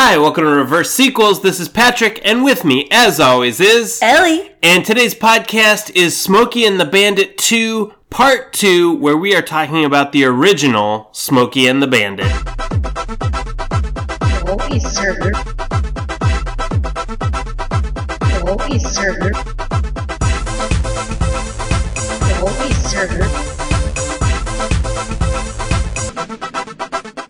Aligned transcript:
Hi, 0.00 0.16
welcome 0.16 0.44
to 0.44 0.50
Reverse 0.50 0.92
Sequels. 0.92 1.42
This 1.42 1.58
is 1.58 1.68
Patrick, 1.68 2.20
and 2.24 2.44
with 2.44 2.64
me, 2.64 2.86
as 2.92 3.18
always, 3.18 3.58
is 3.58 3.98
Ellie. 4.00 4.52
And 4.62 4.84
today's 4.84 5.12
podcast 5.12 5.90
is 5.96 6.16
Smokey 6.16 6.64
and 6.64 6.78
the 6.78 6.84
Bandit 6.84 7.36
2, 7.36 7.92
Part 8.08 8.52
2, 8.52 8.94
where 8.94 9.16
we 9.16 9.34
are 9.34 9.42
talking 9.42 9.84
about 9.84 10.12
the 10.12 10.24
original 10.24 11.08
Smokey 11.10 11.66
and 11.66 11.82
the 11.82 11.88
Bandit. 11.88 12.30
Holy 14.46 14.78
sir. 14.78 15.32
Holy 18.46 18.78
sir. 18.78 19.32
Holy 22.38 22.72
sir. 22.72 23.37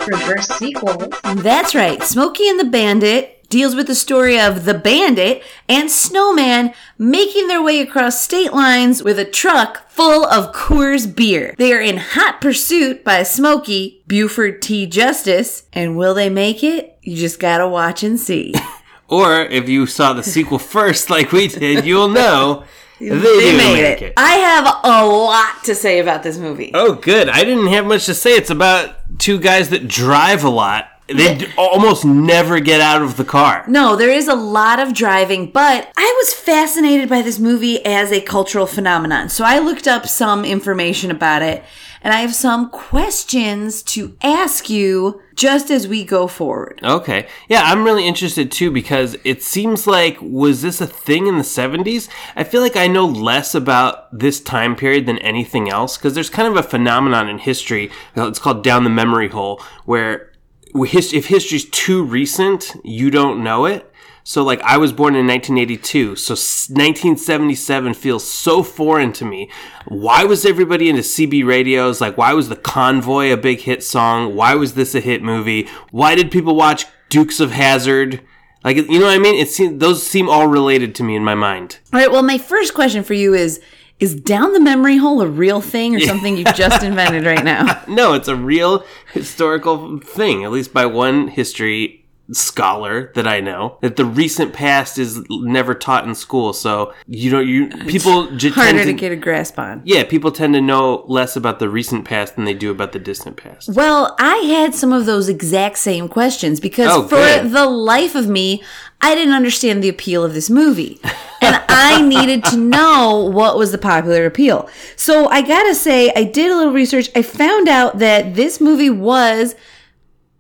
Reverse 0.09 0.48
sequels. 0.48 1.12
That's 1.36 1.75
right. 1.75 2.02
Smokey 2.02 2.48
and 2.48 2.58
the 2.58 2.64
Bandit 2.64 3.34
deals 3.48 3.75
with 3.75 3.86
the 3.86 3.95
story 3.95 4.38
of 4.38 4.67
the 4.67 4.75
bandit 4.75 5.43
and 5.68 5.90
snowman 5.90 6.72
making 6.98 7.48
their 7.48 7.62
way 7.62 7.81
across 7.81 8.21
state 8.21 8.53
lines 8.53 9.03
with 9.03 9.18
a 9.18 9.25
truck 9.25 9.89
full 9.90 10.26
of 10.26 10.54
Coors 10.54 11.14
beer. 11.14 11.54
They 11.57 11.72
are 11.72 11.81
in 11.81 11.96
hot 11.96 12.40
pursuit 12.43 13.04
by 13.04 13.22
Smokey, 13.22 14.03
Buford 14.07 14.61
T. 14.61 14.86
Justice, 14.86 15.64
and 15.72 15.96
will 15.96 16.12
they 16.12 16.29
make 16.29 16.62
it? 16.62 16.98
You 17.03 17.17
just 17.17 17.40
gotta 17.40 17.67
watch 17.67 18.03
and 18.03 18.18
see. 18.20 18.54
Or 19.11 19.40
if 19.40 19.70
you 19.70 19.86
saw 19.86 20.12
the 20.12 20.22
sequel 20.22 20.59
first, 20.59 21.09
like 21.11 21.32
we 21.32 21.48
did, 21.48 21.86
you'll 21.86 22.09
know 22.11 22.64
they, 23.00 23.09
they 23.09 23.18
do 23.53 23.56
made 23.56 23.82
make 23.82 24.03
it. 24.03 24.06
it. 24.09 24.12
I 24.18 24.32
have 24.32 24.67
a 24.84 25.06
lot 25.06 25.64
to 25.64 25.75
say 25.75 25.98
about 25.98 26.22
this 26.22 26.36
movie. 26.36 26.72
Oh, 26.75 26.93
good. 26.95 27.29
I 27.31 27.43
didn't 27.45 27.68
have 27.68 27.86
much 27.86 28.04
to 28.06 28.14
say. 28.14 28.32
It's 28.32 28.50
about 28.50 28.97
two 29.18 29.39
guys 29.39 29.71
that 29.71 29.89
drive 29.89 30.45
a 30.45 30.49
lot. 30.49 30.89
They 31.08 31.39
d- 31.39 31.46
almost 31.57 32.05
never 32.05 32.61
get 32.61 32.83
out 32.83 33.00
of 33.03 33.17
the 33.17 33.25
car. 33.25 33.64
No, 33.67 33.97
there 33.97 34.11
is 34.11 34.28
a 34.28 34.34
lot 34.34 34.78
of 34.78 34.92
driving, 34.92 35.50
but 35.50 35.91
I 35.97 36.14
was 36.19 36.34
fascinated 36.34 37.09
by 37.09 37.23
this 37.23 37.39
movie 37.39 37.83
as 37.84 38.12
a 38.12 38.20
cultural 38.20 38.67
phenomenon. 38.67 39.31
So 39.31 39.42
I 39.42 39.59
looked 39.59 39.89
up 39.89 40.07
some 40.07 40.45
information 40.45 41.11
about 41.11 41.41
it, 41.41 41.65
and 42.03 42.15
I 42.15 42.21
have 42.21 42.35
some 42.35 42.71
questions 42.71 43.83
to 43.85 44.17
ask 44.23 44.71
you 44.71 45.21
just 45.35 45.71
as 45.71 45.87
we 45.87 46.05
go 46.05 46.27
forward. 46.27 46.81
Okay. 46.83 47.29
Yeah, 47.49 47.63
I'm 47.65 47.85
really 47.85 48.07
interested 48.07 48.51
too 48.51 48.71
because 48.71 49.17
it 49.25 49.43
seems 49.43 49.87
like 49.87 50.19
was 50.21 50.63
this 50.63 50.81
a 50.81 50.87
thing 50.87 51.27
in 51.27 51.37
the 51.37 51.45
70s? 51.45 52.09
I 52.35 52.45
feel 52.45 52.61
like 52.61 52.77
I 52.77 52.87
know 52.87 53.07
less 53.07 53.55
about 53.55 54.17
this 54.17 54.41
time 54.41 54.75
period 54.77 55.07
than 55.07 55.19
anything 55.19 55.69
else 55.69 55.97
because 55.97 56.15
there's 56.15 56.31
kind 56.31 56.49
of 56.49 56.57
a 56.57 56.69
phenomenon 56.69 57.29
in 57.29 57.39
history. 57.39 57.91
It's 58.17 58.39
called 58.39 58.65
down 58.65 58.85
the 58.85 58.91
memory 58.91 59.29
hole 59.29 59.63
where 59.85 60.33
if 60.75 61.27
history's 61.27 61.69
too 61.71 62.05
recent, 62.05 62.77
you 62.85 63.11
don't 63.11 63.43
know 63.43 63.65
it. 63.65 63.93
So 64.29 64.45
like 64.45 64.61
I 64.61 64.77
was 64.77 64.93
born 64.93 65.15
in 65.15 65.27
1982, 65.27 66.17
so 66.17 66.33
1977 66.33 67.95
feels 67.95 68.31
so 68.31 68.62
foreign 68.62 69.11
to 69.15 69.25
me. 69.25 69.51
Why 69.87 70.25
was 70.25 70.45
everybody 70.45 70.91
into 70.91 71.01
CB 71.01 71.47
radios? 71.47 72.03
Like 72.03 72.19
why 72.19 72.35
was 72.35 72.51
The 72.51 72.57
Convoy 72.57 73.33
a 73.33 73.39
big 73.39 73.61
hit 73.61 73.83
song? 73.83 74.35
Why 74.37 74.55
was 74.55 74.75
this 74.75 74.95
a 74.95 75.01
hit 75.01 75.23
movie? 75.23 75.67
Why 75.93 76.15
did 76.15 76.31
people 76.31 76.55
watch 76.55 76.85
Dukes 77.09 77.41
of 77.41 77.53
Hazzard? 77.53 78.20
Like 78.65 78.77
you 78.77 78.98
know 78.98 79.07
what 79.07 79.15
I 79.15 79.19
mean? 79.19 79.35
It 79.35 79.48
seems 79.48 79.81
those 79.81 80.07
seem 80.07 80.29
all 80.29 80.47
related 80.47 80.95
to 80.97 81.05
me 81.05 81.17
in 81.17 81.25
my 81.25 81.35
mind. 81.35 81.79
All 81.95 81.98
right, 81.98 82.13
well, 82.13 82.23
my 82.23 82.37
first 82.37 82.75
question 82.75 83.03
for 83.05 83.15
you 83.15 83.33
is 83.33 83.63
Is 83.98 84.15
down 84.15 84.53
the 84.53 84.61
memory 84.61 84.98
hole 84.98 85.23
a 85.23 85.27
real 85.27 85.63
thing 85.63 85.97
or 85.97 86.01
something 86.01 86.37
you've 86.37 86.55
just 86.55 86.83
invented 86.83 87.25
right 87.25 87.42
now? 87.42 87.83
No, 87.89 88.13
it's 88.13 88.29
a 88.29 88.37
real 88.37 88.85
historical 89.15 90.01
thing, 90.01 90.45
at 90.45 90.51
least 90.51 90.75
by 90.75 90.85
one 90.85 91.29
history 91.29 92.05
scholar 92.33 93.11
that 93.15 93.27
I 93.27 93.41
know. 93.41 93.79
That 93.81 93.97
the 93.97 94.05
recent 94.05 94.53
past 94.53 94.98
is 94.98 95.21
never 95.31 95.75
taught 95.75 96.05
in 96.07 96.15
school, 96.15 96.53
so 96.53 96.93
you 97.07 97.31
know, 97.31 97.41
you 97.41 97.69
people 97.87 98.31
j- 98.37 98.51
Harder 98.51 98.70
tend 98.73 98.79
to 98.81 98.85
to, 98.87 98.93
get 98.93 99.12
a 99.12 99.17
grasp 99.17 99.59
on. 99.59 99.83
yeah, 99.85 100.05
people 100.05 100.31
tend 100.31 100.55
to 100.55 100.61
know 100.61 101.05
less 101.07 101.36
about 101.36 101.58
the 101.58 101.69
recent 101.69 102.05
past 102.05 102.36
than 102.36 102.45
they 102.45 102.55
do 102.55 102.70
about 102.70 102.92
the 102.92 102.98
distant 102.98 103.36
past. 103.36 103.70
Well, 103.75 104.14
I 104.19 104.36
had 104.39 104.75
some 104.75 104.92
of 104.92 105.07
those 105.07 105.29
exact 105.29 105.79
same 105.79 106.08
questions 106.08 106.61
because 106.61 106.89
Oh, 106.91 107.02
for 107.08 107.17
good. 107.17 107.51
the 107.52 107.67
life 107.67 108.14
of 108.14 108.29
me, 108.29 108.63
I 109.01 109.14
didn't 109.14 109.35
understand 109.35 109.83
the 109.83 109.89
appeal 109.89 110.25
of 110.25 110.35
this 110.35 110.51
movie. 110.51 111.01
And 111.41 111.63
I 111.69 112.02
needed 112.02 112.42
to 112.47 112.57
know 112.57 113.31
what 113.33 113.57
was 113.57 113.70
the 113.70 113.79
popular 113.79 114.27
appeal. 114.27 114.69
So 114.97 115.29
I 115.29 115.41
gotta 115.41 115.73
say, 115.73 116.13
I 116.17 116.25
did 116.25 116.51
a 116.51 116.57
little 116.57 116.73
research. 116.73 117.11
I 117.14 117.23
found 117.23 117.69
out 117.69 118.01
that 118.01 118.35
this 118.35 118.61
movie 118.61 118.91
was 118.91 119.55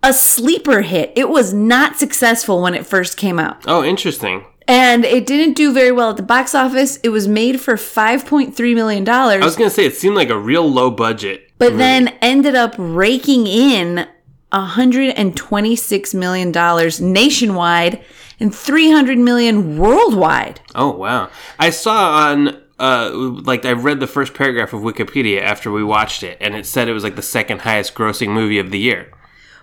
a 0.02 0.12
sleeper 0.12 0.82
hit. 0.82 1.12
It 1.16 1.28
was 1.28 1.52
not 1.52 1.96
successful 1.96 2.62
when 2.62 2.74
it 2.74 2.86
first 2.86 3.16
came 3.16 3.38
out. 3.38 3.64
Oh, 3.66 3.82
interesting. 3.84 4.44
And 4.66 5.04
it 5.04 5.26
didn't 5.26 5.54
do 5.54 5.72
very 5.72 5.92
well 5.92 6.10
at 6.10 6.16
the 6.18 6.22
box 6.22 6.54
office. 6.54 6.98
It 6.98 7.08
was 7.08 7.26
made 7.26 7.60
for 7.60 7.74
$5.3 7.74 8.74
million. 8.74 9.08
I 9.08 9.38
was 9.38 9.56
gonna 9.56 9.70
say 9.70 9.86
it 9.86 9.96
seemed 9.96 10.14
like 10.14 10.28
a 10.28 10.38
real 10.38 10.70
low 10.70 10.90
budget. 10.90 11.50
but 11.58 11.78
then 11.78 12.08
ended 12.20 12.54
up 12.54 12.74
raking 12.76 13.46
in 13.46 14.06
$126 14.52 16.14
million 16.14 17.12
nationwide 17.12 18.04
and 18.40 18.54
300 18.54 19.18
million 19.18 19.78
worldwide. 19.78 20.60
Oh 20.74 20.90
wow! 20.90 21.30
I 21.58 21.70
saw 21.70 22.28
on 22.28 22.62
uh 22.78 23.10
like 23.12 23.64
I 23.64 23.72
read 23.72 23.98
the 24.00 24.06
first 24.06 24.34
paragraph 24.34 24.72
of 24.72 24.82
Wikipedia 24.82 25.40
after 25.42 25.70
we 25.72 25.82
watched 25.82 26.22
it, 26.22 26.38
and 26.40 26.54
it 26.54 26.66
said 26.66 26.88
it 26.88 26.92
was 26.92 27.02
like 27.04 27.16
the 27.16 27.22
second 27.22 27.62
highest 27.62 27.94
grossing 27.94 28.28
movie 28.28 28.58
of 28.58 28.70
the 28.70 28.78
year. 28.78 29.10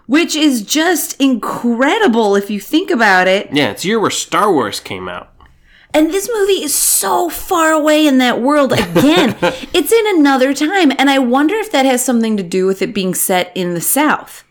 Which 0.07 0.35
is 0.35 0.61
just 0.61 1.19
incredible 1.19 2.35
if 2.35 2.49
you 2.49 2.59
think 2.59 2.91
about 2.91 3.27
it. 3.27 3.49
Yeah, 3.51 3.71
it's 3.71 3.81
the 3.83 3.89
year 3.89 3.99
where 3.99 4.11
Star 4.11 4.53
Wars 4.53 4.79
came 4.79 5.09
out. 5.09 5.31
And 5.95 6.11
this 6.11 6.29
movie 6.31 6.61
is 6.61 6.75
so 6.75 7.29
far 7.29 7.71
away 7.71 8.05
in 8.05 8.17
that 8.17 8.41
world. 8.41 8.73
Again, 8.73 9.37
it's 9.41 9.93
in 9.93 10.19
another 10.19 10.53
time. 10.53 10.91
And 10.99 11.09
I 11.09 11.19
wonder 11.19 11.55
if 11.55 11.71
that 11.71 11.85
has 11.85 12.03
something 12.03 12.35
to 12.35 12.43
do 12.43 12.65
with 12.65 12.81
it 12.81 12.93
being 12.93 13.15
set 13.15 13.51
in 13.55 13.73
the 13.73 13.81
South. 13.81 14.43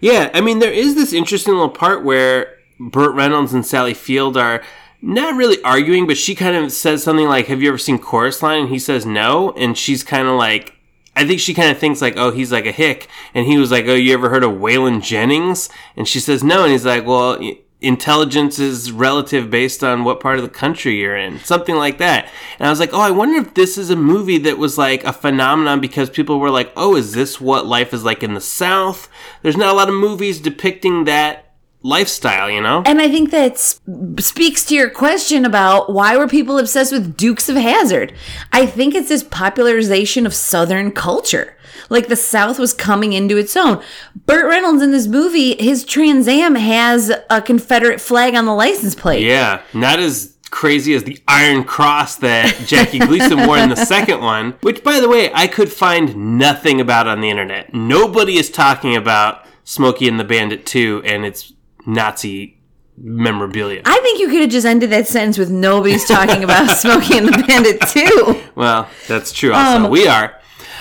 Yeah, 0.00 0.30
I 0.32 0.40
mean, 0.40 0.60
there 0.60 0.72
is 0.72 0.94
this 0.94 1.12
interesting 1.12 1.54
little 1.54 1.68
part 1.68 2.04
where 2.04 2.56
Burt 2.78 3.14
Reynolds 3.14 3.52
and 3.52 3.66
Sally 3.66 3.94
Field 3.94 4.36
are 4.36 4.62
not 5.00 5.36
really 5.36 5.60
arguing, 5.64 6.06
but 6.06 6.16
she 6.16 6.36
kind 6.36 6.56
of 6.56 6.70
says 6.70 7.02
something 7.02 7.26
like, 7.26 7.48
Have 7.48 7.60
you 7.60 7.68
ever 7.68 7.78
seen 7.78 7.98
Chorus 7.98 8.42
Line? 8.42 8.62
And 8.62 8.68
he 8.68 8.78
says 8.78 9.04
no. 9.04 9.50
And 9.52 9.76
she's 9.76 10.04
kind 10.04 10.28
of 10.28 10.36
like, 10.36 10.76
I 11.14 11.26
think 11.26 11.40
she 11.40 11.54
kind 11.54 11.70
of 11.70 11.78
thinks 11.78 12.00
like, 12.00 12.16
oh, 12.16 12.30
he's 12.30 12.52
like 12.52 12.66
a 12.66 12.72
hick. 12.72 13.08
And 13.34 13.46
he 13.46 13.58
was 13.58 13.70
like, 13.70 13.86
oh, 13.86 13.94
you 13.94 14.14
ever 14.14 14.30
heard 14.30 14.44
of 14.44 14.52
Waylon 14.52 15.02
Jennings? 15.02 15.68
And 15.96 16.08
she 16.08 16.20
says 16.20 16.42
no. 16.42 16.62
And 16.62 16.72
he's 16.72 16.86
like, 16.86 17.06
well, 17.06 17.38
intelligence 17.82 18.58
is 18.58 18.92
relative 18.92 19.50
based 19.50 19.84
on 19.84 20.04
what 20.04 20.20
part 20.20 20.38
of 20.38 20.44
the 20.44 20.48
country 20.48 20.98
you're 20.98 21.16
in. 21.16 21.38
Something 21.40 21.76
like 21.76 21.98
that. 21.98 22.28
And 22.58 22.66
I 22.66 22.70
was 22.70 22.80
like, 22.80 22.94
oh, 22.94 23.00
I 23.00 23.10
wonder 23.10 23.40
if 23.40 23.54
this 23.54 23.76
is 23.76 23.90
a 23.90 23.96
movie 23.96 24.38
that 24.38 24.56
was 24.56 24.78
like 24.78 25.04
a 25.04 25.12
phenomenon 25.12 25.80
because 25.80 26.08
people 26.08 26.38
were 26.38 26.50
like, 26.50 26.72
oh, 26.76 26.96
is 26.96 27.12
this 27.12 27.40
what 27.40 27.66
life 27.66 27.92
is 27.92 28.04
like 28.04 28.22
in 28.22 28.34
the 28.34 28.40
South? 28.40 29.08
There's 29.42 29.56
not 29.56 29.72
a 29.72 29.76
lot 29.76 29.88
of 29.88 29.94
movies 29.94 30.40
depicting 30.40 31.04
that 31.04 31.51
lifestyle, 31.82 32.50
you 32.50 32.60
know? 32.60 32.82
And 32.86 33.00
I 33.00 33.08
think 33.08 33.30
that 33.30 33.58
speaks 33.58 34.64
to 34.66 34.74
your 34.74 34.90
question 34.90 35.44
about 35.44 35.92
why 35.92 36.16
were 36.16 36.28
people 36.28 36.58
obsessed 36.58 36.92
with 36.92 37.16
Dukes 37.16 37.48
of 37.48 37.56
Hazzard. 37.56 38.12
I 38.52 38.66
think 38.66 38.94
it's 38.94 39.08
this 39.08 39.22
popularization 39.22 40.26
of 40.26 40.34
Southern 40.34 40.92
culture. 40.92 41.56
Like 41.88 42.08
the 42.08 42.16
South 42.16 42.58
was 42.58 42.72
coming 42.72 43.12
into 43.12 43.36
its 43.36 43.56
own. 43.56 43.82
Burt 44.26 44.46
Reynolds 44.46 44.82
in 44.82 44.92
this 44.92 45.06
movie, 45.06 45.56
his 45.62 45.84
Trans 45.84 46.28
Am 46.28 46.54
has 46.54 47.12
a 47.28 47.42
Confederate 47.42 48.00
flag 48.00 48.34
on 48.34 48.46
the 48.46 48.54
license 48.54 48.94
plate. 48.94 49.24
Yeah, 49.24 49.62
not 49.74 49.98
as 49.98 50.36
crazy 50.50 50.94
as 50.94 51.04
the 51.04 51.18
Iron 51.26 51.64
Cross 51.64 52.16
that 52.16 52.54
Jackie 52.66 52.98
Gleason 52.98 53.46
wore 53.46 53.58
in 53.58 53.70
the 53.70 53.76
second 53.86 54.20
one, 54.20 54.54
which, 54.60 54.84
by 54.84 55.00
the 55.00 55.08
way, 55.08 55.32
I 55.32 55.46
could 55.48 55.72
find 55.72 56.38
nothing 56.38 56.80
about 56.80 57.08
on 57.08 57.20
the 57.20 57.30
internet. 57.30 57.74
Nobody 57.74 58.36
is 58.36 58.50
talking 58.50 58.94
about 58.94 59.46
Smokey 59.64 60.08
and 60.08 60.20
the 60.20 60.24
Bandit 60.24 60.66
2 60.66 61.02
and 61.04 61.24
its 61.24 61.51
Nazi 61.86 62.58
memorabilia. 62.96 63.82
I 63.84 63.98
think 64.00 64.20
you 64.20 64.28
could 64.28 64.42
have 64.42 64.50
just 64.50 64.66
ended 64.66 64.90
that 64.90 65.08
sentence 65.08 65.38
with 65.38 65.50
nobody's 65.50 66.06
talking 66.06 66.44
about 66.44 66.66
Smokey 66.76 67.18
and 67.18 67.28
the 67.28 67.44
Bandit 67.46 67.80
too. 67.88 68.40
Well, 68.54 68.88
that's 69.08 69.32
true. 69.32 69.52
Also, 69.52 69.84
Um, 69.84 69.90
we 69.90 70.06
are. 70.06 70.38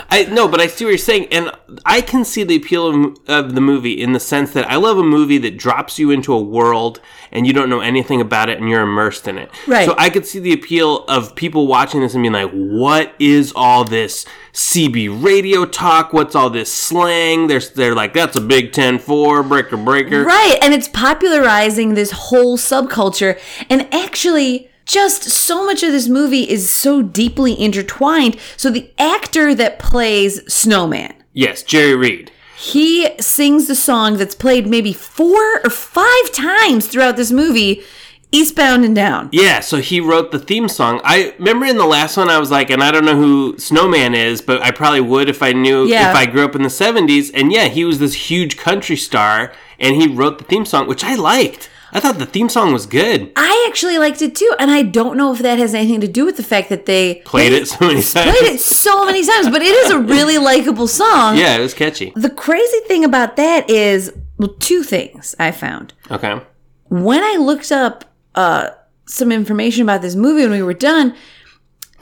I 0.10 0.24
no, 0.26 0.48
but 0.48 0.60
I 0.60 0.68
see 0.68 0.86
what 0.86 0.92
you're 0.92 0.98
saying, 0.98 1.28
and 1.32 1.52
I 1.86 2.02
can 2.02 2.26
see 2.26 2.44
the 2.44 2.56
appeal 2.56 2.88
of, 2.88 3.18
of 3.28 3.56
the 3.56 3.62
movie 3.62 4.02
in 4.02 4.14
the 4.14 4.20
sense 4.20 4.54
that 4.54 4.70
I 4.70 4.76
love 4.76 4.98
a 4.98 5.04
movie 5.04 5.38
that 5.40 5.58
drops 5.58 6.00
you 6.00 6.12
into 6.12 6.34
a 6.34 6.42
world 6.42 7.02
and 7.32 7.48
you 7.48 7.54
don't 7.54 7.70
know 7.70 7.80
anything 7.80 8.22
about 8.22 8.50
it 8.50 8.60
and 8.60 8.70
you're 8.70 8.82
immersed 8.82 9.28
in 9.28 9.38
it. 9.38 9.50
Right. 9.68 9.86
So 9.86 9.96
I 9.98 10.10
could 10.10 10.26
see 10.26 10.40
the 10.40 10.54
appeal 10.54 11.06
of 11.06 11.36
people 11.36 11.68
watching 11.68 12.02
this 12.02 12.14
and 12.14 12.24
being 12.24 12.34
like, 12.34 12.52
"What 12.52 13.14
is 13.20 13.54
all 13.56 13.84
this 13.84 14.26
CB 14.54 15.24
radio 15.24 15.66
talk? 15.66 16.14
What's 16.14 16.36
all 16.36 16.50
this 16.50 16.72
slang?" 16.72 17.48
They're 17.48 17.60
they're 17.60 17.96
like, 17.96 18.14
"That's 18.14 18.36
a 18.36 18.42
Big 18.42 18.74
Ten 18.74 19.00
four 19.00 19.44
breaker 19.44 19.78
breaker." 19.78 20.24
Right. 20.24 20.58
And 20.62 20.74
it's 20.74 20.88
popularizing 20.88 21.94
this 21.94 22.12
whole 22.12 22.58
subculture. 22.58 23.40
And 23.70 23.88
actually, 23.94 24.71
just 24.92 25.24
so 25.24 25.66
much 25.66 25.84
of 25.84 25.92
this 25.92 26.10
movie 26.10 26.50
is 26.50 26.70
so 26.70 27.02
deeply 27.02 27.60
intertwined. 27.60 28.38
So 28.58 28.70
the 28.70 28.90
actor 28.98 29.56
that 29.56 29.80
plays 29.80 30.42
Snowman, 30.54 31.14
Yes, 31.34 31.64
Jerry 31.64 31.96
Reed. 31.96 32.32
He 32.58 33.10
sings 33.20 33.68
the 33.68 33.76
song 33.76 34.18
that's 34.18 34.36
played 34.36 34.68
maybe 34.68 34.92
four 34.94 35.62
or 35.64 35.70
five 35.70 36.32
times 36.34 36.88
throughout 36.88 37.16
this 37.16 37.32
movie, 37.32 37.84
Eastbound 38.34 38.84
and 38.86 38.94
Down. 38.96 39.30
Yeah, 39.32 39.62
so 39.62 39.78
he 39.78 40.00
wrote 40.00 40.32
the 40.32 40.40
theme 40.40 40.68
song. 40.68 41.00
I 41.04 41.34
remember 41.40 41.66
in 41.66 41.78
the 41.78 41.86
last 41.86 42.18
one, 42.18 42.30
I 42.30 42.38
was 42.38 42.52
like, 42.52 42.70
and 42.70 42.84
I 42.84 42.92
don't 42.92 43.06
know 43.06 43.16
who 43.16 43.58
Snowman 43.58 44.14
is, 44.14 44.42
but 44.42 44.62
I 44.62 44.72
probably 44.72 45.02
would 45.02 45.28
if 45.30 45.42
I 45.42 45.54
knew 45.54 45.86
Yeah. 45.86 46.10
if 46.12 46.16
I 46.16 46.26
grew 46.28 46.46
up 46.46 46.56
in 46.56 46.62
the 46.64 46.70
'70s. 46.70 47.32
And 47.34 47.52
yeah, 47.52 47.68
he 47.70 47.84
was 47.86 48.00
this 48.00 48.30
huge 48.30 48.58
country 48.58 48.96
star, 48.98 49.54
and 49.80 49.96
he 49.96 50.08
wrote 50.08 50.38
the 50.38 50.44
theme 50.44 50.66
song, 50.66 50.88
which 50.88 51.04
I 51.04 51.16
liked. 51.16 51.70
I 51.94 52.00
thought 52.00 52.20
the 52.20 52.26
theme 52.26 52.48
song 52.50 52.72
was 52.72 52.86
good. 52.86 53.32
I 53.36 53.66
actually 53.70 53.98
liked 53.98 54.22
it 54.22 54.36
too, 54.36 54.54
and 54.60 54.72
I 54.72 54.82
don't 54.82 55.18
know 55.18 55.34
if 55.34 55.40
that 55.40 55.60
has 55.60 55.74
anything 55.74 56.00
to 56.02 56.08
do 56.08 56.26
with 56.26 56.38
the 56.38 56.44
fact 56.44 56.70
that 56.70 56.86
they 56.86 57.16
Played 57.26 57.52
it 57.54 57.68
so 57.68 57.78
many 57.88 58.02
times. 58.02 58.12
played 58.38 58.54
it 58.54 58.60
so 58.62 59.06
many 59.06 59.26
times, 59.26 59.50
but 59.50 59.62
it 59.62 59.74
is 59.74 59.92
a 59.92 60.00
really 60.00 60.38
likable 60.52 60.88
song. 60.88 61.38
Yeah, 61.38 61.58
it 61.58 61.62
was 61.62 61.74
catchy. 61.74 62.14
The 62.16 62.30
crazy 62.30 62.80
thing 62.88 63.04
about 63.04 63.36
that 63.36 63.70
is, 63.70 64.14
well, 64.38 64.56
two 64.60 64.84
things 64.84 65.36
I 65.38 65.52
found. 65.52 65.94
Okay. 66.10 66.40
When 66.90 67.24
I 67.24 67.36
looked 67.38 67.72
up 67.72 68.06
uh, 68.36 68.70
some 69.06 69.32
information 69.32 69.84
about 69.84 70.02
this 70.02 70.16
movie 70.16 70.44
when 70.44 70.52
we 70.52 70.64
were 70.64 70.74
done, 70.74 71.14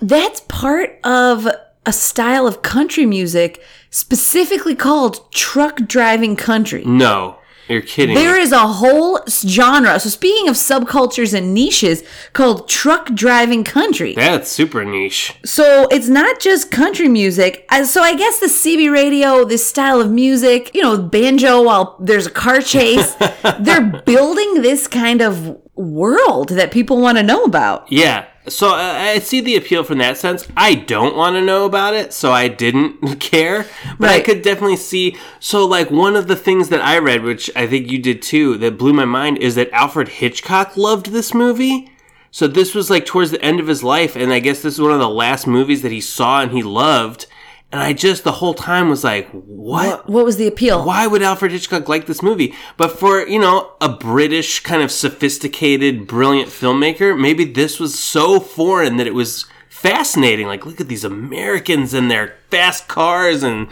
that's 0.02 0.42
part 0.48 1.00
of 1.04 1.48
a 1.86 1.92
style 1.94 2.46
of 2.46 2.62
country 2.62 3.06
music 3.08 3.60
specifically 3.90 4.76
called 4.76 5.32
truck 5.32 5.78
driving 5.88 6.36
country. 6.36 6.84
No, 6.86 7.39
you're 7.69 7.81
kidding. 7.81 8.16
There 8.16 8.36
me. 8.36 8.42
is 8.42 8.51
a 8.51 8.68
whole 8.68 9.19
genre. 9.27 10.00
So 10.00 10.10
speaking 10.10 10.50
of 10.50 10.56
subcultures 10.56 11.33
and 11.33 11.54
niches 11.54 12.04
called 12.33 12.68
truck 12.68 13.13
driving 13.13 13.63
country. 13.63 14.13
That's 14.16 14.51
super 14.51 14.83
niche. 14.83 15.36
So 15.45 15.88
it's 15.92 16.07
not 16.07 16.39
just 16.39 16.71
country 16.71 17.07
music. 17.07 17.66
So 17.86 18.01
I 18.01 18.16
guess 18.16 18.39
the 18.39 18.48
CB 18.48 18.92
radio, 18.92 19.45
this 19.45 19.66
style 19.68 20.01
of 20.01 20.12
music, 20.12 20.71
you 20.74 20.81
know, 20.81 20.98
banjo 21.01 21.62
while 21.63 21.95
there's 22.00 22.25
a 22.25 22.31
car 22.31 22.62
chase, 22.62 23.16
they're 23.60 24.01
building 24.06 24.62
this 24.62 24.88
kind 24.88 25.21
of 25.21 25.62
world 25.80 26.50
that 26.50 26.72
people 26.72 27.00
want 27.00 27.18
to 27.18 27.24
know 27.24 27.44
about. 27.44 27.92
Yeah. 27.92 28.26
So 28.48 28.70
uh, 28.70 28.78
I 28.78 29.20
see 29.20 29.42
the 29.42 29.56
appeal 29.56 29.84
from 29.84 30.00
that 30.00 30.18
sense. 30.18 30.48
I 30.58 30.76
don't 30.76 31.16
want 31.16 31.36
to 31.36 31.42
know 31.42 31.66
about 31.66 31.94
it, 31.94 32.14
so 32.14 32.31
I 32.31 32.48
didn't 32.48 33.20
care. 33.20 33.66
But 33.98 34.10
I 34.10 34.22
could 34.22 34.42
definitely 34.42 34.78
see. 34.78 35.16
So, 35.40 35.66
like, 35.66 35.92
one 35.92 36.16
of 36.16 36.28
the 36.28 36.36
things 36.36 36.70
that 36.70 36.81
I 36.81 36.98
read, 36.98 37.24
which 37.24 37.50
I 37.56 37.68
think 37.68 37.92
you 37.92 38.00
did 38.00 38.22
too, 38.22 38.58
that 38.58 38.78
blew 38.78 38.94
my 38.94 39.06
mind 39.06 39.38
is 39.38 39.56
that 39.56 39.72
Alfred 39.72 40.08
Hitchcock 40.08 40.76
loved 40.76 41.08
this 41.08 41.34
movie. 41.34 41.92
So, 42.31 42.48
this 42.48 42.74
was 42.74 42.90
like 42.90 43.06
towards 43.06 43.31
the 43.31 43.42
end 43.42 43.60
of 43.60 43.68
his 43.68 43.84
life, 43.84 44.16
and 44.16 44.34
I 44.34 44.40
guess 44.40 44.62
this 44.62 44.76
is 44.76 44.81
one 44.81 44.92
of 44.92 45.00
the 45.00 45.10
last 45.10 45.46
movies 45.46 45.81
that 45.84 45.92
he 45.92 46.02
saw 46.02 46.42
and 46.42 46.52
he 46.52 46.64
loved. 46.64 47.28
And 47.71 47.81
I 47.81 47.94
just, 47.94 48.24
the 48.24 48.31
whole 48.31 48.56
time 48.56 48.89
was 48.89 49.04
like, 49.04 49.30
what? 49.30 50.10
What 50.10 50.25
was 50.25 50.38
the 50.38 50.48
appeal? 50.48 50.83
why 50.83 51.06
would 51.06 51.21
Alfred 51.21 51.51
Hitchcock 51.51 51.88
like 51.88 52.07
this 52.07 52.24
movie? 52.24 52.56
But 52.77 52.98
for, 52.98 53.27
you 53.27 53.38
know, 53.38 53.74
a 53.80 53.89
British 53.89 54.62
kind 54.62 54.81
of 54.81 54.92
sophisticated, 54.92 56.07
brilliant 56.07 56.50
filmmaker, 56.50 57.19
maybe 57.19 57.45
this 57.45 57.80
was 57.80 57.98
so 57.98 58.39
foreign 58.39 58.98
that 58.98 59.06
it 59.06 59.13
was 59.13 59.45
fascinating. 59.69 60.48
Like, 60.48 60.66
look 60.66 60.81
at 60.81 60.88
these 60.88 61.04
Americans 61.04 61.94
and 61.94 62.10
their 62.10 62.36
fast 62.50 62.88
cars 62.88 63.44
and 63.44 63.68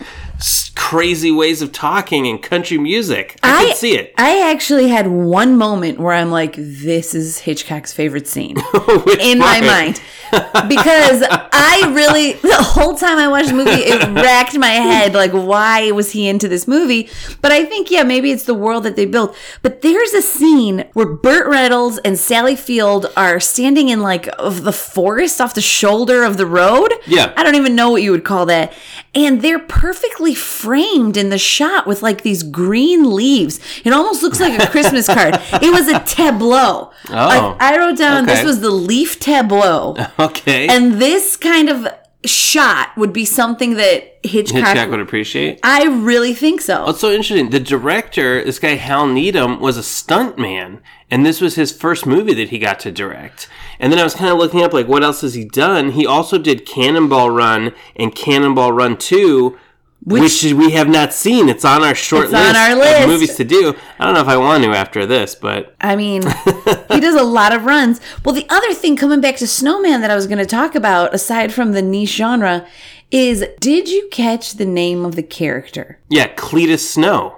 crazy 0.75 1.31
ways 1.31 1.61
of 1.61 1.71
talking 1.71 2.27
and 2.27 2.41
country 2.41 2.77
music. 2.77 3.37
I, 3.43 3.65
could 3.65 3.75
see 3.75 3.95
it. 3.95 4.13
I 4.17 4.51
actually 4.51 4.87
had 4.87 5.07
one 5.07 5.57
moment 5.57 5.99
where 5.99 6.13
I'm 6.13 6.31
like, 6.31 6.55
this 6.55 7.13
is 7.13 7.39
Hitchcock's 7.39 7.91
favorite 7.91 8.27
scene 8.27 8.57
in 9.19 9.39
my 9.39 9.59
mind. 9.59 10.01
Because 10.31 11.23
I 11.29 11.91
really, 11.93 12.33
the 12.33 12.55
whole 12.55 12.95
time 12.95 13.17
I 13.17 13.27
watched 13.27 13.49
the 13.49 13.55
movie, 13.55 13.71
it 13.71 14.01
racked 14.15 14.57
my 14.57 14.67
head 14.67 15.13
like, 15.13 15.31
why 15.31 15.91
was 15.91 16.11
he 16.11 16.27
into 16.27 16.47
this 16.47 16.67
movie? 16.67 17.09
But 17.41 17.51
I 17.51 17.65
think, 17.65 17.89
yeah, 17.91 18.03
maybe 18.03 18.31
it's 18.31 18.43
the 18.43 18.53
world 18.53 18.83
that 18.83 18.95
they 18.95 19.05
built. 19.05 19.35
But 19.61 19.81
there's 19.81 20.13
a 20.13 20.21
scene 20.21 20.85
where 20.93 21.05
Burt 21.05 21.47
Reynolds 21.47 21.99
and 21.99 22.17
Sally 22.17 22.55
Field 22.55 23.11
are 23.15 23.39
standing 23.39 23.89
in 23.89 24.01
like 24.01 24.27
of 24.39 24.63
the 24.63 24.73
forest 24.73 25.39
off 25.39 25.53
the 25.53 25.61
shoulder 25.61 26.23
of 26.23 26.37
the 26.37 26.45
road. 26.45 26.93
Yeah. 27.05 27.33
I 27.35 27.43
don't 27.43 27.55
even 27.55 27.75
know 27.75 27.89
what 27.91 28.01
you 28.01 28.11
would 28.11 28.25
call 28.25 28.45
that. 28.47 28.73
And 29.17 29.41
they're 29.41 29.57
perfectly 29.57 30.35
framed 30.35 31.17
in 31.17 31.29
the 31.31 31.39
shot 31.39 31.87
with 31.87 32.03
like 32.03 32.21
these 32.21 32.43
green 32.43 33.15
leaves. 33.15 33.59
It 33.83 33.91
almost 33.91 34.21
looks 34.21 34.39
like 34.39 34.61
a 34.61 34.67
Christmas 34.67 35.07
card. 35.17 35.39
It 35.53 35.71
was 35.71 35.87
a 35.87 35.99
tableau. 36.03 36.91
Oh. 37.09 37.57
I, 37.59 37.73
I 37.73 37.77
wrote 37.79 37.97
down 37.97 38.27
this 38.27 38.43
was 38.45 38.61
the 38.61 38.69
leaf 38.69 39.19
tableau. 39.19 39.95
Okay. 40.19 40.67
And 40.67 41.01
this 41.01 41.35
kind 41.35 41.69
of 41.69 41.87
shot 42.27 42.95
would 42.97 43.13
be 43.13 43.25
something 43.25 43.75
that 43.75 44.19
Hitchcock, 44.23 44.67
Hitchcock 44.67 44.89
would 44.89 44.99
appreciate. 44.99 45.59
I 45.63 45.85
really 45.85 46.33
think 46.33 46.61
so. 46.61 46.85
What's 46.85 46.99
so 46.99 47.11
interesting? 47.11 47.49
The 47.49 47.59
director, 47.59 48.43
this 48.43 48.59
guy 48.59 48.75
Hal 48.75 49.07
Needham, 49.07 49.59
was 49.59 49.77
a 49.77 49.83
stunt 49.83 50.37
man, 50.37 50.81
and 51.09 51.25
this 51.25 51.41
was 51.41 51.55
his 51.55 51.71
first 51.71 52.05
movie 52.05 52.33
that 52.33 52.49
he 52.49 52.59
got 52.59 52.79
to 52.81 52.91
direct. 52.91 53.49
And 53.79 53.91
then 53.91 53.99
I 53.99 54.03
was 54.03 54.15
kind 54.15 54.31
of 54.31 54.37
looking 54.37 54.63
up, 54.63 54.73
like, 54.73 54.87
what 54.87 55.03
else 55.03 55.21
has 55.21 55.33
he 55.33 55.45
done? 55.45 55.91
He 55.91 56.05
also 56.05 56.37
did 56.37 56.65
Cannonball 56.65 57.29
Run 57.29 57.73
and 57.95 58.13
Cannonball 58.13 58.73
Run 58.73 58.97
Two, 58.97 59.57
which, 60.01 60.43
we 60.43 60.71
have 60.71 60.87
not 60.87 61.13
seen. 61.13 61.49
It's 61.49 61.65
on 61.65 61.83
our 61.83 61.95
short 61.95 62.25
It's 62.25 62.33
on 62.33 62.55
our 62.55 62.75
list, 62.75 63.01
of 63.03 63.09
movies 63.09 63.35
to 63.35 63.43
do. 63.43 63.75
I 63.99 64.05
don't 64.05 64.13
know 64.13 64.21
if 64.21 64.27
I 64.27 64.37
want 64.37 64.63
to 64.63 64.71
after 64.71 65.05
this, 65.05 65.35
but 65.35 65.75
I 65.81 65.95
mean, 65.95 66.21
he 66.91 66.99
does 66.99 67.15
a 67.15 67.23
lot 67.23 67.53
of 67.53 67.65
runs. 67.65 67.99
Well, 68.23 68.33
the 68.33 68.45
other 68.49 68.73
thing 68.73 68.95
coming 68.95 69.21
back 69.21 69.35
to 69.37 69.47
Snowman 69.47 70.01
that 70.01 70.11
I 70.11 70.15
was 70.15 70.27
going 70.27 70.37
to 70.37 70.45
talk 70.45 70.75
about, 70.75 71.13
aside 71.13 71.53
from 71.53 71.73
the 71.73 71.81
niche 71.81 72.15
genre, 72.15 72.65
is 73.11 73.45
did 73.59 73.89
you 73.89 74.07
catch 74.11 74.53
the 74.53 74.65
name 74.65 75.03
of 75.05 75.15
the 75.15 75.23
character? 75.23 75.99
yeah, 76.09 76.33
Cletus 76.35 76.79
Snow. 76.79 77.37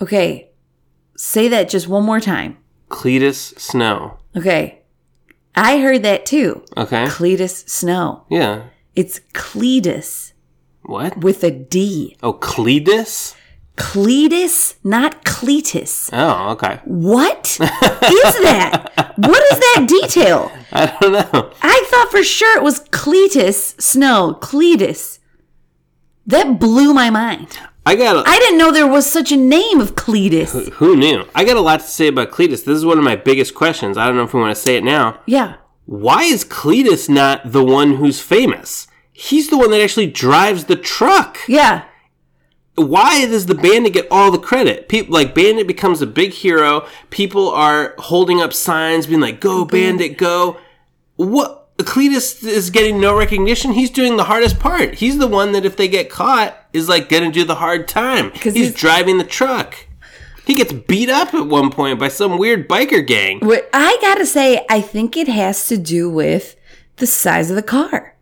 Okay, 0.00 0.50
say 1.16 1.48
that 1.48 1.68
just 1.68 1.88
one 1.88 2.04
more 2.04 2.20
time. 2.20 2.58
Cletus 2.88 3.58
Snow. 3.58 4.18
Okay, 4.36 4.82
I 5.54 5.78
heard 5.78 6.02
that 6.02 6.26
too. 6.26 6.64
Okay. 6.76 7.06
Cletus 7.06 7.68
Snow. 7.68 8.24
Yeah. 8.30 8.64
It's 8.94 9.20
Cledus 9.32 10.32
What? 10.86 11.18
with 11.18 11.42
a 11.44 11.50
D. 11.50 12.16
Oh, 12.22 12.32
Cledus? 12.34 13.34
Cledus, 13.76 14.76
not 14.84 15.24
Cletus. 15.24 16.08
Oh, 16.12 16.52
okay. 16.52 16.80
What 16.84 17.46
is 17.60 17.60
that? 18.42 18.92
What 19.16 19.42
is 19.52 19.58
that 19.58 19.86
detail? 19.86 20.50
I 20.72 20.86
don't 21.00 21.12
know. 21.12 21.52
I 21.60 21.86
thought 21.90 22.10
for 22.10 22.22
sure 22.22 22.56
it 22.56 22.62
was 22.62 22.80
Cletus 22.88 23.80
Snow. 23.80 24.38
Cletus. 24.40 25.18
That 26.26 26.58
blew 26.58 26.94
my 26.94 27.10
mind. 27.10 27.58
I 27.84 27.94
got. 27.96 28.26
I 28.26 28.38
didn't 28.38 28.58
know 28.58 28.72
there 28.72 28.86
was 28.86 29.06
such 29.06 29.30
a 29.30 29.36
name 29.36 29.80
of 29.80 29.94
Cletus. 29.94 30.70
Who 30.74 30.96
knew? 30.96 31.24
I 31.34 31.44
got 31.44 31.56
a 31.56 31.60
lot 31.60 31.80
to 31.80 31.86
say 31.86 32.08
about 32.08 32.30
Cletus. 32.30 32.64
This 32.64 32.68
is 32.78 32.84
one 32.84 32.98
of 32.98 33.04
my 33.04 33.14
biggest 33.16 33.54
questions. 33.54 33.96
I 33.98 34.06
don't 34.06 34.16
know 34.16 34.24
if 34.24 34.32
we 34.34 34.40
want 34.40 34.56
to 34.56 34.60
say 34.60 34.76
it 34.76 34.84
now. 34.84 35.20
Yeah. 35.26 35.56
Why 35.84 36.22
is 36.24 36.44
Cletus 36.44 37.08
not 37.08 37.52
the 37.52 37.62
one 37.64 37.96
who's 37.96 38.20
famous? 38.20 38.88
He's 39.18 39.48
the 39.48 39.56
one 39.56 39.70
that 39.70 39.80
actually 39.80 40.08
drives 40.08 40.64
the 40.64 40.76
truck. 40.76 41.38
Yeah. 41.48 41.84
Why 42.74 43.24
does 43.24 43.46
the 43.46 43.54
bandit 43.54 43.94
get 43.94 44.06
all 44.10 44.30
the 44.30 44.38
credit? 44.38 44.88
People 44.90 45.14
like 45.14 45.34
Bandit 45.34 45.66
becomes 45.66 46.02
a 46.02 46.06
big 46.06 46.32
hero. 46.32 46.86
People 47.08 47.48
are 47.50 47.94
holding 47.98 48.42
up 48.42 48.52
signs, 48.52 49.06
being 49.06 49.22
like, 49.22 49.40
"Go 49.40 49.64
Bandit, 49.64 50.18
go!" 50.18 50.58
What? 51.16 51.62
Cletus 51.78 52.42
is 52.46 52.68
getting 52.70 53.00
no 53.00 53.16
recognition. 53.18 53.72
He's 53.72 53.90
doing 53.90 54.16
the 54.18 54.24
hardest 54.24 54.58
part. 54.58 54.96
He's 54.96 55.16
the 55.18 55.26
one 55.26 55.52
that, 55.52 55.64
if 55.66 55.76
they 55.76 55.88
get 55.88 56.10
caught, 56.10 56.54
is 56.74 56.86
like 56.88 57.08
gonna 57.08 57.30
do 57.32 57.44
the 57.44 57.54
hard 57.56 57.88
time. 57.88 58.30
'Cause 58.30 58.54
He's 58.54 58.68
he's- 58.68 58.74
driving 58.80 59.16
the 59.18 59.24
truck. 59.24 59.74
He 60.46 60.54
gets 60.54 60.72
beat 60.72 61.08
up 61.10 61.32
at 61.34 61.46
one 61.46 61.70
point 61.70 61.98
by 61.98 62.08
some 62.08 62.36
weird 62.38 62.68
biker 62.68 63.06
gang. 63.06 63.40
What 63.40 63.68
I 63.72 63.96
gotta 64.02 64.26
say, 64.26 64.64
I 64.70 64.80
think 64.82 65.16
it 65.16 65.28
has 65.28 65.66
to 65.68 65.76
do 65.78 66.08
with 66.10 66.56
the 66.96 67.06
size 67.06 67.48
of 67.50 67.56
the 67.56 67.62
car. 67.62 68.14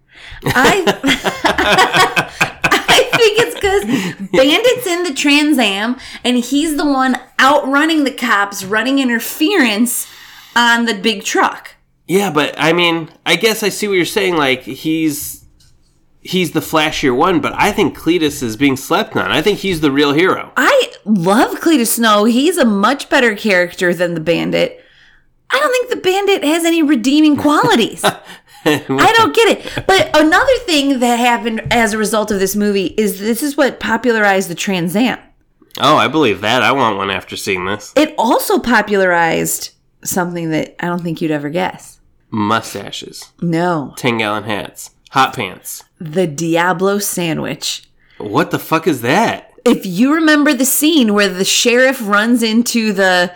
I 0.46 0.84
I 2.64 3.10
think 3.16 3.38
it's 3.38 3.54
because 3.54 4.30
Bandit's 4.30 4.86
in 4.86 5.02
the 5.04 5.14
Trans 5.14 5.58
Am 5.58 5.96
and 6.22 6.36
he's 6.38 6.76
the 6.76 6.84
one 6.84 7.18
outrunning 7.40 8.04
the 8.04 8.10
cops, 8.10 8.64
running 8.64 8.98
interference 8.98 10.06
on 10.56 10.84
the 10.84 10.94
big 10.94 11.24
truck. 11.24 11.74
Yeah, 12.06 12.30
but 12.30 12.54
I 12.58 12.72
mean, 12.72 13.10
I 13.24 13.36
guess 13.36 13.62
I 13.62 13.70
see 13.70 13.88
what 13.88 13.94
you're 13.94 14.04
saying. 14.04 14.36
Like 14.36 14.62
he's 14.62 15.44
he's 16.20 16.52
the 16.52 16.60
flashier 16.60 17.16
one, 17.16 17.40
but 17.40 17.52
I 17.54 17.72
think 17.72 17.96
Cletus 17.96 18.42
is 18.42 18.56
being 18.56 18.76
slept 18.76 19.16
on. 19.16 19.30
I 19.30 19.42
think 19.42 19.60
he's 19.60 19.80
the 19.80 19.90
real 19.90 20.12
hero. 20.12 20.52
I 20.56 20.92
love 21.04 21.60
Cletus 21.60 21.88
Snow. 21.88 22.24
He's 22.24 22.58
a 22.58 22.64
much 22.64 23.08
better 23.08 23.36
character 23.36 23.94
than 23.94 24.14
the 24.14 24.20
Bandit. 24.20 24.80
I 25.50 25.60
don't 25.60 25.70
think 25.72 25.90
the 25.90 25.96
Bandit 25.96 26.42
has 26.44 26.64
any 26.64 26.82
redeeming 26.82 27.36
qualities. 27.36 28.04
I 28.88 29.14
don't 29.16 29.35
get 29.35 29.59
it. 29.59 29.85
But 29.87 30.11
another 30.16 30.56
thing 30.61 31.00
that 31.00 31.16
happened 31.18 31.62
as 31.73 31.92
a 31.92 31.99
result 31.99 32.30
of 32.30 32.38
this 32.40 32.56
movie 32.56 32.94
is 32.97 33.21
this 33.21 33.42
is 33.42 33.56
what 33.56 33.80
popularized 33.80 34.49
the 34.49 34.54
Trans 34.54 34.97
Am. 34.97 35.18
Oh, 35.80 35.97
I 35.97 36.09
believe 36.09 36.40
that. 36.42 36.62
I 36.62 36.73
want 36.73 36.97
one 36.97 37.11
after 37.11 37.37
seeing 37.37 37.66
this. 37.66 37.92
It 37.97 38.14
also 38.16 38.59
popularized 38.59 39.71
something 40.04 40.50
that 40.50 40.76
I 40.78 40.87
don't 40.87 41.02
think 41.02 41.21
you'd 41.21 41.30
ever 41.30 41.50
guess. 41.50 41.99
Mustaches, 42.30 43.30
No, 43.40 43.94
ten 43.97 44.18
gallon 44.18 44.44
hats, 44.44 44.90
hot 45.11 45.35
pants. 45.37 45.85
the 46.00 46.26
Diablo 46.26 46.99
sandwich. 46.99 47.88
What 48.18 48.50
the 48.50 48.59
fuck 48.59 48.87
is 48.87 49.00
that? 49.02 49.50
if 49.64 49.87
you 49.87 50.12
remember 50.14 50.52
the 50.52 50.64
scene 50.66 51.14
where 51.14 51.28
the 51.28 51.44
sheriff 51.44 51.99
runs 52.06 52.42
into 52.42 52.92
the 52.92 53.33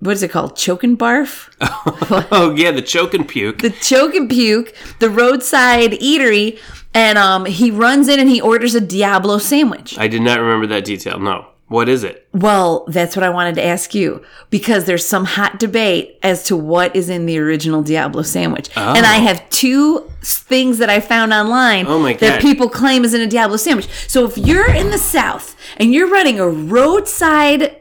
what 0.00 0.12
is 0.12 0.22
it 0.22 0.30
called? 0.30 0.56
Choke 0.56 0.84
and 0.84 0.98
barf? 0.98 1.48
Oh 2.30 2.54
yeah, 2.56 2.70
the 2.70 2.82
choke 2.82 3.14
and 3.14 3.26
puke. 3.28 3.58
the 3.62 3.70
choke 3.70 4.14
and 4.14 4.28
puke, 4.28 4.74
the 4.98 5.08
roadside 5.10 5.92
eatery, 5.92 6.58
and 6.92 7.16
um 7.18 7.44
he 7.46 7.70
runs 7.70 8.08
in 8.08 8.18
and 8.20 8.28
he 8.28 8.40
orders 8.40 8.74
a 8.74 8.80
Diablo 8.80 9.38
sandwich. 9.38 9.98
I 9.98 10.08
did 10.08 10.22
not 10.22 10.40
remember 10.40 10.66
that 10.68 10.84
detail. 10.84 11.18
No. 11.18 11.46
What 11.68 11.88
is 11.88 12.04
it? 12.04 12.28
Well, 12.34 12.84
that's 12.88 13.16
what 13.16 13.22
I 13.22 13.30
wanted 13.30 13.54
to 13.54 13.64
ask 13.64 13.94
you 13.94 14.22
because 14.50 14.84
there's 14.84 15.04
some 15.06 15.24
hot 15.24 15.58
debate 15.58 16.18
as 16.22 16.44
to 16.44 16.56
what 16.56 16.94
is 16.94 17.08
in 17.08 17.24
the 17.24 17.38
original 17.38 17.82
Diablo 17.82 18.20
sandwich. 18.20 18.68
And 18.76 19.06
I 19.06 19.14
have 19.16 19.48
two 19.48 20.10
things 20.20 20.76
that 20.78 20.90
I 20.90 21.00
found 21.00 21.32
online 21.32 21.86
Oh 21.86 21.98
my 21.98 22.12
that 22.14 22.42
people 22.42 22.68
claim 22.68 23.02
is 23.02 23.14
in 23.14 23.22
a 23.22 23.26
Diablo 23.26 23.56
sandwich. 23.56 23.88
So 24.08 24.26
if 24.26 24.36
you're 24.36 24.70
in 24.72 24.90
the 24.90 24.98
South 24.98 25.56
and 25.78 25.92
you're 25.94 26.08
running 26.08 26.38
a 26.38 26.46
roadside 26.48 27.73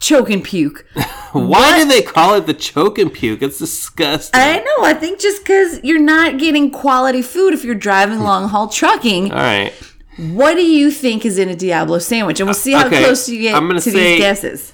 choke 0.00 0.30
and 0.30 0.42
puke, 0.44 0.86
Why 1.32 1.78
do 1.78 1.88
they 1.88 2.02
call 2.02 2.34
it 2.34 2.46
the 2.46 2.54
choke 2.54 2.98
and 2.98 3.12
puke? 3.12 3.42
It's 3.42 3.58
disgusting. 3.58 4.40
I 4.40 4.58
know, 4.58 4.84
I 4.84 4.94
think 4.94 5.20
just 5.20 5.42
because 5.42 5.82
you're 5.82 6.00
not 6.00 6.38
getting 6.38 6.70
quality 6.70 7.22
food 7.22 7.52
if 7.52 7.64
you're 7.64 7.74
driving 7.74 8.18
hmm. 8.18 8.24
long 8.24 8.48
haul 8.48 8.68
trucking, 8.68 9.32
All 9.32 9.38
right. 9.38 9.72
what 10.16 10.54
do 10.54 10.64
you 10.64 10.90
think 10.90 11.26
is 11.26 11.38
in 11.38 11.48
a 11.48 11.56
Diablo 11.56 11.98
sandwich? 11.98 12.40
And 12.40 12.46
we'll 12.46 12.54
see 12.54 12.72
how 12.72 12.86
okay, 12.86 13.02
close 13.04 13.28
you 13.28 13.40
get 13.40 13.54
I'm 13.54 13.66
gonna 13.66 13.80
to 13.80 13.90
say- 13.90 14.14
these 14.14 14.20
guesses. 14.20 14.72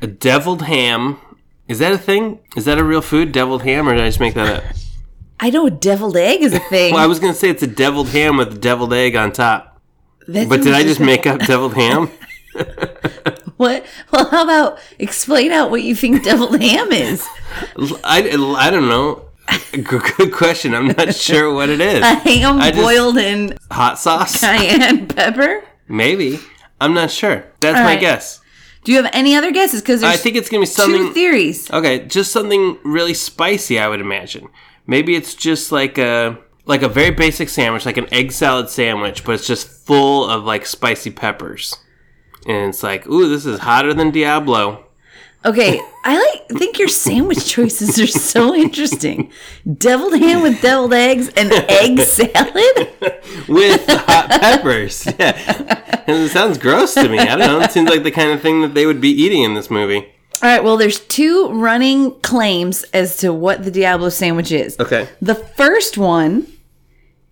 A 0.00 0.06
deviled 0.08 0.62
ham. 0.62 1.18
Is 1.68 1.78
that 1.78 1.92
a 1.92 1.98
thing? 1.98 2.40
Is 2.56 2.64
that 2.64 2.76
a 2.76 2.84
real 2.84 3.00
food? 3.00 3.30
Deviled 3.30 3.62
ham, 3.62 3.88
or 3.88 3.94
did 3.94 4.02
I 4.02 4.08
just 4.08 4.18
make 4.18 4.34
that 4.34 4.64
up? 4.64 4.76
I 5.38 5.50
know 5.50 5.66
a 5.66 5.70
deviled 5.70 6.16
egg 6.16 6.42
is 6.42 6.52
a 6.52 6.58
thing. 6.70 6.92
Well, 6.92 7.02
I 7.02 7.06
was 7.06 7.20
gonna 7.20 7.34
say 7.34 7.48
it's 7.48 7.62
a 7.62 7.68
deviled 7.68 8.08
ham 8.08 8.36
with 8.36 8.52
a 8.52 8.58
deviled 8.58 8.92
egg 8.92 9.14
on 9.14 9.32
top. 9.32 9.80
That 10.26 10.48
But 10.48 10.62
did 10.62 10.74
I 10.74 10.82
just 10.82 11.00
make 11.00 11.26
up 11.26 11.40
deviled 11.40 11.74
ham? 11.74 12.10
What? 13.58 13.84
Well, 14.10 14.28
how 14.28 14.42
about 14.42 14.80
explain 14.98 15.52
out 15.52 15.70
what 15.70 15.82
you 15.82 15.94
think 15.94 16.24
deviled 16.24 16.60
ham 16.60 16.90
is? 16.90 17.24
I, 18.02 18.28
I 18.58 18.70
don't 18.70 18.88
know. 18.88 19.26
Good, 19.72 20.02
good 20.16 20.32
question. 20.32 20.74
I'm 20.74 20.88
not 20.88 21.14
sure 21.14 21.52
what 21.52 21.68
it 21.68 21.80
is. 21.80 22.00
A 22.02 22.14
ham 22.14 22.60
I 22.60 22.70
just- 22.72 22.82
boiled 22.82 23.18
in 23.18 23.56
Hot 23.70 23.98
sauce? 24.00 24.40
cayenne 24.40 25.06
pepper? 25.06 25.62
Maybe. 25.86 26.40
I'm 26.80 26.92
not 26.94 27.12
sure. 27.12 27.44
That's 27.60 27.76
All 27.78 27.84
my 27.84 27.92
right. 27.92 28.00
guess. 28.00 28.40
Do 28.82 28.90
you 28.90 29.00
have 29.00 29.10
any 29.14 29.36
other 29.36 29.52
guesses? 29.52 29.80
Because 29.80 30.02
I 30.02 30.16
think 30.16 30.34
it's 30.34 30.48
gonna 30.48 30.62
be 30.62 30.66
two 30.66 30.72
something. 30.72 31.12
theories. 31.14 31.70
Okay, 31.70 32.04
just 32.06 32.32
something 32.32 32.78
really 32.82 33.14
spicy. 33.14 33.78
I 33.78 33.86
would 33.86 34.00
imagine. 34.00 34.48
Maybe 34.88 35.14
it's 35.14 35.34
just 35.36 35.70
like 35.70 35.98
a 35.98 36.36
like 36.64 36.82
a 36.82 36.88
very 36.88 37.12
basic 37.12 37.48
sandwich, 37.48 37.86
like 37.86 37.96
an 37.98 38.12
egg 38.12 38.32
salad 38.32 38.70
sandwich, 38.70 39.22
but 39.24 39.32
it's 39.36 39.46
just 39.46 39.68
full 39.68 40.28
of 40.28 40.42
like 40.42 40.66
spicy 40.66 41.10
peppers. 41.10 41.76
And 42.46 42.70
it's 42.70 42.82
like, 42.82 43.06
ooh, 43.06 43.28
this 43.28 43.46
is 43.46 43.60
hotter 43.60 43.94
than 43.94 44.10
Diablo. 44.10 44.86
Okay, 45.44 45.80
I 46.04 46.18
like 46.18 46.58
think 46.58 46.78
your 46.78 46.86
sandwich 46.86 47.44
choices 47.48 47.98
are 47.98 48.06
so 48.06 48.54
interesting. 48.64 49.32
Deviled 49.78 50.14
ham 50.18 50.40
with 50.42 50.62
deviled 50.62 50.92
eggs 50.94 51.28
and 51.36 51.52
egg 51.52 51.98
salad. 52.06 52.92
with 53.48 53.84
hot 53.88 54.28
peppers. 54.40 55.04
Yeah, 55.18 56.02
and 56.06 56.16
it 56.24 56.30
sounds 56.30 56.58
gross 56.58 56.94
to 56.94 57.08
me. 57.08 57.18
I 57.18 57.34
don't 57.36 57.38
know. 57.40 57.60
It 57.60 57.72
seems 57.72 57.90
like 57.90 58.04
the 58.04 58.12
kind 58.12 58.30
of 58.30 58.40
thing 58.40 58.60
that 58.62 58.74
they 58.74 58.86
would 58.86 59.00
be 59.00 59.10
eating 59.10 59.42
in 59.42 59.54
this 59.54 59.68
movie. 59.68 60.06
All 60.42 60.48
right, 60.48 60.62
well, 60.62 60.76
there's 60.76 61.00
two 61.00 61.48
running 61.50 62.12
claims 62.20 62.84
as 62.94 63.16
to 63.18 63.32
what 63.32 63.64
the 63.64 63.70
Diablo 63.72 64.10
sandwich 64.10 64.52
is. 64.52 64.78
Okay. 64.78 65.08
The 65.20 65.34
first 65.34 65.98
one 65.98 66.46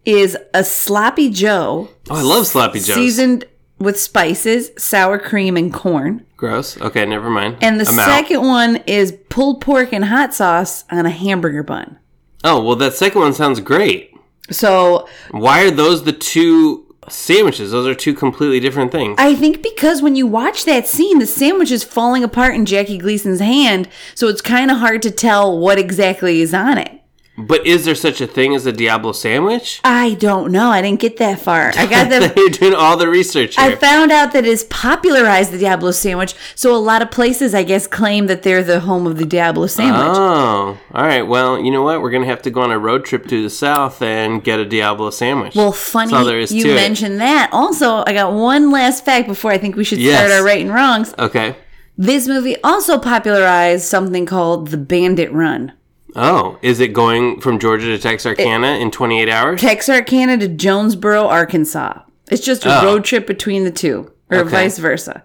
is 0.05 0.37
a 0.55 0.65
sloppy 0.65 1.31
Joe 1.31 1.89
Oh, 2.09 2.17
I 2.17 2.23
love 2.23 2.47
sloppy 2.47 2.79
joes. 2.81 2.95
seasoned 2.95 3.45
with 3.81 3.99
spices, 3.99 4.71
sour 4.79 5.19
cream, 5.19 5.57
and 5.57 5.73
corn. 5.73 6.25
Gross. 6.37 6.81
Okay, 6.81 7.05
never 7.07 7.29
mind. 7.31 7.57
And 7.63 7.81
the 7.81 7.89
I'm 7.89 7.99
out. 7.99 8.07
second 8.07 8.43
one 8.47 8.77
is 8.87 9.13
pulled 9.29 9.61
pork 9.61 9.93
and 9.93 10.05
hot 10.05 10.33
sauce 10.35 10.85
on 10.91 11.07
a 11.07 11.11
hamburger 11.11 11.63
bun. 11.63 11.99
Oh 12.45 12.63
well, 12.63 12.77
that 12.77 12.95
second 12.95 13.21
one 13.21 13.33
sounds 13.35 13.61
great. 13.61 14.13
So 14.51 15.09
Why 15.31 15.65
are 15.65 15.71
those 15.71 16.05
the 16.05 16.13
two 16.13 16.87
sandwiches? 17.09 17.71
Those 17.73 17.87
are 17.87 17.95
two 17.95 18.15
completely 18.15 18.61
different 18.61 18.93
things. 18.93 19.17
I 19.19 19.35
think 19.35 19.63
because 19.63 20.03
when 20.03 20.17
you 20.17 20.27
watch 20.27 20.65
that 20.65 20.87
scene, 20.87 21.19
the 21.19 21.27
sandwich 21.27 21.71
is 21.71 21.85
falling 21.85 22.25
apart 22.25 22.55
in 22.55 22.67
Jackie 22.67 22.99
Gleason's 22.99 23.41
hand, 23.41 23.89
so 24.15 24.29
it's 24.29 24.43
kind 24.43 24.71
of 24.71 24.79
hard 24.79 25.03
to 25.03 25.11
tell 25.11 25.59
what 25.59 25.79
exactly 25.79 26.41
is 26.41 26.53
on 26.55 26.79
it. 26.79 27.00
But 27.47 27.67
is 27.67 27.85
there 27.85 27.95
such 27.95 28.21
a 28.21 28.27
thing 28.27 28.55
as 28.55 28.67
a 28.67 28.73
Diablo 28.73 29.13
sandwich? 29.13 29.81
I 29.85 30.15
don't 30.15 30.53
know. 30.53 30.71
I 30.71 30.83
didn't 30.83 31.01
get 31.01 31.17
that 31.19 31.41
far. 31.41 31.73
I 31.77 31.87
got 31.87 32.09
the 32.11 32.33
You're 32.37 32.49
doing 32.51 32.75
all 32.75 32.97
the 32.97 33.09
research 33.09 33.59
I 33.59 33.75
found 33.77 34.11
out 34.13 34.33
that 34.33 34.45
it's 34.47 34.65
popularized 34.71 35.53
the 35.53 35.59
Diablo 35.59 35.91
sandwich, 35.91 36.35
so 36.55 36.75
a 36.75 36.79
lot 36.79 37.03
of 37.03 37.11
places, 37.11 37.55
I 37.55 37.63
guess, 37.63 37.87
claim 37.87 38.27
that 38.27 38.43
they're 38.43 38.63
the 38.63 38.81
home 38.81 39.07
of 39.07 39.17
the 39.19 39.25
Diablo 39.27 39.67
sandwich. 39.67 40.03
Oh, 40.07 40.79
all 40.95 41.03
right. 41.05 41.23
Well, 41.23 41.61
you 41.61 41.71
know 41.71 41.83
what? 41.83 42.03
We're 42.03 42.11
gonna 42.11 42.27
have 42.27 42.43
to 42.43 42.51
go 42.51 42.61
on 42.63 42.71
a 42.71 42.79
road 42.79 43.05
trip 43.05 43.27
to 43.29 43.43
the 43.43 43.51
south 43.51 44.03
and 44.03 44.43
get 44.43 44.59
a 44.59 44.65
Diablo 44.65 45.11
sandwich. 45.11 45.55
well, 45.55 45.73
funny 45.73 46.11
That's 46.13 46.27
there 46.27 46.41
is 46.41 46.53
you 46.53 46.65
to 46.65 46.71
it. 46.73 46.75
mentioned 46.77 47.21
that. 47.21 47.51
Also, 47.53 48.03
I 48.07 48.13
got 48.13 48.33
one 48.33 48.71
last 48.71 49.05
fact 49.05 49.29
before 49.29 49.51
I 49.51 49.59
think 49.59 49.77
we 49.77 49.85
should 49.85 49.99
Yes. 49.99 50.19
start 50.19 50.31
our 50.33 50.45
right 50.45 50.61
and 50.61 50.73
wrongs. 50.75 51.15
Okay. 51.19 51.57
This 51.99 52.27
movie 52.27 52.57
also 52.63 52.99
popularized 52.99 53.85
something 53.85 54.25
called 54.25 54.69
the 54.69 54.79
Bandit 54.79 55.31
Run. 55.33 55.73
Oh, 56.17 56.59
is 56.63 56.81
it 56.81 56.89
going 56.93 57.41
from 57.41 57.59
Georgia 57.59 57.87
to 57.87 57.99
Texarkana 57.99 58.79
in 58.79 58.91
28 58.91 59.29
hours? 59.29 59.61
Texarkana 59.61 60.39
to 60.39 60.49
Jonesboro, 60.49 61.27
Arkansas. 61.27 62.01
It's 62.31 62.45
just 62.45 62.65
a 62.67 62.81
Oh. 62.81 62.85
road 62.85 63.05
trip 63.05 63.27
between 63.27 63.65
the 63.65 63.71
two, 63.71 64.11
or 64.31 64.39
Okay. 64.39 64.51
vice 64.51 64.79
versa. 64.79 65.23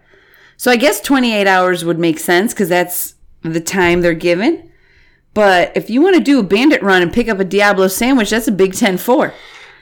So 0.57 0.71
I 0.71 0.75
guess 0.75 1.01
28 1.01 1.47
hours 1.47 1.83
would 1.85 1.99
make 1.99 2.19
sense 2.19 2.53
because 2.53 2.69
that's 2.69 3.15
the 3.43 3.59
time 3.59 4.01
they're 4.01 4.13
given. 4.13 4.63
But 5.33 5.71
if 5.75 5.89
you 5.89 6.01
want 6.01 6.15
to 6.15 6.21
do 6.21 6.39
a 6.39 6.43
bandit 6.43 6.81
run 6.81 7.01
and 7.01 7.11
pick 7.11 7.27
up 7.27 7.39
a 7.39 7.43
Diablo 7.43 7.87
sandwich, 7.89 8.29
that's 8.29 8.47
a 8.47 8.51
Big 8.51 8.73
Ten 8.73 8.97
4. 8.97 9.33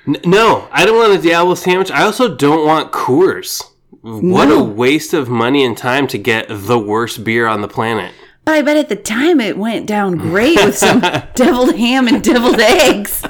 N- 0.08 0.18
no, 0.26 0.68
I 0.72 0.86
don't 0.86 0.98
want 0.98 1.14
a 1.14 1.22
Diablo 1.22 1.56
sandwich. 1.56 1.92
I 1.92 2.04
also 2.04 2.34
don't 2.34 2.66
want 2.66 2.92
Coors. 2.92 3.62
What 4.02 4.50
No. 4.50 4.60
a 4.60 4.64
waste 4.64 5.14
of 5.14 5.30
money 5.30 5.64
and 5.64 5.78
time 5.78 6.08
to 6.08 6.18
get 6.18 6.48
the 6.50 6.78
worst 6.80 7.24
beer 7.24 7.48
on 7.48 7.62
the 7.62 7.68
planet. 7.70 8.12
But 8.46 8.56
I 8.56 8.62
bet 8.62 8.78
at 8.78 8.90
the 8.90 8.96
time 8.96 9.40
it 9.40 9.58
went 9.58 9.86
down 9.86 10.18
great 10.18 10.58
with 10.64 10.78
some 10.78 11.00
deviled 11.36 11.76
ham 11.76 12.08
and 12.08 12.24
deviled 12.24 12.60
eggs. 12.60 13.24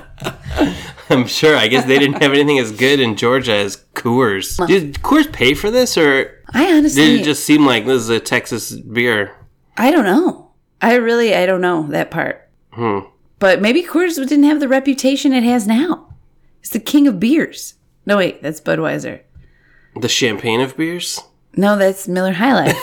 I'm 1.10 1.28
sure. 1.28 1.56
I 1.56 1.68
guess 1.68 1.86
they 1.86 2.00
didn't 2.00 2.22
have 2.22 2.34
anything 2.34 2.58
as 2.58 2.72
good 2.72 3.00
in 3.00 3.16
Georgia 3.16 3.54
as 3.54 3.78
Coors. 3.94 4.66
Did 4.68 4.96
Coors 4.96 5.32
pay 5.32 5.54
for 5.54 5.70
this, 5.70 5.98
or 5.98 6.42
I 6.54 6.72
honestly 6.74 7.02
did 7.04 7.22
it 7.22 7.24
just 7.24 7.44
seem 7.44 7.66
like 7.66 7.86
this 7.86 8.02
is 8.02 8.10
a 8.10 8.20
Texas 8.20 8.72
beer? 8.72 9.36
I 9.78 9.92
don't 9.92 10.06
know. 10.06 10.52
I 10.82 10.96
really, 10.96 11.36
I 11.36 11.46
don't 11.46 11.62
know 11.62 11.88
that 11.90 12.10
part. 12.10 12.50
Hmm. 12.72 13.00
But 13.38 13.62
maybe 13.62 13.84
Coors 13.84 14.16
didn't 14.16 14.44
have 14.46 14.60
the 14.60 14.68
reputation 14.68 15.34
it 15.34 15.44
has 15.44 15.68
now. 15.68 16.16
It's 16.62 16.72
the 16.72 16.80
king 16.80 17.08
of 17.08 17.20
beers. 17.20 17.76
No, 18.06 18.18
wait, 18.18 18.42
that's 18.42 18.62
Budweiser. 18.62 19.22
The 19.96 20.10
champagne 20.10 20.62
of 20.62 20.76
beers? 20.76 21.22
No, 21.56 21.78
that's 21.78 22.08
Miller 22.08 22.34
High 22.34 22.74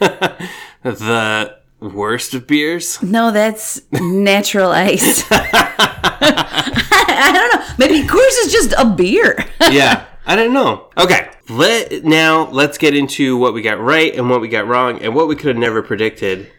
Life. 0.00 0.50
The 0.84 1.60
worst 1.88 2.34
of 2.34 2.46
beers? 2.46 3.02
no, 3.02 3.30
that's 3.30 3.80
Natural 3.92 4.70
Ice. 4.70 5.24
I 5.30 7.30
don't 7.32 7.60
know. 7.60 7.66
Maybe 7.78 8.06
Coors 8.06 8.46
is 8.46 8.52
just 8.52 8.74
a 8.78 8.84
beer. 8.84 9.36
yeah, 9.70 10.04
I 10.26 10.36
don't 10.36 10.52
know. 10.52 10.88
Okay, 10.96 11.28
let 11.48 12.04
now 12.04 12.48
let's 12.50 12.78
get 12.78 12.96
into 12.96 13.36
what 13.36 13.54
we 13.54 13.62
got 13.62 13.80
right 13.80 14.14
and 14.14 14.30
what 14.30 14.40
we 14.40 14.48
got 14.48 14.66
wrong 14.66 15.00
and 15.02 15.14
what 15.14 15.28
we 15.28 15.36
could 15.36 15.48
have 15.48 15.56
never 15.56 15.82
predicted 15.82 16.50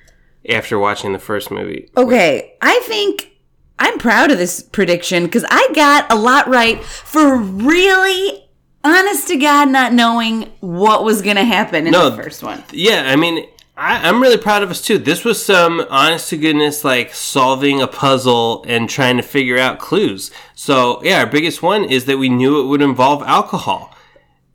after 0.49 0.77
watching 0.77 1.13
the 1.13 1.19
first 1.19 1.51
movie. 1.51 1.89
Okay, 1.97 2.55
I 2.61 2.79
think 2.83 3.31
I'm 3.79 3.97
proud 3.97 4.31
of 4.31 4.37
this 4.37 4.61
prediction 4.61 5.25
because 5.25 5.45
I 5.49 5.69
got 5.73 6.11
a 6.11 6.15
lot 6.15 6.47
right 6.47 6.83
for 6.83 7.37
really, 7.37 8.47
honest 8.83 9.27
to 9.29 9.37
God, 9.37 9.69
not 9.69 9.93
knowing 9.93 10.51
what 10.59 11.03
was 11.03 11.21
going 11.21 11.37
to 11.37 11.43
happen 11.43 11.87
in 11.87 11.91
No, 11.91 12.09
the 12.11 12.21
first 12.23 12.43
one. 12.43 12.63
Yeah, 12.71 13.03
I 13.07 13.15
mean, 13.15 13.47
I, 13.77 14.07
I'm 14.07 14.21
really 14.21 14.37
proud 14.37 14.63
of 14.63 14.71
us 14.71 14.81
too. 14.81 14.97
This 14.97 15.25
was 15.25 15.43
some 15.43 15.85
honest 15.89 16.29
to 16.29 16.37
goodness, 16.37 16.83
like 16.83 17.13
solving 17.13 17.81
a 17.81 17.87
puzzle 17.87 18.63
and 18.67 18.89
trying 18.89 19.17
to 19.17 19.23
figure 19.23 19.57
out 19.57 19.79
clues. 19.79 20.31
So, 20.53 21.03
yeah, 21.03 21.19
our 21.19 21.27
biggest 21.27 21.61
one 21.61 21.83
is 21.83 22.05
that 22.05 22.17
we 22.17 22.29
knew 22.29 22.61
it 22.61 22.67
would 22.67 22.81
involve 22.81 23.21
alcohol. 23.23 23.93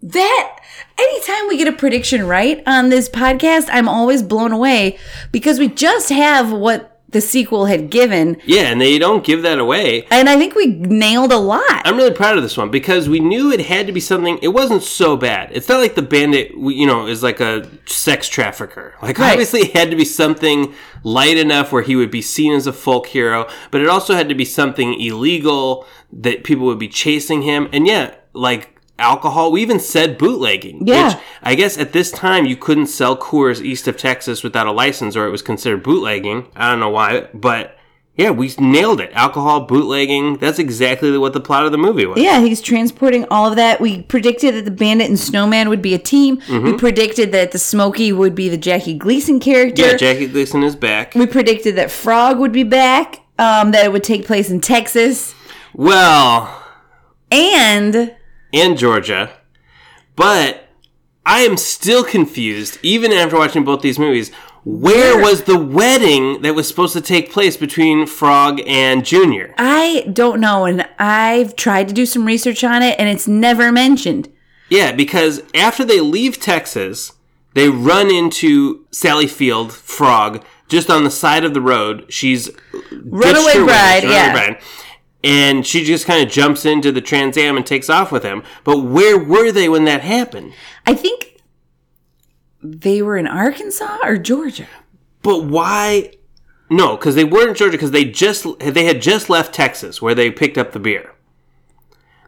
That 0.02 0.58
anytime 0.98 1.48
we 1.48 1.58
get 1.58 1.68
a 1.68 1.72
prediction 1.72 2.26
right 2.26 2.62
on 2.66 2.88
this 2.88 3.08
podcast, 3.08 3.68
I'm 3.70 3.88
always 3.88 4.22
blown 4.22 4.52
away 4.52 4.98
because 5.32 5.58
we 5.58 5.68
just 5.68 6.08
have 6.08 6.50
what 6.50 6.89
the 7.12 7.20
sequel 7.20 7.66
had 7.66 7.90
given, 7.90 8.36
Yeah, 8.44 8.70
and 8.70 8.80
they 8.80 8.98
don't 8.98 9.24
give 9.24 9.42
that 9.42 9.58
away. 9.58 10.06
and 10.10 10.28
I 10.28 10.36
think 10.38 10.54
we 10.54 10.66
nailed 10.66 11.32
a 11.32 11.38
lot. 11.38 11.82
I'm 11.84 11.96
really 11.96 12.12
proud 12.14 12.36
of 12.36 12.42
this 12.42 12.56
one 12.56 12.70
because 12.70 13.08
we 13.08 13.20
knew 13.20 13.50
it 13.52 13.60
had 13.66 13.86
to 13.86 13.92
be 13.92 14.00
something. 14.00 14.38
It 14.42 14.48
wasn't 14.48 14.82
so 14.82 15.16
bad. 15.16 15.50
It's 15.52 15.68
not 15.68 15.80
like 15.80 15.94
the 15.94 16.02
bandit, 16.02 16.52
you 16.56 16.86
know, 16.86 17.06
is 17.06 17.22
like 17.22 17.40
a 17.40 17.68
sex 17.86 18.28
trafficker. 18.28 18.94
Like 19.02 19.18
Right. 19.18 19.32
obviously, 19.32 19.60
it 19.60 19.72
had 19.72 19.90
to 19.90 19.96
be 19.96 20.04
something 20.04 20.72
light 21.02 21.36
enough 21.36 21.72
where 21.72 21.82
he 21.82 21.96
would 21.96 22.10
be 22.10 22.22
seen 22.22 22.52
as 22.52 22.66
a 22.66 22.72
folk 22.72 23.06
hero, 23.08 23.48
but 23.70 23.80
it 23.80 23.88
also 23.88 24.14
had 24.14 24.28
to 24.28 24.34
be 24.34 24.44
something 24.44 25.00
illegal 25.00 25.86
that 26.12 26.44
people 26.44 26.66
would 26.66 26.78
be 26.78 26.88
chasing 26.88 27.42
him. 27.42 27.68
And 27.72 27.86
yeah, 27.86 28.14
like 28.32 28.79
alcohol. 29.00 29.50
We 29.52 29.62
even 29.62 29.80
said 29.80 30.18
bootlegging. 30.18 30.86
Yeah. 30.86 31.08
Which 31.14 31.22
I 31.42 31.54
guess 31.54 31.78
at 31.78 31.92
this 31.92 32.10
time 32.10 32.46
you 32.46 32.56
couldn't 32.56 32.86
sell 32.86 33.16
Coors 33.16 33.60
east 33.60 33.88
of 33.88 33.96
Texas 33.96 34.42
without 34.42 34.66
a 34.66 34.72
license 34.72 35.16
or 35.16 35.26
it 35.26 35.30
was 35.30 35.42
considered 35.42 35.82
bootlegging. 35.82 36.46
I 36.54 36.70
don't 36.70 36.80
know 36.80 36.90
why, 36.90 37.28
but 37.34 37.76
yeah, 38.16 38.30
we 38.30 38.52
nailed 38.58 39.00
it. 39.00 39.10
Alcohol, 39.14 39.62
bootlegging. 39.62 40.36
That's 40.38 40.58
exactly 40.58 41.16
what 41.16 41.32
the 41.32 41.40
plot 41.40 41.64
of 41.64 41.72
the 41.72 41.78
movie 41.78 42.04
was. 42.04 42.18
Yeah, 42.20 42.40
he's 42.40 42.60
transporting 42.60 43.24
all 43.30 43.48
of 43.48 43.56
that. 43.56 43.80
We 43.80 44.02
predicted 44.02 44.54
that 44.56 44.66
the 44.66 44.70
Bandit 44.70 45.08
and 45.08 45.18
Snowman 45.18 45.70
would 45.70 45.80
be 45.80 45.94
a 45.94 45.98
team. 45.98 46.36
Mm-hmm. 46.42 46.64
We 46.66 46.72
predicted 46.76 47.32
that 47.32 47.52
the 47.52 47.58
Smokey 47.58 48.12
would 48.12 48.34
be 48.34 48.50
the 48.50 48.58
Jackie 48.58 48.92
Gleason 48.98 49.40
character. 49.40 49.82
Yeah, 49.82 49.96
Jackie 49.96 50.26
Gleason 50.26 50.62
is 50.62 50.76
back. 50.76 51.14
we 51.14 51.24
predicted 51.26 51.76
that 51.76 51.90
Frog 51.90 52.38
would 52.38 52.52
be 52.52 52.62
back. 52.64 53.20
Um, 53.38 53.70
that 53.70 53.86
it 53.86 53.92
would 53.92 54.04
take 54.04 54.26
place 54.26 54.50
in 54.50 54.60
Texas 54.60 55.34
Well, 55.72 56.62
and 57.30 58.14
and 58.52 58.76
Georgia. 58.78 59.30
But 60.16 60.68
I 61.24 61.40
am 61.40 61.56
still 61.56 62.04
confused, 62.04 62.78
even 62.82 63.12
after 63.12 63.36
watching 63.36 63.64
both 63.64 63.82
these 63.82 63.98
movies. 63.98 64.30
Where 64.62 65.16
Where- 65.16 65.22
was 65.22 65.44
the 65.44 65.58
wedding 65.58 66.42
that 66.42 66.54
was 66.54 66.68
supposed 66.68 66.92
to 66.92 67.00
take 67.00 67.32
place 67.32 67.56
between 67.56 68.06
Frog 68.06 68.60
and 68.66 69.04
Junior? 69.04 69.54
I 69.56 70.06
don't 70.12 70.40
know. 70.40 70.66
And 70.66 70.86
I've 70.98 71.56
tried 71.56 71.88
to 71.88 71.94
do 71.94 72.04
some 72.04 72.26
research 72.26 72.62
on 72.62 72.82
it, 72.82 72.98
and 72.98 73.08
it's 73.08 73.26
never 73.26 73.72
mentioned. 73.72 74.28
Yeah, 74.68 74.92
because 74.92 75.42
after 75.54 75.84
they 75.84 76.00
leave 76.00 76.38
Texas, 76.40 77.14
they 77.54 77.68
run 77.68 78.10
into 78.10 78.86
Sally 78.90 79.26
Field, 79.26 79.72
Frog, 79.72 80.44
just 80.68 80.90
on 80.90 81.04
the 81.04 81.10
side 81.10 81.44
of 81.44 81.54
the 81.54 81.60
road. 81.60 82.04
She's 82.08 82.50
Runaway 82.92 83.54
bride, 83.64 84.04
yeah. 84.04 84.32
bride, 84.32 84.62
and 85.22 85.66
she 85.66 85.84
just 85.84 86.06
kind 86.06 86.22
of 86.24 86.32
jumps 86.32 86.64
into 86.64 86.90
the 86.92 87.00
Trans 87.00 87.36
Am 87.36 87.56
and 87.56 87.66
takes 87.66 87.90
off 87.90 88.10
with 88.12 88.22
him. 88.22 88.42
But 88.64 88.80
where 88.80 89.18
were 89.18 89.52
they 89.52 89.68
when 89.68 89.84
that 89.84 90.00
happened? 90.00 90.52
I 90.86 90.94
think 90.94 91.40
they 92.62 93.02
were 93.02 93.16
in 93.16 93.26
Arkansas 93.26 93.98
or 94.02 94.16
Georgia. 94.16 94.66
But 95.22 95.44
why? 95.44 96.12
No, 96.70 96.96
because 96.96 97.14
they 97.14 97.24
weren't 97.24 97.50
in 97.50 97.54
Georgia 97.56 97.72
because 97.72 97.90
they 97.90 98.04
just 98.04 98.46
they 98.60 98.84
had 98.84 99.02
just 99.02 99.28
left 99.28 99.54
Texas 99.54 100.00
where 100.00 100.14
they 100.14 100.30
picked 100.30 100.56
up 100.56 100.72
the 100.72 100.78
beer. 100.78 101.14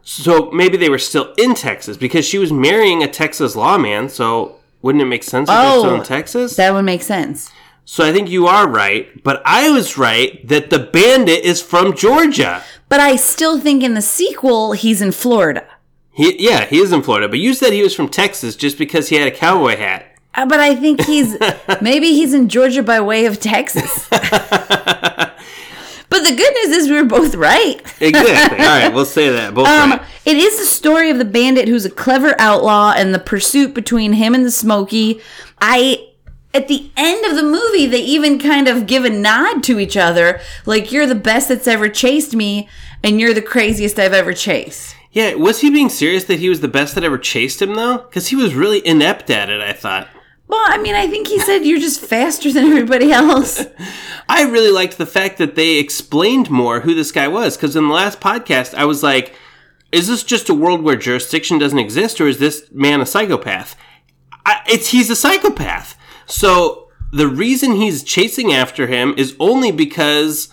So 0.01 0.51
maybe 0.51 0.75
they 0.77 0.89
were 0.89 0.97
still 0.99 1.33
in 1.37 1.55
Texas 1.55 1.95
because 1.95 2.25
she 2.25 2.37
was 2.37 2.51
marrying 2.51 3.01
a 3.01 3.07
Texas 3.07 3.55
lawman. 3.55 4.09
So 4.09 4.57
wouldn't 4.81 5.01
it 5.01 5.05
make 5.05 5.23
sense 5.23 5.49
if 5.49 5.55
they're 5.55 5.79
still 5.79 5.85
Oh, 5.91 5.95
in 5.95 6.03
Texas? 6.03 6.55
That 6.57 6.73
would 6.73 6.83
make 6.83 7.01
sense. 7.03 7.49
So 7.85 8.05
I 8.05 8.11
think 8.13 8.29
you 8.29 8.47
are 8.47 8.67
right, 8.67 9.23
but 9.23 9.41
I 9.45 9.69
was 9.69 9.97
right 9.97 10.45
that 10.47 10.69
the 10.69 10.79
bandit 10.79 11.43
is 11.43 11.61
from 11.61 11.95
Georgia. 11.95 12.63
But 12.93 12.99
I 12.99 13.15
still 13.15 13.59
think 13.59 13.81
in 13.81 13.95
the 13.95 14.03
sequel, 14.03 14.73
he's 14.73 15.01
in 15.01 15.13
Florida. 15.13 15.65
He, 16.11 16.35
yeah, 16.47 16.65
he 16.65 16.77
is 16.77 16.91
in 16.91 17.01
Florida, 17.01 17.27
but 17.27 17.39
you 17.39 17.55
said 17.55 17.73
he 17.73 17.81
was 17.81 17.95
from 17.95 18.07
Texas 18.07 18.55
just 18.55 18.77
because 18.77 19.09
he 19.09 19.15
had 19.15 19.27
a 19.27 19.31
cowboy 19.31 19.77
hat. 19.77 20.05
Uh, 20.35 20.45
But 20.45 20.59
I 20.59 20.75
think 20.75 21.01
he's 21.01 21.35
maybe 21.81 22.09
he's 22.09 22.35
in 22.35 22.49
Georgia 22.49 22.83
by 22.83 23.01
way 23.01 23.25
of 23.25 23.39
Texas. 23.39 24.07
but 24.09 24.19
the 26.09 26.35
good 26.37 26.53
news 26.53 26.77
is 26.77 26.87
we 26.87 26.97
were 27.01 27.03
both 27.07 27.33
right. 27.33 27.81
Exactly. 27.99 28.59
All 28.59 28.65
right, 28.67 28.93
we'll 28.93 29.05
say 29.05 29.27
that. 29.29 29.55
Both 29.55 29.67
Um, 29.67 29.89
right. 29.93 30.01
it 30.25 30.37
is 30.37 30.59
the 30.59 30.65
story 30.65 31.09
of 31.09 31.17
the 31.17 31.25
bandit 31.25 31.67
who's 31.67 31.85
a 31.85 31.89
clever 31.89 32.35
outlaw 32.37 32.93
and 32.95 33.11
the 33.11 33.17
pursuit 33.17 33.73
between 33.73 34.13
him 34.13 34.35
and 34.35 34.45
the 34.45 34.51
Smoky. 34.51 35.19
I 35.59 36.09
at 36.53 36.67
the 36.67 36.91
end 36.95 37.25
of 37.25 37.35
the 37.35 37.43
movie, 37.43 37.87
they 37.87 38.01
even 38.01 38.37
kind 38.37 38.67
of 38.67 38.85
give 38.85 39.05
a 39.05 39.09
nod 39.09 39.63
to 39.63 39.79
each 39.79 39.97
other, 39.97 40.39
like 40.65 40.91
you're 40.91 41.07
the 41.07 41.15
best 41.15 41.49
that's 41.49 41.67
ever 41.67 41.89
chased 41.89 42.35
me, 42.35 42.69
and 43.03 43.19
you're 43.19 43.33
the 43.33 43.41
craziest 43.41 43.99
I've 43.99 44.13
ever 44.13 44.33
chased. 44.33 44.95
Yeah, 45.11 45.35
was 45.35 45.61
he 45.61 45.69
being 45.69 45.89
serious 45.89 46.23
that 46.25 46.39
he 46.39 46.49
was 46.49 46.61
the 46.61 46.67
best 46.67 46.95
that 46.95 47.03
ever 47.03 47.17
chased 47.17 47.61
him 47.61 47.75
though? 47.75 47.99
Because 47.99 48.27
he 48.27 48.35
was 48.35 48.55
really 48.55 48.85
inept 48.85 49.29
at 49.29 49.49
it. 49.49 49.61
I 49.61 49.73
thought. 49.73 50.07
Well, 50.47 50.63
I 50.65 50.77
mean, 50.77 50.93
I 50.93 51.07
think 51.07 51.27
he 51.27 51.39
said 51.39 51.65
you're 51.65 51.79
just 51.79 52.01
faster 52.01 52.51
than 52.51 52.65
everybody 52.65 53.11
else. 53.11 53.63
I 54.29 54.43
really 54.43 54.71
liked 54.71 54.97
the 54.97 55.05
fact 55.05 55.37
that 55.37 55.55
they 55.55 55.77
explained 55.77 56.49
more 56.49 56.81
who 56.81 56.93
this 56.93 57.11
guy 57.11 57.27
was. 57.27 57.55
Because 57.55 57.75
in 57.75 57.87
the 57.87 57.93
last 57.93 58.19
podcast, 58.19 58.73
I 58.75 58.85
was 58.85 59.03
like, 59.03 59.35
"Is 59.91 60.07
this 60.07 60.23
just 60.23 60.49
a 60.49 60.53
world 60.53 60.81
where 60.81 60.95
jurisdiction 60.95 61.57
doesn't 61.59 61.79
exist, 61.79 62.19
or 62.19 62.27
is 62.27 62.39
this 62.39 62.69
man 62.71 63.01
a 63.01 63.05
psychopath?" 63.05 63.75
I, 64.45 64.61
it's 64.67 64.89
he's 64.89 65.09
a 65.09 65.15
psychopath. 65.15 65.97
So 66.25 66.89
the 67.11 67.27
reason 67.27 67.75
he's 67.75 68.03
chasing 68.03 68.51
after 68.51 68.87
him 68.87 69.13
is 69.17 69.35
only 69.39 69.71
because 69.71 70.49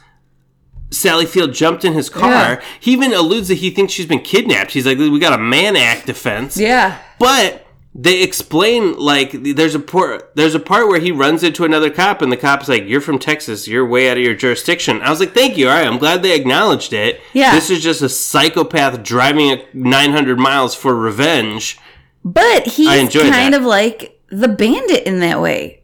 Sally 0.91 1.27
Field 1.27 1.55
jumped 1.55 1.85
in 1.85 1.93
his 1.93 2.11
car. 2.11 2.31
Yeah. 2.31 2.65
He 2.81 2.93
even 2.93 3.13
alludes 3.13 3.49
that 3.49 3.59
he 3.59 3.71
thinks 3.71 3.93
she's 3.93 4.07
been 4.07 4.21
kidnapped. 4.21 4.73
He's 4.73 4.87
like, 4.87 4.99
"We 4.99 5.19
got 5.19 5.33
a 5.33 5.43
Mann 5.43 5.77
Act 5.77 6.07
defense." 6.07 6.57
Yeah. 6.57 6.99
But 7.19 7.67
they 7.95 8.23
explain 8.23 8.97
like 8.99 9.33
there's 9.33 9.75
a 9.75 9.81
part 9.81 10.31
there's 10.37 10.55
a 10.55 10.61
part 10.61 10.87
where 10.87 11.01
he 11.01 11.11
runs 11.11 11.43
into 11.43 11.65
another 11.65 11.91
cop 11.91 12.23
and 12.23 12.31
the 12.31 12.37
cop's 12.37 12.69
like, 12.69 12.85
"You're 12.87 13.01
from 13.01 13.19
Texas. 13.19 13.67
You're 13.67 13.87
way 13.87 14.11
out 14.11 14.17
of 14.17 14.23
your 14.23 14.35
jurisdiction." 14.35 15.01
I 15.03 15.11
was 15.11 15.21
like, 15.21 15.35
"Thank 15.35 15.57
you. 15.57 15.69
All 15.69 15.75
right, 15.75 15.87
I'm 15.87 15.99
glad 15.99 16.23
they 16.23 16.35
acknowledged 16.35 16.93
it." 16.93 17.21
Yeah. 17.33 17.55
This 17.55 17.71
is 17.71 17.83
just 17.83 18.03
a 18.03 18.09
psychopath 18.09 19.03
driving 19.03 19.51
at 19.51 19.75
900 19.75 20.39
miles 20.39 20.75
for 20.75 20.95
revenge. 20.95 21.79
But 22.25 22.67
he's 22.67 22.89
kind 22.89 23.55
that. 23.55 23.55
of 23.55 23.63
like 23.63 24.20
the 24.31 24.49
bandit 24.49 25.05
in 25.07 25.21
that 25.21 25.41
way. 25.41 25.77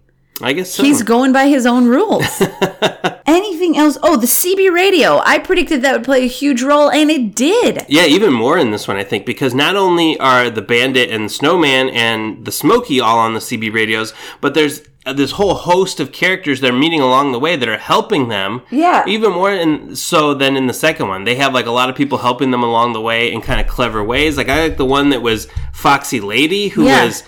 I 0.43 0.53
guess 0.53 0.71
so. 0.73 0.83
He's 0.83 1.03
going 1.03 1.33
by 1.33 1.47
his 1.49 1.65
own 1.65 1.87
rules. 1.87 2.43
Anything 3.27 3.77
else? 3.77 3.97
Oh, 4.03 4.17
the 4.17 4.27
CB 4.27 4.71
radio. 4.71 5.19
I 5.25 5.39
predicted 5.39 5.83
that 5.83 5.93
would 5.95 6.05
play 6.05 6.25
a 6.25 6.29
huge 6.29 6.63
role, 6.63 6.91
and 6.91 7.11
it 7.11 7.35
did. 7.35 7.85
yeah, 7.89 8.05
even 8.05 8.33
more 8.33 8.59
in 8.59 8.71
this 8.71 8.87
one, 8.87 8.97
I 8.99 9.05
think, 9.05 9.25
because 9.27 9.55
not 9.55 9.77
only 9.77 10.19
are 10.19 10.51
the 10.51 10.63
Bandit 10.63 11.11
and 11.11 11.25
the 11.25 11.29
Snowman 11.33 11.89
and 11.89 12.45
the 12.45 12.53
Smoky 12.53 13.01
all 13.01 13.19
on 13.19 13.33
the 13.35 13.41
CB 13.41 13.73
radios, 13.73 14.13
but 14.41 14.55
there's 14.55 14.83
this 15.15 15.33
whole 15.33 15.55
host 15.55 16.01
of 16.01 16.13
characters 16.13 16.61
they're 16.61 16.73
meeting 16.73 17.01
along 17.01 17.33
the 17.33 17.39
way 17.39 17.57
that 17.57 17.69
are 17.69 17.79
helping 17.79 18.29
them. 18.29 18.63
Yeah. 18.71 19.05
Even 19.07 19.33
more 19.33 19.53
in, 19.53 19.95
so 19.97 20.35
than 20.35 20.57
in 20.57 20.67
the 20.67 20.75
second 20.75 21.09
one. 21.09 21.25
They 21.25 21.37
have 21.37 21.55
like 21.55 21.67
a 21.67 21.71
lot 21.71 21.89
of 21.89 21.97
people 21.97 22.19
helping 22.19 22.51
them 22.51 22.63
along 22.63 22.93
the 22.93 23.01
way 23.01 23.33
in 23.33 23.41
kind 23.41 23.61
of 23.61 23.69
clever 23.69 24.03
ways. 24.05 24.37
Like 24.37 24.49
I 24.49 24.63
like 24.65 24.77
the 24.77 24.85
one 24.85 25.11
that 25.11 25.23
was 25.23 25.47
Foxy 25.73 26.21
Lady, 26.21 26.69
who 26.69 26.85
Yeah. 26.87 27.05
was 27.05 27.23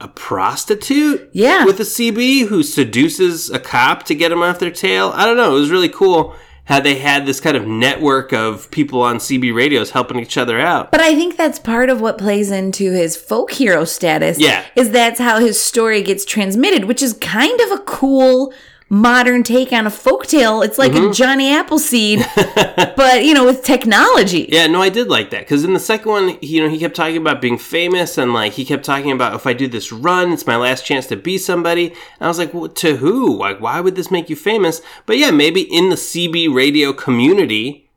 a 0.00 0.08
prostitute 0.08 1.28
Yeah. 1.32 1.64
with 1.64 1.78
a 1.80 1.84
CB 1.84 2.46
who 2.46 2.62
seduces 2.62 3.50
a 3.50 3.58
cop 3.58 4.04
to 4.04 4.14
get 4.14 4.32
him 4.32 4.42
off 4.42 4.58
their 4.58 4.70
tail. 4.70 5.12
I 5.14 5.24
don't 5.26 5.36
know. 5.36 5.56
It 5.56 5.60
was 5.60 5.70
really 5.70 5.88
cool 5.88 6.34
how 6.64 6.78
they 6.80 6.96
had 6.96 7.26
this 7.26 7.40
kind 7.40 7.56
of 7.56 7.66
network 7.66 8.32
of 8.32 8.70
people 8.70 9.02
on 9.02 9.16
CB 9.18 9.52
radios 9.52 9.90
helping 9.90 10.20
each 10.20 10.38
other 10.38 10.58
out. 10.60 10.90
But 10.92 11.00
I 11.00 11.14
think 11.16 11.36
that's 11.36 11.58
part 11.58 11.90
of 11.90 12.00
what 12.00 12.16
plays 12.16 12.50
into 12.50 12.92
his 12.92 13.16
folk 13.16 13.50
hero 13.52 13.84
status. 13.84 14.38
Yeah. 14.38 14.64
Is 14.76 14.90
that's 14.90 15.18
how 15.18 15.40
his 15.40 15.60
story 15.60 16.00
gets 16.02 16.24
transmitted, 16.24 16.84
which 16.84 17.02
is 17.02 17.14
kind 17.14 17.60
of 17.60 17.72
a 17.72 17.78
cool 17.78 18.52
modern 18.90 19.44
take 19.44 19.72
on 19.72 19.86
a 19.86 19.90
folktale. 19.90 20.64
It's 20.64 20.76
like 20.76 20.90
Mm-hmm. 20.92 21.10
a 21.10 21.14
Johnny 21.14 21.52
Appleseed, 21.52 22.26
but 22.96 23.24
you 23.24 23.32
know, 23.32 23.44
with 23.44 23.62
technology. 23.62 24.48
Yeah, 24.50 24.66
no, 24.66 24.82
I 24.82 24.88
did 24.88 25.08
like 25.08 25.30
that 25.30 25.40
because 25.40 25.62
in 25.64 25.72
the 25.72 25.78
second 25.80 26.10
one, 26.10 26.38
you 26.42 26.60
know, 26.62 26.68
he 26.68 26.78
kept 26.78 26.96
talking 26.96 27.16
about 27.16 27.40
being 27.40 27.56
famous 27.56 28.18
and 28.18 28.34
like 28.34 28.54
he 28.54 28.64
kept 28.64 28.84
talking 28.84 29.12
about 29.12 29.34
if 29.34 29.46
I 29.46 29.52
do 29.52 29.68
this 29.68 29.92
run, 29.92 30.32
it's 30.32 30.46
my 30.46 30.56
last 30.56 30.84
chance 30.84 31.06
to 31.06 31.16
be 31.16 31.38
somebody. 31.38 31.86
And 31.88 31.96
I 32.22 32.26
was 32.26 32.38
like, 32.38 32.52
well, 32.52 32.68
to 32.68 32.96
who? 32.96 33.36
Like, 33.38 33.60
why 33.60 33.80
would 33.80 33.94
this 33.94 34.10
make 34.10 34.28
you 34.28 34.34
famous? 34.36 34.82
But 35.06 35.16
yeah, 35.18 35.30
maybe 35.30 35.62
in 35.62 35.90
the 35.90 35.96
CB 35.96 36.52
radio 36.52 36.92
community, 36.92 37.88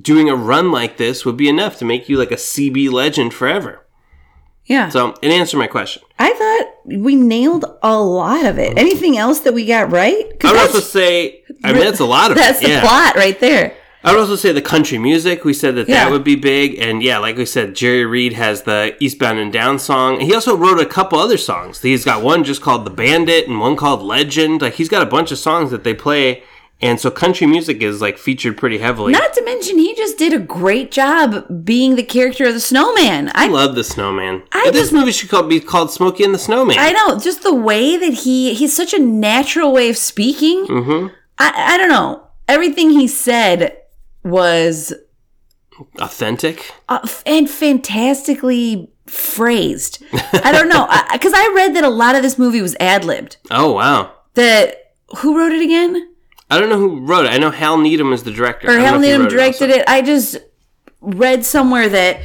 doing 0.00 0.30
a 0.30 0.36
run 0.36 0.70
like 0.70 0.96
this 0.96 1.24
would 1.24 1.36
be 1.36 1.48
enough 1.48 1.76
to 1.78 1.84
make 1.84 2.08
you 2.08 2.16
like 2.16 2.30
a 2.30 2.36
CB 2.36 2.92
legend 2.92 3.34
forever. 3.34 3.84
Yeah. 4.68 4.88
So 4.90 5.14
it 5.22 5.30
answered 5.30 5.58
my 5.58 5.66
question. 5.66 6.02
I 6.18 6.32
thought 6.34 6.96
we 7.02 7.16
nailed 7.16 7.64
a 7.82 7.98
lot 7.98 8.44
of 8.46 8.58
it. 8.58 8.78
Anything 8.78 9.16
else 9.18 9.40
that 9.40 9.54
we 9.54 9.66
got 9.66 9.90
right? 9.90 10.26
I 10.44 10.52
would 10.52 10.60
also 10.60 10.80
say, 10.80 11.42
I 11.64 11.72
mean, 11.72 11.82
that's 11.82 12.00
a 12.00 12.04
lot 12.04 12.30
of 12.30 12.36
that's 12.36 12.60
it. 12.60 12.64
the 12.66 12.70
yeah. 12.72 12.80
plot 12.80 13.16
right 13.16 13.38
there. 13.40 13.74
I 14.04 14.12
would 14.12 14.20
also 14.20 14.36
say 14.36 14.52
the 14.52 14.62
country 14.62 14.96
music. 14.96 15.44
We 15.44 15.52
said 15.52 15.74
that 15.74 15.88
Yeah. 15.88 16.04
that 16.04 16.10
would 16.12 16.22
be 16.22 16.36
big, 16.36 16.78
and 16.78 17.02
yeah, 17.02 17.18
like 17.18 17.36
we 17.36 17.44
said, 17.44 17.74
Jerry 17.74 18.06
Reed 18.06 18.32
has 18.34 18.62
the 18.62 18.94
Eastbound 19.00 19.38
and 19.40 19.52
Down 19.52 19.78
song. 19.80 20.20
He 20.20 20.32
also 20.32 20.56
wrote 20.56 20.80
a 20.80 20.86
couple 20.86 21.18
other 21.18 21.36
songs. 21.36 21.82
He's 21.82 22.04
got 22.04 22.22
one 22.22 22.44
just 22.44 22.62
called 22.62 22.84
"The 22.86 22.90
Bandit" 22.90 23.48
and 23.48 23.58
one 23.58 23.74
called 23.74 24.00
"Legend." 24.02 24.62
Like 24.62 24.74
he's 24.74 24.88
got 24.88 25.02
a 25.02 25.06
bunch 25.06 25.32
of 25.32 25.38
songs 25.38 25.72
that 25.72 25.82
they 25.82 25.94
play, 25.94 26.44
and 26.80 27.00
so 27.00 27.10
country 27.10 27.46
music 27.46 27.82
is 27.82 28.00
like 28.00 28.18
featured 28.18 28.56
pretty 28.56 28.78
heavily. 28.78 29.12
Not 29.12 29.32
to 29.34 29.44
mention, 29.44 29.78
he 29.78 29.94
just 29.94 30.16
did 30.18 30.32
a 30.32 30.38
great 30.38 30.90
job 30.92 31.64
being 31.64 31.96
the 31.96 32.02
character 32.02 32.46
of 32.46 32.54
the 32.54 32.60
snowman. 32.60 33.28
I 33.34 33.44
I 33.44 33.48
love 33.48 33.74
the 33.74 33.84
Snowman. 33.84 34.42
I 34.52 34.70
this 34.70 34.82
just- 34.82 34.92
movie 34.92 35.12
should 35.12 35.28
call, 35.30 35.42
be 35.44 35.60
called 35.60 35.90
"Smokey 35.90 36.22
and 36.24 36.34
the 36.34 36.38
Snowman." 36.38 36.76
I 36.78 36.92
know 36.92 37.18
just 37.18 37.42
the 37.42 37.54
way 37.54 37.96
that 37.96 38.12
he 38.24 38.54
he's 38.54 38.74
such 38.76 38.92
a 38.94 38.98
natural 38.98 39.72
way 39.72 39.88
of 39.90 39.96
speaking. 39.96 40.66
mm-hmm. 40.66 41.14
I 41.38 41.74
I 41.74 41.76
don't 41.78 41.88
know. 41.88 42.26
Everything 42.46 42.90
he 42.90 43.06
said 43.08 43.76
was 44.24 44.92
Authentic. 46.00 46.72
uh, 46.88 47.06
and 47.26 47.48
fantastically 47.48 48.90
phrased. 49.06 50.02
I 50.32 50.50
don't 50.52 50.68
know 50.68 50.86
because 51.12 51.32
I, 51.34 51.52
read 51.54 51.74
that 51.76 51.84
a 51.84 51.88
lot 51.88 52.14
of 52.14 52.22
this 52.22 52.38
movie 52.38 52.60
was 52.60 52.76
ad 52.80 53.04
libbed. 53.04 53.36
Oh 53.50 53.72
wow. 53.72 54.12
That 54.34 54.94
who 55.18 55.36
wrote 55.38 55.52
it 55.52 55.62
again? 55.62 56.07
I 56.50 56.58
don't 56.58 56.68
know 56.70 56.78
who 56.78 57.00
wrote 57.00 57.26
it. 57.26 57.32
I 57.32 57.38
know 57.38 57.50
Hal 57.50 57.78
Needham 57.78 58.12
is 58.12 58.22
the 58.22 58.30
director. 58.30 58.68
Or 58.68 58.78
Hal 58.78 58.98
Needham 58.98 59.28
directed 59.28 59.70
also. 59.70 59.80
it. 59.80 59.88
I 59.88 60.02
just 60.02 60.38
read 61.00 61.44
somewhere 61.44 61.88
that 61.88 62.20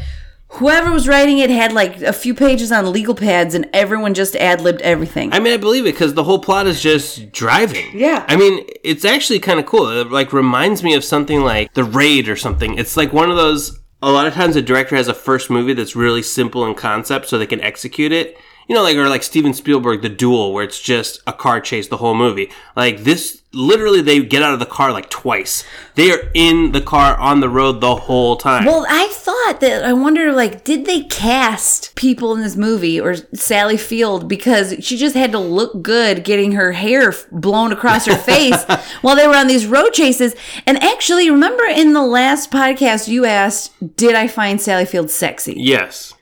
whoever 0.47 0.91
was 0.91 1.07
writing 1.07 1.39
it 1.39 1.49
had 1.49 1.73
like 1.73 2.01
a 2.01 2.13
few 2.13 2.33
pages 2.33 2.71
on 2.71 2.91
legal 2.91 3.15
pads 3.15 3.55
and 3.55 3.67
everyone 3.73 4.13
just 4.13 4.35
ad 4.35 4.61
libbed 4.61 4.81
everything. 4.81 5.33
I 5.33 5.39
mean, 5.39 5.53
I 5.53 5.57
believe 5.57 5.85
it 5.85 5.93
because 5.93 6.13
the 6.13 6.23
whole 6.23 6.39
plot 6.39 6.67
is 6.67 6.81
just 6.81 7.31
driving. 7.31 7.97
Yeah. 7.97 8.25
I 8.27 8.35
mean, 8.35 8.65
it's 8.83 9.03
actually 9.03 9.39
kind 9.39 9.59
of 9.59 9.65
cool. 9.65 9.89
It 9.89 10.11
like 10.11 10.31
reminds 10.31 10.83
me 10.83 10.93
of 10.93 11.03
something 11.03 11.41
like 11.41 11.73
The 11.73 11.83
Raid 11.83 12.29
or 12.29 12.35
something. 12.35 12.77
It's 12.77 12.95
like 12.95 13.11
one 13.11 13.29
of 13.29 13.37
those. 13.37 13.79
A 14.01 14.11
lot 14.11 14.27
of 14.27 14.33
times, 14.33 14.57
a 14.57 14.61
director 14.61 14.97
has 14.97 15.07
a 15.07 15.13
first 15.13 15.49
movie 15.49 15.73
that's 15.73 15.95
really 15.95 16.21
simple 16.21 16.65
in 16.65 16.75
concept, 16.75 17.29
so 17.29 17.39
they 17.39 17.47
can 17.47 17.61
execute 17.61 18.11
it. 18.11 18.37
You 18.67 18.75
know, 18.75 18.83
like 18.83 18.95
or 18.95 19.09
like 19.09 19.23
Steven 19.23 19.53
Spielberg, 19.53 20.01
The 20.01 20.09
Duel, 20.09 20.53
where 20.53 20.63
it's 20.63 20.79
just 20.81 21.21
a 21.27 21.33
car 21.33 21.59
chase 21.59 21.87
the 21.87 21.97
whole 21.97 22.15
movie. 22.15 22.49
Like 22.75 22.99
this, 23.03 23.41
literally, 23.51 24.01
they 24.01 24.21
get 24.23 24.41
out 24.41 24.53
of 24.53 24.59
the 24.59 24.65
car 24.65 24.91
like 24.93 25.09
twice. 25.09 25.65
They 25.95 26.11
are 26.11 26.29
in 26.33 26.71
the 26.71 26.79
car 26.81 27.17
on 27.17 27.41
the 27.41 27.49
road 27.49 27.81
the 27.81 27.95
whole 27.95 28.37
time. 28.37 28.63
well, 28.65 28.85
I 28.89 29.07
thought 29.11 29.59
that 29.59 29.83
I 29.83 29.91
wonder 29.91 30.31
like 30.31 30.63
did 30.63 30.85
they 30.85 31.01
cast 31.03 31.93
people 31.95 32.33
in 32.33 32.41
this 32.41 32.55
movie 32.55 32.99
or 33.01 33.15
Sally 33.33 33.75
Field 33.77 34.29
because 34.29 34.75
she 34.79 34.97
just 34.97 35.15
had 35.15 35.31
to 35.33 35.39
look 35.39 35.81
good 35.81 36.23
getting 36.23 36.53
her 36.53 36.71
hair 36.71 37.13
blown 37.31 37.73
across 37.73 38.05
her 38.05 38.15
face 38.15 38.63
while 39.01 39.15
they 39.17 39.27
were 39.27 39.35
on 39.35 39.47
these 39.47 39.65
road 39.67 39.91
chases. 39.91 40.35
And 40.65 40.81
actually, 40.81 41.29
remember 41.29 41.65
in 41.65 41.91
the 41.93 42.01
last 42.01 42.49
podcast 42.49 43.07
you 43.09 43.25
asked, 43.25 43.73
did 43.97 44.15
I 44.15 44.27
find 44.27 44.61
Sally 44.61 44.85
Field 44.85 45.09
sexy? 45.11 45.55
yes, 45.57 46.13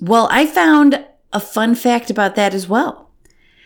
Well, 0.00 0.26
I 0.30 0.44
found 0.46 1.04
a 1.34 1.40
fun 1.40 1.74
fact 1.74 2.08
about 2.10 2.34
that 2.36 2.54
as 2.54 2.68
well. 2.68 3.10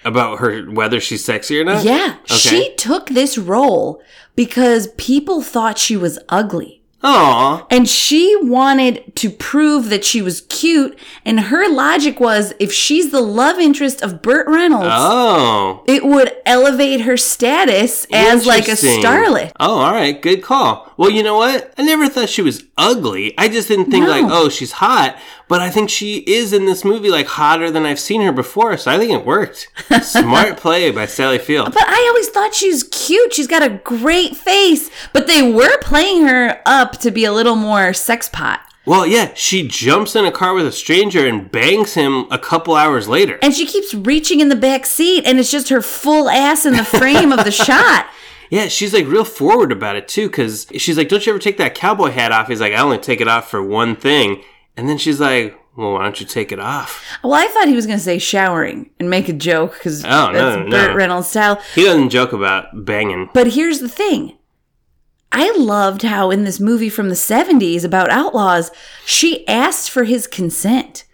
about 0.04 0.38
her 0.38 0.62
whether 0.70 1.00
she's 1.00 1.24
sexy 1.24 1.60
or 1.60 1.64
not. 1.64 1.84
Yeah, 1.84 2.14
Okay. 2.22 2.34
she 2.36 2.74
took 2.76 3.10
this 3.10 3.36
role 3.36 4.00
because 4.36 4.88
people 4.96 5.42
thought 5.42 5.76
she 5.76 5.96
was 5.96 6.18
ugly. 6.28 6.76
Aw. 7.02 7.64
And 7.70 7.88
she 7.88 8.34
wanted 8.42 9.14
to 9.16 9.30
prove 9.30 9.88
that 9.90 10.04
she 10.04 10.20
was 10.22 10.40
cute. 10.48 10.98
And 11.24 11.38
her 11.40 11.68
logic 11.68 12.18
was 12.20 12.54
if 12.58 12.72
she's 12.72 13.10
the 13.12 13.20
love 13.20 13.58
interest 13.58 14.02
of 14.02 14.20
Burt 14.22 14.46
Reynolds, 14.48 14.88
Oh. 14.90 15.82
it 15.86 16.04
would 16.04 16.32
elevate 16.46 17.02
her 17.02 17.16
status 17.16 18.04
as 18.12 18.46
like 18.46 18.66
a 18.68 18.72
starlet. 18.72 19.52
Oh, 19.60 19.78
all 19.78 19.92
right, 19.92 20.20
good 20.20 20.42
call. 20.42 20.92
Well, 20.96 21.10
you 21.10 21.22
know 21.22 21.36
what? 21.36 21.72
I 21.78 21.82
never 21.82 22.08
thought 22.08 22.28
she 22.28 22.42
was 22.42 22.64
ugly. 22.76 23.32
I 23.38 23.48
just 23.48 23.68
didn't 23.68 23.90
think 23.92 24.04
No. 24.06 24.10
like, 24.10 24.24
oh, 24.28 24.48
she's 24.48 24.72
hot. 24.72 25.16
But 25.48 25.60
I 25.60 25.70
think 25.70 25.88
she 25.88 26.18
is 26.18 26.52
in 26.52 26.66
this 26.66 26.84
movie 26.84 27.10
like 27.10 27.26
hotter 27.26 27.70
than 27.70 27.86
I've 27.86 27.98
seen 27.98 28.20
her 28.22 28.32
before. 28.32 28.76
So 28.76 28.90
I 28.90 28.98
think 28.98 29.12
it 29.12 29.24
worked. 29.24 29.68
Smart 30.02 30.56
play 30.58 30.90
by 30.90 31.06
Sally 31.06 31.38
Field. 31.38 31.72
But 31.72 31.88
I 31.88 32.06
always 32.08 32.28
thought 32.28 32.54
she 32.54 32.68
was 32.68 32.84
cute. 32.84 33.32
She's 33.32 33.46
got 33.46 33.62
a 33.62 33.80
great 33.82 34.36
face. 34.36 34.90
But 35.12 35.26
they 35.26 35.50
were 35.50 35.78
playing 35.78 36.26
her 36.26 36.60
up 36.66 36.98
to 36.98 37.10
be 37.10 37.24
a 37.24 37.32
little 37.32 37.56
more 37.56 37.94
sex 37.94 38.28
pot. 38.28 38.60
Well, 38.84 39.06
yeah, 39.06 39.34
she 39.34 39.68
jumps 39.68 40.16
in 40.16 40.24
a 40.24 40.32
car 40.32 40.54
with 40.54 40.66
a 40.66 40.72
stranger 40.72 41.26
and 41.26 41.50
bangs 41.50 41.92
him 41.92 42.26
a 42.30 42.38
couple 42.38 42.74
hours 42.74 43.06
later. 43.06 43.38
And 43.42 43.54
she 43.54 43.66
keeps 43.66 43.92
reaching 43.92 44.40
in 44.40 44.48
the 44.48 44.56
back 44.56 44.86
seat, 44.86 45.26
and 45.26 45.38
it's 45.38 45.50
just 45.50 45.68
her 45.68 45.82
full 45.82 46.30
ass 46.30 46.64
in 46.64 46.72
the 46.74 46.84
frame 46.84 47.30
of 47.30 47.44
the 47.44 47.50
shot. 47.66 48.06
Yeah, 48.48 48.68
she's 48.68 48.94
like 48.94 49.06
real 49.06 49.26
forward 49.26 49.72
about 49.72 49.96
it 49.96 50.08
too, 50.08 50.28
because 50.28 50.68
she's 50.76 50.96
like, 50.96 51.10
"Don't 51.10 51.26
you 51.26 51.32
ever 51.32 51.38
take 51.38 51.58
that 51.58 51.74
cowboy 51.74 52.12
hat 52.12 52.32
off?" 52.32 52.48
He's 52.48 52.62
like, 52.62 52.72
"I 52.72 52.78
only 52.78 52.96
take 52.96 53.20
it 53.20 53.28
off 53.28 53.50
for 53.50 53.62
one 53.62 53.94
thing," 53.94 54.42
and 54.78 54.88
then 54.88 54.96
she's 54.96 55.20
like, 55.20 55.58
"Well, 55.76 55.92
why 55.92 56.04
don't 56.04 56.18
you 56.18 56.24
take 56.26 56.50
it 56.52 56.58
off?" 56.58 57.04
Well, 57.22 57.34
I 57.34 57.46
thought 57.48 57.68
he 57.68 57.74
was 57.74 57.84
going 57.86 57.98
to 57.98 58.04
say 58.04 58.18
showering 58.18 58.88
and 58.98 59.10
make 59.10 59.28
a 59.28 59.34
joke 59.34 59.74
because 59.74 60.02
Oh, 60.04 60.32
that's 60.32 60.56
no, 60.56 60.70
Burt. 60.70 60.96
Reynolds' 60.96 61.28
style. 61.28 61.60
He 61.74 61.84
doesn't 61.84 62.08
joke 62.10 62.32
about 62.32 62.84
banging. 62.86 63.28
But 63.34 63.48
here's 63.48 63.80
the 63.80 63.88
thing. 63.90 64.38
I 65.30 65.50
loved 65.58 66.02
how 66.02 66.30
in 66.30 66.44
this 66.44 66.58
movie 66.58 66.88
from 66.88 67.10
the 67.10 67.14
70s 67.14 67.84
about 67.84 68.08
outlaws, 68.08 68.70
she 69.04 69.46
asked 69.46 69.90
for 69.90 70.04
his 70.04 70.26
consent. 70.26 71.04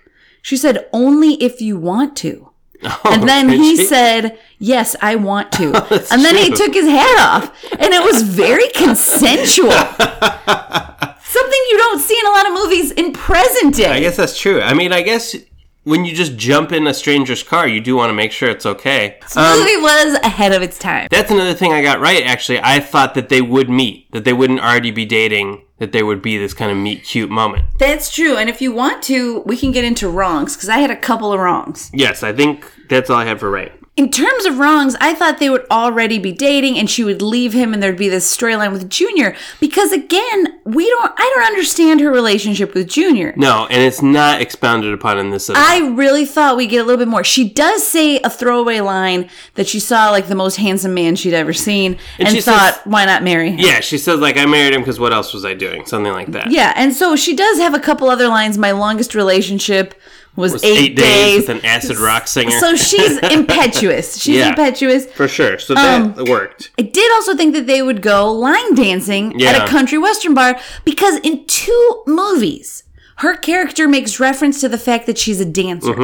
She 0.40 0.56
said, 0.56 0.86
only 0.92 1.34
if 1.42 1.60
you 1.60 1.76
want 1.76 2.16
to. 2.18 2.50
Oh, 2.84 3.00
and 3.06 3.28
then 3.28 3.48
he 3.64 3.76
she? 3.76 3.86
said, 3.86 4.38
Yes, 4.60 4.94
I 5.02 5.16
want 5.16 5.50
to. 5.52 5.72
Oh, 5.74 5.86
that's 5.90 6.12
and 6.12 6.22
then 6.24 6.36
he 6.36 6.50
took 6.50 6.74
his 6.74 6.86
hat 6.86 7.18
off. 7.18 7.64
And 7.72 7.92
it 7.92 8.04
was 8.04 8.22
very 8.22 8.68
consensual. 8.68 9.70
Something 11.34 11.60
you 11.68 11.78
don't 11.78 11.98
see 11.98 12.16
in 12.16 12.26
a 12.26 12.30
lot 12.30 12.46
of 12.46 12.52
movies 12.52 12.92
in 12.92 13.12
present 13.12 13.74
day. 13.74 13.90
I 13.90 13.98
guess 13.98 14.16
that's 14.16 14.38
true. 14.38 14.60
I 14.60 14.72
mean, 14.72 14.92
I 14.92 15.02
guess 15.02 15.34
when 15.82 16.04
you 16.04 16.14
just 16.14 16.36
jump 16.36 16.70
in 16.70 16.86
a 16.86 16.94
stranger's 16.94 17.42
car, 17.42 17.66
you 17.66 17.80
do 17.80 17.96
want 17.96 18.10
to 18.10 18.14
make 18.14 18.30
sure 18.30 18.48
it's 18.48 18.64
okay. 18.64 19.18
the 19.34 19.40
um, 19.40 19.58
movie 19.58 19.76
was 19.78 20.14
ahead 20.22 20.52
of 20.52 20.62
its 20.62 20.78
time. 20.78 21.08
That's 21.10 21.32
another 21.32 21.54
thing 21.54 21.72
I 21.72 21.82
got 21.82 21.98
right, 21.98 22.24
actually. 22.24 22.60
I 22.62 22.78
thought 22.78 23.14
that 23.14 23.30
they 23.30 23.42
would 23.42 23.68
meet, 23.68 24.12
that 24.12 24.24
they 24.24 24.32
wouldn't 24.32 24.60
already 24.60 24.92
be 24.92 25.04
dating, 25.04 25.64
that 25.78 25.90
there 25.90 26.06
would 26.06 26.22
be 26.22 26.38
this 26.38 26.54
kind 26.54 26.70
of 26.70 26.78
meet 26.78 27.02
cute 27.02 27.30
moment. 27.30 27.64
That's 27.80 28.14
true. 28.14 28.36
And 28.36 28.48
if 28.48 28.62
you 28.62 28.72
want 28.72 29.02
to, 29.04 29.40
we 29.40 29.56
can 29.56 29.72
get 29.72 29.84
into 29.84 30.08
wrongs 30.08 30.54
because 30.54 30.68
I 30.68 30.78
had 30.78 30.92
a 30.92 30.96
couple 30.96 31.32
of 31.32 31.40
wrongs. 31.40 31.90
Yes, 31.92 32.22
I 32.22 32.32
think 32.32 32.64
that's 32.88 33.10
all 33.10 33.16
I 33.16 33.24
had 33.24 33.40
for 33.40 33.50
right. 33.50 33.72
In 33.96 34.10
terms 34.10 34.44
of 34.44 34.58
wrongs, 34.58 34.96
I 35.00 35.14
thought 35.14 35.38
they 35.38 35.48
would 35.48 35.66
already 35.70 36.18
be 36.18 36.32
dating 36.32 36.76
and 36.78 36.90
she 36.90 37.04
would 37.04 37.22
leave 37.22 37.52
him 37.52 37.72
and 37.72 37.80
there'd 37.80 37.96
be 37.96 38.08
this 38.08 38.36
storyline 38.36 38.72
with 38.72 38.90
Junior. 38.90 39.36
Because 39.60 39.92
again, 39.92 40.58
we 40.64 40.88
don't 40.88 41.12
I 41.16 41.32
don't 41.36 41.46
understand 41.46 42.00
her 42.00 42.10
relationship 42.10 42.74
with 42.74 42.88
Junior. 42.88 43.32
No, 43.36 43.68
and 43.70 43.80
it's 43.80 44.02
not 44.02 44.40
expounded 44.40 44.92
upon 44.92 45.20
in 45.20 45.30
this 45.30 45.48
at 45.48 45.54
all. 45.56 45.62
I 45.64 45.94
really 45.94 46.24
thought 46.26 46.56
we'd 46.56 46.70
get 46.70 46.78
a 46.78 46.82
little 46.82 46.98
bit 46.98 47.06
more. 47.06 47.22
She 47.22 47.48
does 47.48 47.86
say 47.86 48.18
a 48.22 48.30
throwaway 48.30 48.80
line 48.80 49.30
that 49.54 49.68
she 49.68 49.78
saw 49.78 50.10
like 50.10 50.26
the 50.26 50.34
most 50.34 50.56
handsome 50.56 50.92
man 50.92 51.14
she'd 51.14 51.32
ever 51.32 51.52
seen 51.52 51.96
and, 52.18 52.28
she 52.30 52.40
thought, 52.40 52.74
says- 52.74 52.82
why 52.86 53.04
not 53.04 53.22
marry 53.22 53.50
him? 53.52 53.60
yeah, 53.60 53.78
she 53.78 53.98
says, 53.98 54.18
like, 54.18 54.36
I 54.36 54.46
married 54.46 54.74
him 54.74 54.80
because 54.80 54.98
what 54.98 55.12
else 55.12 55.32
was 55.32 55.44
I 55.44 55.54
doing? 55.54 55.86
Something 55.86 56.12
like 56.12 56.32
that. 56.32 56.50
Yeah, 56.50 56.72
and 56.74 56.92
so 56.92 57.14
she 57.14 57.36
does 57.36 57.58
have 57.58 57.74
a 57.74 57.80
couple 57.80 58.10
other 58.10 58.26
lines. 58.26 58.58
My 58.58 58.72
longest 58.72 59.14
relationship 59.14 59.94
was, 60.36 60.52
was 60.52 60.64
eight, 60.64 60.78
eight 60.78 60.96
days 60.96 61.36
with 61.46 61.48
an 61.58 61.64
acid 61.64 61.96
rock 61.98 62.26
singer. 62.26 62.58
So 62.58 62.74
she's 62.74 63.18
impetuous. 63.30 64.18
She's 64.20 64.36
Yeah. 64.36 64.48
impetuous. 64.50 65.06
For 65.06 65.28
sure. 65.28 65.58
So 65.58 65.74
that 65.74 66.18
Um, 66.18 66.24
worked. 66.26 66.70
I 66.78 66.82
did 66.82 67.12
also 67.12 67.36
think 67.36 67.54
that 67.54 67.66
they 67.66 67.82
would 67.82 68.02
go 68.02 68.32
line 68.32 68.74
dancing 68.74 69.42
at 69.42 69.62
a 69.62 69.66
country 69.70 69.98
western 69.98 70.34
bar 70.34 70.58
because 70.84 71.18
in 71.20 71.44
two 71.46 72.02
movies, 72.06 72.82
her 73.18 73.36
character 73.36 73.86
makes 73.86 74.18
reference 74.18 74.60
to 74.60 74.68
the 74.68 74.78
fact 74.78 75.06
that 75.06 75.18
she's 75.18 75.40
a 75.40 75.44
dancer. 75.44 75.94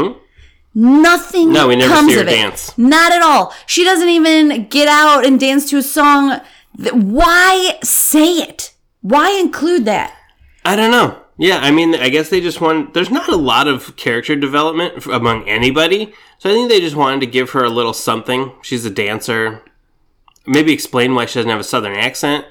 Nothing 0.72 1.46
Mm-hmm. 1.48 1.52
No, 1.52 1.66
we 1.68 1.74
never 1.76 1.92
comes 1.92 2.08
see 2.10 2.14
her 2.14 2.22
of 2.22 2.28
it. 2.28 2.30
dance. 2.30 2.78
Not 2.78 3.10
at 3.12 3.22
all. 3.22 3.52
She 3.66 3.82
doesn't 3.84 4.08
even 4.08 4.68
get 4.68 4.86
out 4.86 5.26
and 5.26 5.40
dance 5.40 5.68
to 5.70 5.78
a 5.78 5.82
song. 5.82 6.40
Why 6.92 7.78
say 7.82 8.34
it? 8.38 8.72
Why 9.02 9.30
include 9.40 9.84
that? 9.86 10.14
I 10.64 10.76
don't 10.76 10.92
know. 10.92 11.19
Yeah, 11.40 11.56
I 11.62 11.70
mean, 11.70 11.94
I 11.94 12.10
guess 12.10 12.28
they 12.28 12.42
just 12.42 12.60
want. 12.60 12.92
There's 12.92 13.10
not 13.10 13.30
a 13.30 13.36
lot 13.36 13.66
of 13.66 13.96
character 13.96 14.36
development 14.36 15.06
among 15.06 15.48
anybody, 15.48 16.12
so 16.36 16.50
I 16.50 16.52
think 16.52 16.68
they 16.68 16.80
just 16.80 16.96
wanted 16.96 17.20
to 17.20 17.26
give 17.26 17.50
her 17.52 17.64
a 17.64 17.70
little 17.70 17.94
something. 17.94 18.52
She's 18.60 18.84
a 18.84 18.90
dancer. 18.90 19.62
Maybe 20.46 20.70
explain 20.70 21.14
why 21.14 21.24
she 21.24 21.38
doesn't 21.38 21.50
have 21.50 21.58
a 21.58 21.64
southern 21.64 21.96
accent. 21.96 22.44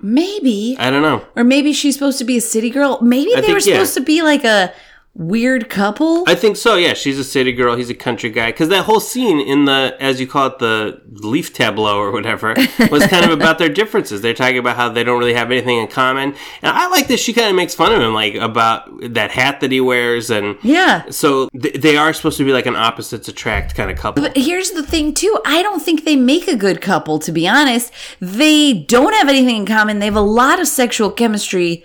Maybe. 0.00 0.76
I 0.78 0.90
don't 0.90 1.02
know. 1.02 1.26
Or 1.34 1.42
maybe 1.42 1.72
she's 1.72 1.94
supposed 1.94 2.18
to 2.18 2.24
be 2.24 2.36
a 2.36 2.40
city 2.40 2.70
girl. 2.70 3.00
Maybe 3.02 3.34
they 3.34 3.40
think, 3.40 3.52
were 3.52 3.58
yeah. 3.58 3.74
supposed 3.74 3.94
to 3.94 4.00
be 4.00 4.22
like 4.22 4.44
a 4.44 4.72
weird 5.14 5.68
couple. 5.68 6.24
I 6.28 6.34
think 6.34 6.56
so. 6.56 6.76
Yeah, 6.76 6.94
she's 6.94 7.18
a 7.18 7.24
city 7.24 7.52
girl. 7.52 7.76
He's 7.76 7.90
a 7.90 7.94
country 7.94 8.30
guy. 8.30 8.46
Because 8.52 8.68
that 8.68 8.84
whole 8.84 9.00
scene 9.00 9.40
in 9.40 9.64
the, 9.64 9.96
as 10.00 10.20
you 10.20 10.26
call 10.26 10.46
it, 10.46 10.58
the 10.58 11.00
leaf 11.08 11.52
tableau 11.52 11.98
or 11.98 12.12
whatever, 12.12 12.54
was 12.90 13.06
kind 13.06 13.24
of 13.24 13.30
about 13.30 13.58
their 13.58 13.68
differences. 13.68 14.20
They're 14.20 14.34
talking 14.34 14.58
about 14.58 14.76
how 14.76 14.88
they 14.88 15.04
don't 15.04 15.18
really 15.18 15.34
have 15.34 15.50
anything 15.50 15.78
in 15.78 15.88
common, 15.88 16.34
and 16.62 16.76
I 16.76 16.88
like 16.88 17.08
that 17.08 17.18
she 17.18 17.32
kind 17.32 17.48
of 17.48 17.56
makes 17.56 17.74
fun 17.74 17.92
of 17.92 18.00
him, 18.00 18.14
like 18.14 18.34
about 18.34 18.88
that 19.14 19.30
hat 19.30 19.60
that 19.60 19.72
he 19.72 19.80
wears, 19.80 20.30
and 20.30 20.56
yeah. 20.62 21.10
so 21.10 21.48
th- 21.60 21.80
they 21.80 21.96
are 21.96 22.12
supposed 22.12 22.38
to 22.38 22.44
be 22.44 22.52
like 22.52 22.66
an 22.66 22.76
opposites 22.76 23.28
attract 23.28 23.74
kind 23.74 23.90
of 23.90 23.96
couple. 23.96 24.22
But 24.22 24.36
here's 24.36 24.70
the 24.70 24.82
thing, 24.82 25.12
too. 25.12 25.38
I 25.44 25.62
don't 25.62 25.80
think 25.80 26.04
they 26.04 26.16
make 26.16 26.48
a 26.48 26.56
good 26.56 26.80
couple, 26.80 27.18
to 27.20 27.32
be 27.32 27.48
honest. 27.48 27.92
They 28.20 28.72
don't 28.72 29.14
have 29.14 29.28
anything 29.28 29.56
in 29.56 29.66
common. 29.66 29.98
They 29.98 30.06
have 30.06 30.16
a 30.16 30.20
lot 30.20 30.60
of 30.60 30.68
sexual 30.68 31.10
chemistry. 31.10 31.84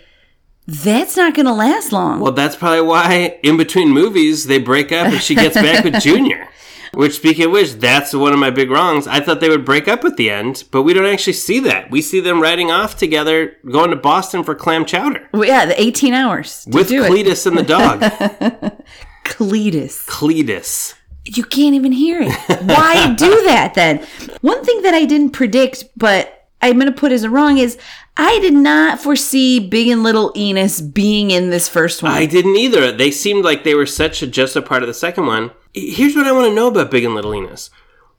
That's 0.68 1.16
not 1.16 1.36
going 1.36 1.46
to 1.46 1.54
last 1.54 1.92
long. 1.92 2.20
Well, 2.20 2.32
that's 2.32 2.56
probably 2.56 2.82
why 2.82 3.40
in 3.44 3.56
between 3.58 3.90
movies 3.90 4.48
they 4.48 4.58
break 4.58 4.92
up 4.92 5.08
and 5.08 5.22
she 5.22 5.36
gets 5.36 5.56
back 5.56 5.84
with 5.84 6.00
Junior. 6.02 6.48
Which, 6.94 7.16
speaking 7.18 7.46
of 7.46 7.52
which, 7.52 7.74
that's 7.74 8.14
one 8.14 8.32
of 8.32 8.40
my 8.40 8.50
big 8.50 8.72
wrongs. 8.72 9.06
I 9.06 9.20
thought 9.20 9.42
they 9.42 9.50
would 9.50 9.66
break 9.66 9.88
up 9.90 10.06
at 10.06 10.16
the 10.16 10.30
end, 10.30 10.64
but 10.72 10.84
we 10.84 10.94
don't 10.94 11.06
actually 11.06 11.34
see 11.34 11.60
that. 11.60 11.92
We 11.92 12.02
see 12.02 12.22
them 12.22 12.42
riding 12.42 12.72
off 12.72 12.96
together, 12.98 13.58
going 13.70 13.90
to 13.90 13.98
Boston 13.98 14.44
for 14.44 14.56
clam 14.56 14.86
chowder 14.86 15.28
Well, 15.34 15.46
yeah, 15.46 15.66
the 15.66 15.80
18 15.80 16.14
hours 16.14 16.66
with 16.72 16.88
do 16.88 17.04
it. 17.04 17.12
Cletus 17.12 17.46
and 17.46 17.58
the 17.58 17.64
dog. 17.64 18.00
Cletus. 19.26 20.06
Cletus. 20.08 20.94
You 21.26 21.44
can't 21.44 21.76
even 21.76 21.92
hear 21.92 22.22
it. 22.22 22.32
Why 22.64 23.14
do 23.16 23.44
that 23.44 23.74
then? 23.74 24.06
One 24.42 24.64
thing 24.64 24.84
that 24.84 24.94
I 24.94 25.06
didn't 25.06 25.32
predict, 25.32 25.86
but 25.98 26.48
I'm 26.62 26.76
going 26.76 26.86
to 26.86 26.92
put 26.98 27.12
as 27.12 27.24
a 27.24 27.30
wrong 27.30 27.58
is 27.58 27.78
I 28.18 28.40
did 28.40 28.54
not 28.54 29.00
foresee 29.02 29.60
Big 29.60 29.88
and 29.90 30.04
Little 30.04 30.32
Enos 30.36 30.80
being 30.80 31.32
in 31.32 31.50
this 31.50 31.68
first 31.68 32.02
one. 32.02 32.14
I 32.14 32.26
didn't 32.26 32.56
either. 32.56 32.92
They 32.92 33.12
seemed 33.12 33.44
like 33.44 33.64
they 33.64 33.76
were 33.76 33.86
such 33.86 34.22
a 34.22 34.28
just 34.28 34.56
a 34.56 34.62
part 34.62 34.84
of 34.84 34.88
the 34.88 34.94
second 34.94 35.26
one. 35.26 35.52
Here's 35.74 36.16
what 36.16 36.28
I 36.28 36.32
want 36.32 36.48
to 36.48 36.56
know 36.56 36.68
about 36.68 36.92
Big 36.92 37.04
and 37.04 37.14
Little 37.14 37.36
Enos. 37.36 37.70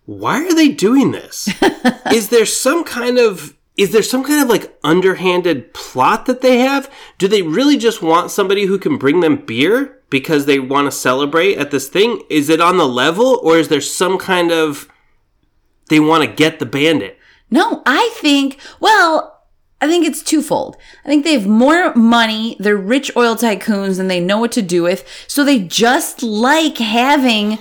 Why 0.04 0.44
are 0.44 0.54
they 0.54 0.68
doing 0.68 1.12
this? 1.12 1.48
Is 2.12 2.28
there 2.28 2.46
some 2.46 2.84
kind 2.84 3.18
of 3.18 3.56
is 3.76 3.92
there 3.92 4.02
some 4.02 4.24
kind 4.24 4.42
of 4.42 4.48
like 4.48 4.78
underhanded 4.82 5.74
plot 5.74 6.24
that 6.26 6.40
they 6.40 6.60
have? 6.60 6.90
Do 7.18 7.28
they 7.28 7.42
really 7.42 7.76
just 7.76 8.00
want 8.00 8.30
somebody 8.30 8.64
who 8.64 8.78
can 8.78 8.96
bring 8.96 9.20
them 9.20 9.44
beer 9.44 10.00
because 10.08 10.46
they 10.46 10.58
want 10.58 10.86
to 10.86 10.96
celebrate 10.96 11.58
at 11.58 11.70
this 11.70 11.88
thing? 11.88 12.22
Is 12.30 12.48
it 12.48 12.60
on 12.60 12.78
the 12.78 12.88
level 12.88 13.38
or 13.42 13.58
is 13.58 13.68
there 13.68 13.82
some 13.82 14.16
kind 14.16 14.50
of 14.50 14.88
they 15.90 16.00
want 16.00 16.24
to 16.24 16.34
get 16.34 16.58
the 16.58 16.64
bandit? 16.64 17.18
No, 17.50 17.82
I 17.84 18.10
think, 18.14 18.58
well, 18.80 19.35
I 19.80 19.86
think 19.88 20.06
it's 20.06 20.22
twofold. 20.22 20.76
I 21.04 21.08
think 21.08 21.24
they 21.24 21.34
have 21.34 21.46
more 21.46 21.94
money, 21.94 22.56
they're 22.58 22.76
rich 22.76 23.14
oil 23.16 23.36
tycoons, 23.36 23.98
and 24.00 24.10
they 24.10 24.20
know 24.20 24.38
what 24.38 24.52
to 24.52 24.62
do 24.62 24.82
with. 24.82 25.06
So 25.26 25.44
they 25.44 25.58
just 25.60 26.22
like 26.22 26.78
having 26.78 27.58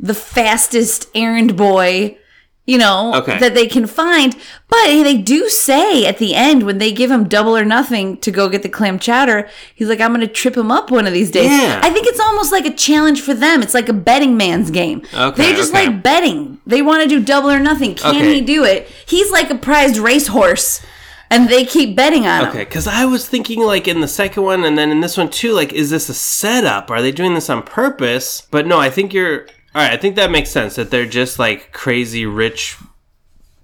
the 0.00 0.14
fastest 0.14 1.08
errand 1.14 1.56
boy, 1.56 2.16
you 2.64 2.78
know, 2.78 3.14
Okay. 3.16 3.38
that 3.38 3.54
they 3.54 3.66
can 3.66 3.86
find. 3.86 4.34
But 4.68 4.86
they 4.86 5.16
do 5.18 5.48
say 5.50 6.06
at 6.06 6.18
the 6.18 6.34
end, 6.34 6.62
when 6.64 6.78
they 6.78 6.92
give 6.92 7.10
him 7.10 7.28
double 7.28 7.54
or 7.56 7.64
nothing 7.64 8.16
to 8.18 8.30
go 8.30 8.48
get 8.48 8.62
the 8.62 8.68
clam 8.70 8.98
chowder, 8.98 9.48
he's 9.74 9.88
like, 9.88 10.00
I'm 10.00 10.14
going 10.14 10.26
to 10.26 10.32
trip 10.32 10.56
him 10.56 10.70
up 10.70 10.90
one 10.90 11.06
of 11.06 11.12
these 11.12 11.30
days. 11.30 11.50
Yeah. 11.50 11.80
I 11.82 11.90
think 11.90 12.06
it's 12.06 12.20
almost 12.20 12.50
like 12.52 12.64
a 12.66 12.72
challenge 12.74 13.20
for 13.22 13.34
them. 13.34 13.60
It's 13.62 13.74
like 13.74 13.88
a 13.90 13.94
betting 13.94 14.36
man's 14.38 14.70
game. 14.70 15.02
Okay, 15.14 15.50
they 15.50 15.52
just 15.56 15.74
okay. 15.74 15.86
like 15.88 16.02
betting. 16.02 16.60
They 16.66 16.80
want 16.80 17.02
to 17.02 17.08
do 17.08 17.22
double 17.22 17.50
or 17.50 17.58
nothing. 17.60 17.94
Can 17.94 18.14
Okay. 18.16 18.34
he 18.36 18.40
do 18.40 18.64
it? 18.64 18.88
He's 19.06 19.30
like 19.30 19.50
a 19.50 19.54
prized 19.56 19.96
racehorse, 19.96 20.80
and 21.30 21.48
they 21.48 21.64
keep 21.64 21.96
betting 21.96 22.26
on 22.26 22.44
him. 22.44 22.48
Okay, 22.48 22.64
because 22.64 22.86
I 22.86 23.04
was 23.04 23.28
thinking 23.28 23.60
like 23.60 23.88
in 23.88 24.00
the 24.00 24.08
second 24.08 24.42
one 24.42 24.64
and 24.64 24.76
then 24.76 24.90
in 24.90 25.00
this 25.00 25.16
one 25.16 25.30
too, 25.30 25.52
like, 25.52 25.72
is 25.72 25.90
this 25.90 26.08
a 26.08 26.14
setup? 26.14 26.90
Are 26.90 27.02
they 27.02 27.12
doing 27.12 27.34
this 27.34 27.50
on 27.50 27.62
purpose? 27.62 28.42
But 28.50 28.66
no, 28.66 28.78
I 28.78 28.90
think 28.90 29.12
you're. 29.12 29.46
All 29.74 29.82
right, 29.82 29.92
I 29.92 29.96
think 29.96 30.16
that 30.16 30.30
makes 30.30 30.50
sense 30.50 30.76
that 30.76 30.90
they're 30.90 31.06
just 31.06 31.38
like 31.38 31.72
crazy 31.72 32.26
rich 32.26 32.76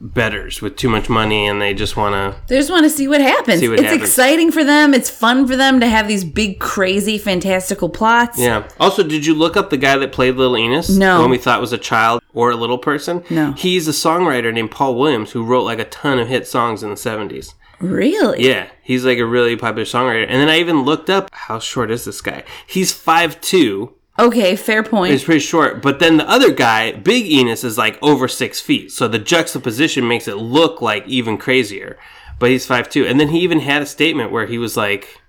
betters 0.00 0.61
with 0.61 0.77
too 0.77 0.88
much 0.88 1.09
money 1.09 1.46
and 1.46 1.62
they 1.62 1.72
just 1.72 1.96
want 1.96 2.14
to. 2.14 2.40
They 2.46 2.59
just 2.59 2.70
want 2.70 2.85
to 2.85 2.90
see 2.90 3.09
what 3.09 3.20
happens. 3.20 3.61
See 3.61 3.68
what 3.68 3.79
it's 3.79 3.88
happens. 3.88 4.03
exciting 4.03 4.53
for 4.53 4.62
them. 4.62 4.92
It's 4.92 5.09
fun 5.09 5.46
for 5.46 5.57
them 5.57 5.81
to 5.81 5.88
have 5.88 6.07
these 6.07 6.24
big, 6.24 6.61
crazy, 6.61 7.16
fantastical 7.16 7.88
plots. 7.88 8.38
Yeah. 8.38 8.68
Also, 8.79 9.03
did 9.03 9.24
you 9.24 9.35
look 9.35 9.57
up 9.57 9.70
the 9.70 9.77
guy 9.77 9.96
that 9.96 10.12
played 10.12 10.37
Little 10.37 10.59
Enos? 10.59 10.90
No. 10.90 11.16
The 11.16 11.22
one 11.22 11.31
we 11.31 11.38
thought 11.38 11.61
was 11.61 11.72
a 11.72 11.79
child 11.79 12.22
or 12.35 12.51
a 12.51 12.57
little 12.57 12.79
person? 12.79 13.25
No. 13.31 13.53
He's 13.53 13.88
a 13.88 13.92
songwriter 13.92 14.53
named 14.53 14.70
Paul 14.70 14.97
Williams 14.97 15.33
who 15.33 15.44
wrote 15.44 15.62
like 15.62 15.79
a 15.79 15.85
ton 15.85 16.18
of 16.18 16.29
hit 16.29 16.47
songs 16.47 16.83
in 16.83 16.90
the 16.90 16.97
70s. 16.97 17.55
Really? 17.81 18.47
Yeah, 18.47 18.68
he's 18.83 19.05
like 19.05 19.18
a 19.18 19.27
really 19.27 19.57
popular 19.57 19.85
songwriter. 19.85 20.25
And 20.25 20.40
then 20.40 20.49
I 20.49 20.59
even 20.59 20.83
looked 20.83 21.11
up 21.11 21.29
how 21.33 21.59
short 21.59 21.90
is 21.90 22.05
this 22.05 22.20
guy? 22.20 22.44
He's 22.66 22.92
5'2. 22.92 23.92
Okay, 24.18 24.55
fair 24.55 24.83
point. 24.83 25.11
He's 25.12 25.25
pretty 25.25 25.40
short. 25.40 25.83
But 25.83 25.99
then 25.99 26.16
the 26.16 26.29
other 26.29 26.53
guy, 26.53 26.92
Big 26.92 27.27
Enos, 27.27 27.64
is 27.64 27.77
like 27.77 27.99
over 28.01 28.29
six 28.29 28.61
feet. 28.61 28.92
So 28.92 29.09
the 29.09 29.18
juxtaposition 29.18 30.07
makes 30.07 30.29
it 30.29 30.37
look 30.37 30.81
like 30.81 31.07
even 31.09 31.37
crazier. 31.37 31.99
But 32.38 32.51
he's 32.51 32.66
5'2. 32.66 33.09
And 33.11 33.18
then 33.18 33.29
he 33.29 33.40
even 33.40 33.61
had 33.61 33.83
a 33.83 33.87
statement 33.87 34.31
where 34.31 34.47
he 34.47 34.59
was 34.59 34.77
like, 34.77 35.20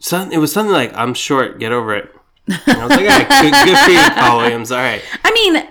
some, 0.00 0.32
it 0.32 0.38
was 0.38 0.52
something 0.52 0.72
like, 0.72 0.92
I'm 0.96 1.14
short, 1.14 1.60
get 1.60 1.72
over 1.72 1.94
it. 1.94 2.10
And 2.46 2.80
I 2.80 2.86
was 2.86 2.96
like, 2.96 3.00
all 3.00 3.18
right, 3.18 3.28
good, 3.42 3.52
good 3.64 3.78
for 3.78 3.90
you, 3.90 4.20
Paul 4.20 4.38
Williams. 4.38 4.72
All 4.72 4.78
right. 4.78 5.02
I 5.24 5.32
mean, 5.32 5.68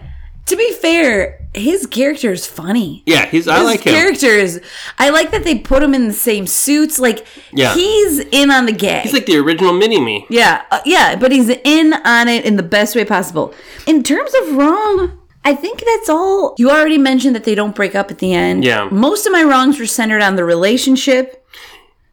to 0.49 0.55
be 0.57 0.73
fair, 0.73 1.47
his 1.53 1.85
character 1.87 2.31
is 2.31 2.45
funny. 2.45 3.01
Yeah, 3.05 3.25
he's, 3.25 3.47
I 3.47 3.57
his 3.57 3.65
like 3.65 3.81
him. 3.81 4.61
I 4.97 5.09
like 5.09 5.31
that 5.31 5.43
they 5.43 5.57
put 5.57 5.81
him 5.81 5.93
in 5.93 6.07
the 6.07 6.13
same 6.13 6.45
suits. 6.45 6.99
Like, 6.99 7.25
Yeah. 7.51 7.73
he's 7.73 8.19
in 8.19 8.51
on 8.51 8.65
the 8.65 8.71
gag. 8.71 9.03
He's 9.03 9.13
like 9.13 9.25
the 9.25 9.37
original 9.37 9.73
mini 9.73 9.99
me. 9.99 10.25
Yeah, 10.29 10.63
uh, 10.71 10.81
yeah, 10.85 11.15
but 11.15 11.31
he's 11.31 11.49
in 11.49 11.93
on 11.93 12.27
it 12.27 12.45
in 12.45 12.55
the 12.55 12.63
best 12.63 12.95
way 12.95 13.05
possible. 13.05 13.53
In 13.87 14.03
terms 14.03 14.31
of 14.43 14.55
wrong, 14.55 15.17
I 15.45 15.55
think 15.55 15.83
that's 15.85 16.09
all. 16.09 16.53
You 16.57 16.69
already 16.69 16.97
mentioned 16.97 17.35
that 17.35 17.45
they 17.45 17.55
don't 17.55 17.75
break 17.75 17.95
up 17.95 18.11
at 18.11 18.19
the 18.19 18.33
end. 18.33 18.63
Yeah. 18.63 18.89
Most 18.91 19.25
of 19.25 19.31
my 19.31 19.43
wrongs 19.43 19.79
were 19.79 19.85
centered 19.85 20.21
on 20.21 20.35
the 20.35 20.43
relationship. 20.43 21.38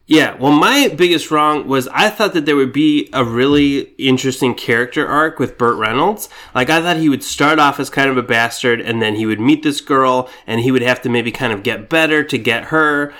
Yeah, 0.09 0.37
well, 0.37 0.53
my 0.53 0.87
biggest 0.87 1.31
wrong 1.31 1.67
was 1.67 1.89
I 1.89 2.09
thought 2.09 2.33
that 2.33 2.45
there 2.45 2.55
would 2.55 2.71
be 2.71 3.09
a 3.11 3.25
really 3.25 3.79
interesting 3.97 4.55
character 4.55 5.05
arc 5.05 5.37
with 5.37 5.57
Burt 5.57 5.77
Reynolds. 5.77 6.29
Like, 6.55 6.69
I 6.69 6.81
thought 6.81 6.95
he 6.95 7.09
would 7.09 7.23
start 7.23 7.59
off 7.59 7.77
as 7.77 7.89
kind 7.89 8.09
of 8.09 8.15
a 8.15 8.23
bastard, 8.23 8.79
and 8.79 9.01
then 9.01 9.15
he 9.15 9.25
would 9.25 9.41
meet 9.41 9.63
this 9.63 9.81
girl, 9.81 10.29
and 10.47 10.61
he 10.61 10.71
would 10.71 10.81
have 10.81 11.01
to 11.01 11.09
maybe 11.09 11.29
kind 11.29 11.51
of 11.51 11.61
get 11.61 11.89
better 11.89 12.23
to 12.23 12.37
get 12.37 12.65
her. 12.65 13.13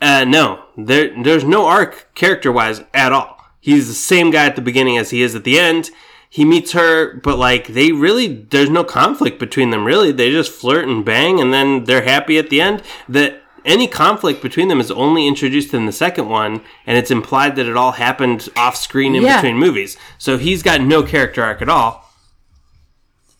Uh, 0.00 0.24
no, 0.24 0.64
there, 0.78 1.12
there's 1.22 1.44
no 1.44 1.66
arc 1.66 2.08
character 2.14 2.50
wise 2.50 2.82
at 2.94 3.12
all. 3.12 3.38
He's 3.60 3.86
the 3.86 3.94
same 3.94 4.30
guy 4.30 4.46
at 4.46 4.56
the 4.56 4.62
beginning 4.62 4.96
as 4.96 5.10
he 5.10 5.20
is 5.20 5.34
at 5.34 5.44
the 5.44 5.58
end. 5.58 5.90
He 6.30 6.46
meets 6.46 6.72
her, 6.72 7.16
but 7.16 7.38
like 7.38 7.66
they 7.68 7.92
really, 7.92 8.28
there's 8.28 8.70
no 8.70 8.82
conflict 8.82 9.38
between 9.38 9.70
them. 9.70 9.84
Really, 9.84 10.10
they 10.10 10.30
just 10.30 10.52
flirt 10.52 10.88
and 10.88 11.04
bang, 11.04 11.38
and 11.38 11.52
then 11.52 11.84
they're 11.84 12.02
happy 12.02 12.38
at 12.38 12.48
the 12.48 12.62
end. 12.62 12.82
That 13.08 13.42
any 13.66 13.86
conflict 13.86 14.40
between 14.42 14.68
them 14.68 14.80
is 14.80 14.90
only 14.90 15.26
introduced 15.26 15.74
in 15.74 15.84
the 15.86 15.92
second 15.92 16.28
one, 16.28 16.62
and 16.86 16.96
it's 16.96 17.10
implied 17.10 17.56
that 17.56 17.66
it 17.66 17.76
all 17.76 17.92
happened 17.92 18.48
off 18.56 18.76
screen 18.76 19.14
in 19.14 19.22
Yeah. 19.22 19.36
between 19.36 19.58
movies. 19.58 19.96
So 20.18 20.38
he's 20.38 20.62
got 20.62 20.80
no 20.80 21.02
character 21.02 21.42
arc 21.42 21.60
at 21.62 21.68
all 21.68 22.04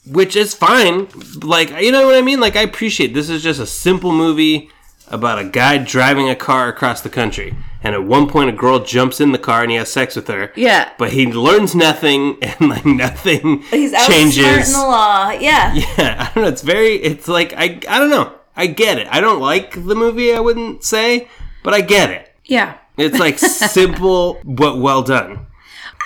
which 0.08 0.36
is 0.36 0.54
fine. 0.54 1.08
Like, 1.42 1.70
you 1.82 1.90
know 1.90 2.06
what 2.06 2.14
I 2.14 2.22
mean? 2.22 2.38
Like, 2.38 2.54
I 2.54 2.60
appreciate 2.62 3.12
this 3.12 3.28
is 3.28 3.42
just 3.42 3.58
a 3.58 3.66
simple 3.66 4.12
movie 4.12 4.70
about 5.08 5.40
a 5.40 5.44
guy 5.44 5.78
driving 5.78 6.28
a 6.30 6.36
car 6.36 6.68
across 6.68 7.00
the 7.00 7.08
country. 7.08 7.54
And 7.82 7.92
at 7.94 8.04
one 8.04 8.28
point, 8.28 8.48
a 8.48 8.52
girl 8.52 8.78
jumps 8.80 9.20
in 9.20 9.32
the 9.32 9.38
car 9.38 9.62
and 9.62 9.70
he 9.72 9.76
has 9.78 9.90
sex 9.90 10.14
with 10.14 10.28
her. 10.28 10.52
Yeah. 10.54 10.90
But 10.96 11.10
he 11.12 11.26
learns 11.32 11.74
nothing 11.74 12.38
and, 12.42 12.68
like, 12.70 12.86
nothing 12.86 13.62
He's 13.62 13.90
changes. 14.06 14.72
the 14.72 14.78
law. 14.78 15.30
Yeah. 15.30 15.74
Yeah, 15.98 16.28
I 16.30 16.32
don't 16.34 16.44
know. 16.44 16.48
It's 16.50 16.62
very, 16.62 16.94
it's 17.02 17.26
like, 17.26 17.52
I, 17.54 17.80
I 17.88 17.98
don't 17.98 18.10
know. 18.10 18.32
I 18.56 18.66
get 18.66 18.98
it. 18.98 19.06
I 19.10 19.20
don't 19.20 19.40
like 19.40 19.72
the 19.72 19.94
movie, 19.94 20.32
I 20.32 20.40
wouldn't 20.40 20.82
say, 20.82 21.28
but 21.62 21.74
I 21.74 21.82
get 21.82 22.10
it. 22.10 22.34
Yeah. 22.44 22.78
It's 22.96 23.18
like 23.18 23.38
simple, 23.38 24.40
but 24.44 24.78
well 24.78 25.02
done. 25.02 25.46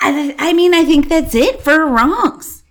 I, 0.03 0.35
I 0.39 0.53
mean, 0.53 0.75
I 0.75 0.85
think 0.85 1.09
that's 1.09 1.35
it 1.35 1.63
for 1.63 1.87
wrongs. 1.87 2.65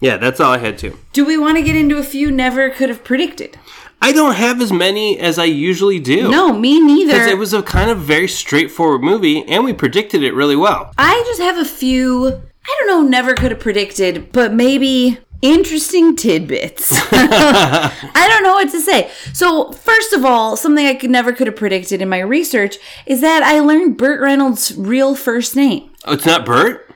Yeah, 0.00 0.16
that's 0.16 0.40
all 0.40 0.52
I 0.52 0.58
had 0.58 0.78
to. 0.78 0.96
Do 1.12 1.26
we 1.26 1.36
want 1.36 1.58
to 1.58 1.62
get 1.62 1.76
into 1.76 1.98
a 1.98 2.02
few 2.02 2.30
never 2.30 2.70
could 2.70 2.88
have 2.88 3.04
predicted? 3.04 3.58
I 4.00 4.12
don't 4.12 4.34
have 4.34 4.62
as 4.62 4.72
many 4.72 5.18
as 5.18 5.38
I 5.38 5.44
usually 5.44 5.98
do. 5.98 6.30
No, 6.30 6.54
me 6.54 6.80
neither. 6.80 7.12
Because 7.12 7.26
it 7.26 7.36
was 7.36 7.52
a 7.52 7.62
kind 7.62 7.90
of 7.90 7.98
very 7.98 8.28
straightforward 8.28 9.02
movie, 9.02 9.44
and 9.46 9.62
we 9.62 9.74
predicted 9.74 10.22
it 10.22 10.32
really 10.32 10.56
well. 10.56 10.92
I 10.96 11.22
just 11.26 11.42
have 11.42 11.58
a 11.58 11.66
few, 11.66 12.28
I 12.28 12.76
don't 12.78 12.86
know, 12.86 13.02
never 13.02 13.34
could 13.34 13.50
have 13.50 13.60
predicted, 13.60 14.32
but 14.32 14.54
maybe 14.54 15.18
interesting 15.42 16.16
tidbits. 16.16 16.92
I 17.12 18.26
don't 18.28 18.42
know 18.42 18.54
what 18.54 18.70
to 18.70 18.80
say. 18.80 19.10
So, 19.32 19.72
first 19.72 20.12
of 20.12 20.24
all, 20.24 20.56
something 20.56 20.86
I 20.86 20.94
could 20.94 21.10
never 21.10 21.32
could 21.32 21.46
have 21.46 21.56
predicted 21.56 22.02
in 22.02 22.08
my 22.08 22.20
research 22.20 22.78
is 23.06 23.20
that 23.20 23.42
I 23.42 23.60
learned 23.60 23.96
Burt 23.96 24.20
Reynolds' 24.20 24.76
real 24.76 25.14
first 25.14 25.56
name. 25.56 25.90
Oh, 26.04 26.14
it's 26.14 26.26
not 26.26 26.44
Bert? 26.44 26.88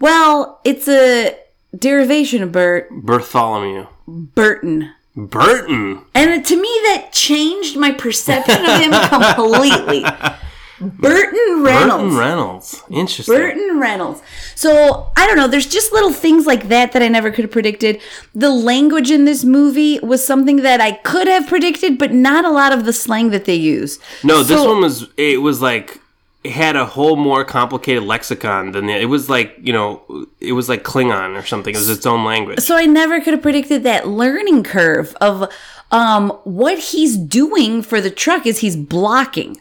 Well, 0.00 0.60
it's 0.64 0.88
a 0.88 1.36
derivation 1.76 2.42
of 2.42 2.52
Burt, 2.52 2.88
Bartholomew. 2.90 3.86
Burton. 4.06 4.92
Burton. 5.16 6.02
And 6.14 6.44
to 6.44 6.56
me, 6.56 6.68
that 6.84 7.10
changed 7.12 7.76
my 7.76 7.90
perception 7.92 8.64
of 8.64 8.80
him 8.80 8.92
completely. 9.08 10.04
Burton 10.80 11.62
Reynolds. 11.62 12.02
Burton 12.02 12.16
Reynolds. 12.16 12.82
Interesting. 12.90 13.34
Burton 13.34 13.78
Reynolds. 13.78 14.22
So 14.54 15.10
I 15.16 15.26
don't 15.26 15.36
know. 15.36 15.46
There's 15.46 15.66
just 15.66 15.92
little 15.92 16.12
things 16.12 16.46
like 16.46 16.68
that 16.68 16.92
that 16.92 17.02
I 17.02 17.08
never 17.08 17.30
could 17.30 17.44
have 17.44 17.52
predicted. 17.52 18.00
The 18.34 18.50
language 18.50 19.10
in 19.10 19.26
this 19.26 19.44
movie 19.44 19.98
was 20.00 20.26
something 20.26 20.56
that 20.56 20.80
I 20.80 20.92
could 20.92 21.28
have 21.28 21.46
predicted, 21.46 21.98
but 21.98 22.12
not 22.12 22.44
a 22.44 22.50
lot 22.50 22.72
of 22.72 22.86
the 22.86 22.92
slang 22.92 23.30
that 23.30 23.44
they 23.44 23.54
use. 23.54 23.98
No, 24.24 24.42
this 24.42 24.58
one 24.58 24.80
was, 24.80 25.08
it 25.18 25.42
was 25.42 25.60
like, 25.60 26.00
it 26.42 26.52
had 26.52 26.76
a 26.76 26.86
whole 26.86 27.16
more 27.16 27.44
complicated 27.44 28.02
lexicon 28.02 28.72
than 28.72 28.86
the, 28.86 28.94
it 28.94 29.04
was 29.04 29.28
like, 29.28 29.54
you 29.60 29.74
know, 29.74 30.26
it 30.40 30.52
was 30.52 30.70
like 30.70 30.82
Klingon 30.82 31.38
or 31.38 31.44
something. 31.44 31.74
It 31.74 31.78
was 31.78 31.90
its 31.90 32.06
own 32.06 32.24
language. 32.24 32.60
So 32.60 32.76
I 32.76 32.86
never 32.86 33.20
could 33.20 33.34
have 33.34 33.42
predicted 33.42 33.82
that 33.82 34.08
learning 34.08 34.62
curve 34.62 35.14
of 35.20 35.52
um, 35.90 36.30
what 36.44 36.78
he's 36.78 37.18
doing 37.18 37.82
for 37.82 38.00
the 38.00 38.10
truck 38.10 38.46
is 38.46 38.60
he's 38.60 38.76
blocking. 38.76 39.60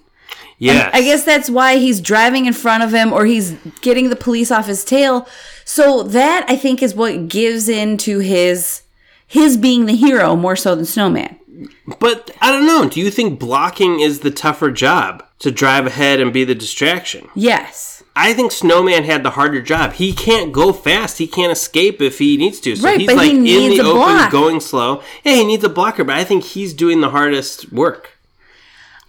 Yes. 0.59 0.91
I 0.93 1.01
guess 1.01 1.23
that's 1.23 1.49
why 1.49 1.77
he's 1.77 2.01
driving 2.01 2.45
in 2.45 2.53
front 2.53 2.83
of 2.83 2.93
him 2.93 3.11
or 3.13 3.25
he's 3.25 3.51
getting 3.81 4.09
the 4.09 4.15
police 4.15 4.51
off 4.51 4.67
his 4.67 4.83
tail. 4.85 5.27
So 5.65 6.03
that 6.03 6.45
I 6.49 6.55
think 6.57 6.83
is 6.83 6.93
what 6.93 7.27
gives 7.29 7.67
into 7.69 8.19
his 8.19 8.81
his 9.25 9.57
being 9.57 9.85
the 9.85 9.95
hero 9.95 10.35
more 10.35 10.55
so 10.55 10.75
than 10.75 10.85
Snowman. 10.85 11.39
But 11.99 12.31
I 12.41 12.51
don't 12.51 12.65
know. 12.65 12.87
Do 12.89 12.99
you 12.99 13.09
think 13.11 13.39
blocking 13.39 13.99
is 13.99 14.19
the 14.19 14.31
tougher 14.31 14.71
job 14.71 15.23
to 15.39 15.51
drive 15.51 15.85
ahead 15.87 16.19
and 16.19 16.33
be 16.33 16.43
the 16.43 16.55
distraction? 16.55 17.27
Yes. 17.35 18.03
I 18.15 18.33
think 18.33 18.51
Snowman 18.51 19.03
had 19.05 19.23
the 19.23 19.29
harder 19.31 19.61
job. 19.61 19.93
He 19.93 20.11
can't 20.13 20.51
go 20.51 20.73
fast. 20.73 21.19
He 21.19 21.27
can't 21.27 21.51
escape 21.51 22.01
if 22.01 22.19
he 22.19 22.35
needs 22.37 22.59
to. 22.61 22.75
So 22.75 22.83
Right, 22.85 22.99
he's 22.99 23.07
but 23.07 23.13
he 23.23 23.29
like 23.29 23.31
in 23.31 23.43
needs 23.43 23.77
the 23.77 23.85
a 23.85 23.89
open, 23.89 24.01
block. 24.01 24.31
going 24.31 24.59
slow. 24.59 25.01
Yeah, 25.23 25.35
he 25.35 25.45
needs 25.45 25.63
a 25.63 25.69
blocker, 25.69 26.03
but 26.03 26.15
I 26.17 26.23
think 26.25 26.43
he's 26.43 26.73
doing 26.73 26.99
the 27.01 27.11
hardest 27.11 27.71
work. 27.71 28.17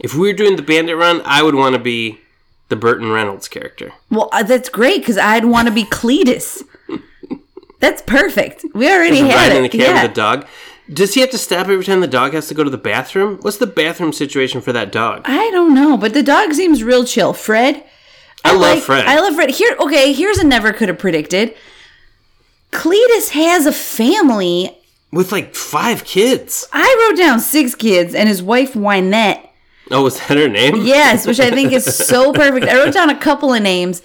If 0.01 0.15
we 0.15 0.29
were 0.29 0.33
doing 0.33 0.57
the 0.57 0.63
Bandit 0.63 0.97
Run, 0.97 1.23
I 1.25 1.43
would 1.43 1.55
want 1.55 1.75
to 1.75 1.79
be 1.79 2.19
the 2.69 2.77
Burton 2.77 3.11
Reynolds 3.11 3.49
character. 3.49 3.93
Well, 4.11 4.31
uh, 4.33 4.43
that's 4.43 4.69
great 4.69 5.01
because 5.01 5.19
I'd 5.19 5.45
want 5.45 5.69
to 5.69 5.75
be 5.75 5.85
Cletus. 5.85 6.63
that's 7.81 8.03
perfect. 8.03 8.65
We 8.75 8.91
already 8.91 9.19
had 9.19 9.35
riding 9.35 9.59
in 9.59 9.65
it. 9.65 9.73
the 9.73 9.79
cab 9.79 9.87
yeah. 9.87 10.03
with 10.03 10.11
the 10.11 10.21
dog. 10.21 10.47
Does 10.93 11.15
he 11.15 11.21
have 11.21 11.31
to 11.31 11.39
stop 11.39 11.69
every 11.69 11.85
time 11.85 12.01
the 12.01 12.09
dog 12.09 12.33
has 12.33 12.49
to 12.49 12.55
go 12.55 12.65
to 12.65 12.71
the 12.71 12.79
bathroom? 12.79 13.39
What's 13.43 13.59
the 13.59 13.67
bathroom 13.67 14.13
situation 14.13 14.61
for 14.61 14.73
that 14.73 14.91
dog? 14.91 15.23
I 15.25 15.51
don't 15.51 15.75
know, 15.75 15.97
but 15.97 16.15
the 16.15 16.23
dog 16.23 16.53
seems 16.55 16.83
real 16.83 17.05
chill. 17.05 17.33
Fred. 17.33 17.85
I 18.45 18.57
love 18.57 18.83
Fred. 18.83 19.07
I 19.07 19.21
love 19.21 19.35
Fred. 19.35 19.51
Here, 19.51 19.77
okay, 19.79 20.13
here's 20.13 20.39
a 20.39 20.45
never 20.45 20.73
could 20.73 20.89
have 20.89 20.99
predicted. 20.99 21.55
Cletus 22.73 23.31
has 23.31 23.67
a 23.67 23.73
family. 23.73 24.77
With 25.13 25.31
like 25.31 25.55
five 25.55 26.05
kids. 26.05 26.67
I 26.73 27.09
wrote 27.09 27.19
down 27.19 27.41
six 27.41 27.75
kids 27.75 28.15
and 28.15 28.29
his 28.29 28.43
wife 28.43 28.73
Wynette. 28.73 29.50
Oh, 29.91 30.03
was 30.03 30.19
that 30.19 30.37
her 30.37 30.49
name? 30.49 30.77
Yes, 30.85 31.27
which 31.27 31.41
I 31.41 31.51
think 31.51 31.73
is 31.73 31.85
so 32.07 32.33
perfect. 32.33 32.67
I 32.67 32.77
wrote 32.77 32.95
down 32.95 33.11
a 33.11 33.19
couple 33.19 33.53
of 33.53 33.63
names 33.63 34.03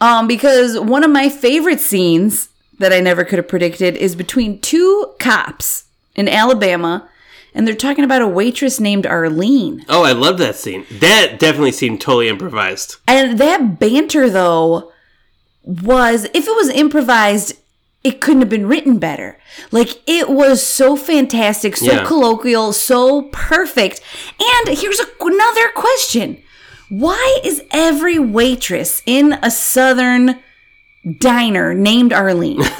um, 0.00 0.26
because 0.26 0.78
one 0.78 1.04
of 1.04 1.10
my 1.10 1.28
favorite 1.28 1.80
scenes 1.80 2.48
that 2.78 2.92
I 2.92 3.00
never 3.00 3.24
could 3.24 3.38
have 3.38 3.48
predicted 3.48 3.96
is 3.96 4.14
between 4.16 4.60
two 4.60 5.14
cops 5.18 5.84
in 6.14 6.28
Alabama, 6.28 7.08
and 7.54 7.66
they're 7.66 7.74
talking 7.74 8.04
about 8.04 8.22
a 8.22 8.28
waitress 8.28 8.78
named 8.80 9.06
Arlene. 9.06 9.84
Oh, 9.88 10.04
I 10.04 10.12
love 10.12 10.38
that 10.38 10.56
scene. 10.56 10.86
That 10.90 11.38
definitely 11.38 11.72
seemed 11.72 12.00
totally 12.00 12.28
improvised. 12.28 12.96
And 13.06 13.38
that 13.38 13.78
banter, 13.78 14.30
though, 14.30 14.92
was 15.62 16.24
if 16.34 16.46
it 16.46 16.56
was 16.56 16.68
improvised, 16.68 17.54
it 18.08 18.20
couldn't 18.20 18.42
have 18.42 18.48
been 18.48 18.66
written 18.66 18.98
better. 18.98 19.38
Like 19.70 19.90
it 20.06 20.28
was 20.30 20.64
so 20.66 20.96
fantastic, 20.96 21.76
so 21.76 21.86
Yeah. 21.92 22.04
colloquial, 22.04 22.72
so 22.72 23.22
perfect. 23.32 24.00
And 24.40 24.76
here's 24.78 25.00
a, 25.00 25.06
another 25.20 25.68
question: 25.74 26.42
Why 26.88 27.38
is 27.44 27.62
every 27.70 28.18
waitress 28.18 29.02
in 29.06 29.34
a 29.42 29.50
southern 29.50 30.38
diner 31.18 31.74
named 31.74 32.12
Arlene? 32.12 32.62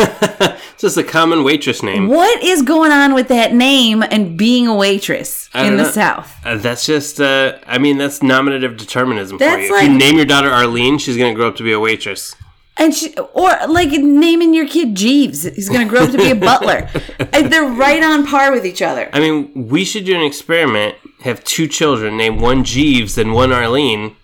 It's 0.78 0.82
just 0.94 0.96
a 0.96 1.02
common 1.02 1.42
waitress 1.42 1.82
name. 1.82 2.06
what 2.06 2.40
is 2.40 2.62
going 2.62 2.92
on 2.92 3.12
with 3.12 3.26
that 3.28 3.52
name 3.52 4.04
and 4.12 4.36
being 4.38 4.68
a 4.68 4.74
waitress 4.76 5.50
in 5.52 5.64
don't 5.70 5.76
the 5.76 5.82
know. 5.82 5.90
South? 5.90 6.32
Uh, 6.46 6.56
that's 6.56 6.86
just, 6.86 7.20
uh, 7.20 7.58
I 7.66 7.78
mean, 7.78 7.98
that's 7.98 8.22
nominative 8.22 8.76
determinism 8.76 9.38
for 9.38 9.44
That's 9.44 9.68
you. 9.68 9.74
if 9.76 9.82
you 9.82 9.88
name 9.98 10.14
your 10.16 10.24
daughter 10.24 10.48
Arlene, 10.50 10.98
she's 10.98 11.16
going 11.16 11.34
to 11.34 11.36
grow 11.36 11.48
up 11.48 11.56
to 11.56 11.64
be 11.64 11.72
a 11.72 11.80
waitress. 11.80 12.36
And 12.78 12.94
she, 12.94 13.12
or 13.34 13.50
like 13.68 13.90
naming 13.90 14.54
your 14.54 14.68
kid 14.68 14.94
Jeeves, 14.94 15.42
he's 15.42 15.68
going 15.68 15.86
to 15.86 15.90
grow 15.90 16.04
up 16.04 16.10
to 16.12 16.16
be 16.18 16.30
a 16.30 16.34
butler. 16.50 16.88
And 17.32 17.52
they're 17.52 17.64
right 17.64 18.02
on 18.02 18.26
par 18.26 18.52
with 18.52 18.64
each 18.64 18.82
other. 18.82 19.10
I 19.12 19.18
mean, 19.20 19.68
we 19.68 19.84
should 19.84 20.04
do 20.04 20.14
an 20.14 20.22
experiment, 20.22 20.94
have 21.22 21.42
two 21.44 21.66
children, 21.66 22.16
name 22.16 22.38
one 22.40 22.62
Jeeves 22.64 23.18
and 23.18 23.32
one 23.34 23.52
Arlene, 23.52 24.14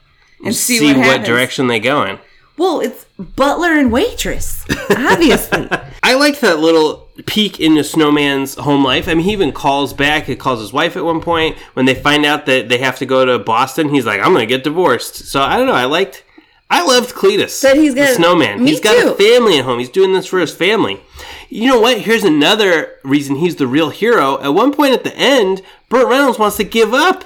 And 0.45 0.55
see 0.55 0.87
what 0.95 0.97
happens. 1.05 1.27
direction 1.27 1.67
they 1.67 1.81
go 1.81 2.05
in. 2.05 2.19
Well, 2.57 2.79
it's 2.81 3.05
butler 3.19 3.73
and 3.73 3.91
waitress, 3.91 4.65
obviously. 4.91 5.69
I 6.05 6.15
liked 6.15 6.41
that 6.43 6.61
little 6.61 7.09
peek 7.27 7.59
into 7.59 7.83
Snowman's 7.83 8.55
home 8.55 8.85
life. 8.85 9.09
I 9.09 9.15
mean, 9.15 9.25
he 9.25 9.33
even 9.33 9.51
calls 9.51 9.93
back. 9.93 10.25
He 10.25 10.37
calls 10.37 10.61
his 10.61 10.73
wife 10.73 10.97
at 10.97 11.05
one 11.05 11.21
point 11.21 11.57
when 11.73 11.87
they 11.87 11.95
find 11.97 12.25
out 12.25 12.47
that 12.47 12.69
they 12.69 12.79
have 12.79 12.99
to 12.99 13.07
go 13.07 13.25
to 13.25 13.39
Boston. 13.41 13.89
He's 13.89 14.07
like, 14.07 14.21
"I'm 14.21 14.33
going 14.33 14.47
to 14.47 14.55
get 14.55 14.63
divorced." 14.63 15.17
So 15.27 15.41
I 15.43 15.57
don't 15.57 15.67
know. 15.67 15.73
I 15.73 15.87
liked. 15.87 16.23
I 16.71 16.85
loved 16.85 17.15
Cledus. 17.15 17.61
That 17.61 17.77
he's 17.77 17.95
the 17.95 18.01
got- 18.01 18.17
snowman. 18.17 18.65
me 18.65 18.71
he's 18.71 18.81
got 18.81 18.97
a 18.97 19.15
family 19.15 19.59
at 19.59 19.65
home. 19.65 19.79
He's 19.79 19.89
doing 19.91 20.13
this 20.13 20.27
for 20.27 20.39
his 20.41 20.55
family. 20.55 21.01
You 21.49 21.69
know 21.69 21.81
what? 21.81 21.99
Here's 22.01 22.25
another 22.25 22.93
reason 23.05 23.37
he's 23.37 23.57
the 23.57 23.67
real 23.67 23.91
hero. 23.91 24.41
At 24.41 24.55
one 24.55 24.73
point 24.73 24.95
at 24.95 25.05
the 25.05 25.15
end, 25.17 25.63
Burt 25.89 26.09
Reynolds 26.09 26.39
wants 26.39 26.57
to 26.57 26.65
give 26.65 26.93
up. 26.93 27.25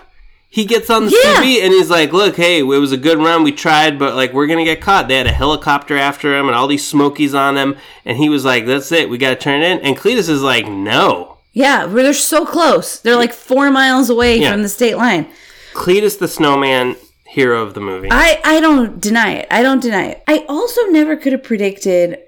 He 0.51 0.65
gets 0.65 0.89
on 0.91 1.05
the 1.07 1.11
Yeah. 1.11 1.35
TV 1.41 1.63
and 1.63 1.73
he's 1.73 1.91
like, 1.91 2.13
"Look, 2.13 2.37
hey, 2.37 2.59
it 2.61 2.63
was 2.63 2.91
a 2.93 2.97
good 2.97 3.19
run. 3.19 3.43
We 3.43 3.53
tried, 3.53 3.99
but 3.99 4.15
like 4.15 4.33
we're 4.33 4.47
gonna 4.47 4.65
get 4.65 4.81
caught." 4.81 5.07
They 5.09 5.17
had 5.17 5.27
a 5.27 5.33
helicopter 5.33 5.97
after 5.97 6.35
him 6.37 6.49
and 6.49 6.57
all 6.57 6.67
these 6.67 6.87
smokies 6.87 7.35
on 7.35 7.57
him, 7.57 7.77
and 8.05 8.17
he 8.19 8.29
was 8.31 8.45
like, 8.47 8.67
"That's 8.67 8.91
it. 8.93 9.09
We 9.11 9.19
got 9.19 9.31
to 9.31 9.37
turn 9.37 9.63
it 9.63 9.71
in." 9.71 9.79
And 9.81 9.97
Cledus 9.97 10.29
is 10.29 10.43
like, 10.43 10.67
"No." 10.67 11.37
yeah, 11.53 11.87
they're 11.87 12.13
so 12.15 12.45
close. 12.47 12.99
They're 12.99 13.17
like 13.17 13.33
four 13.35 13.71
miles 13.71 14.09
away 14.11 14.39
Yeah. 14.39 14.53
from 14.53 14.63
the 14.63 14.69
state 14.69 14.97
line. 14.97 15.27
Cledus 15.75 16.19
the 16.19 16.29
snowman, 16.29 16.97
hero 17.29 17.63
of 17.63 17.75
the 17.75 17.81
movie. 17.81 18.09
I, 18.11 18.41
I 18.45 18.61
don't 18.61 19.01
deny 19.01 19.33
it. 19.33 19.49
I 19.51 19.63
don't 19.63 19.83
deny 19.83 20.07
it. 20.07 20.25
I 20.27 20.45
also 20.49 20.83
never 20.87 21.17
could 21.17 21.33
have 21.33 21.43
predicted 21.43 22.19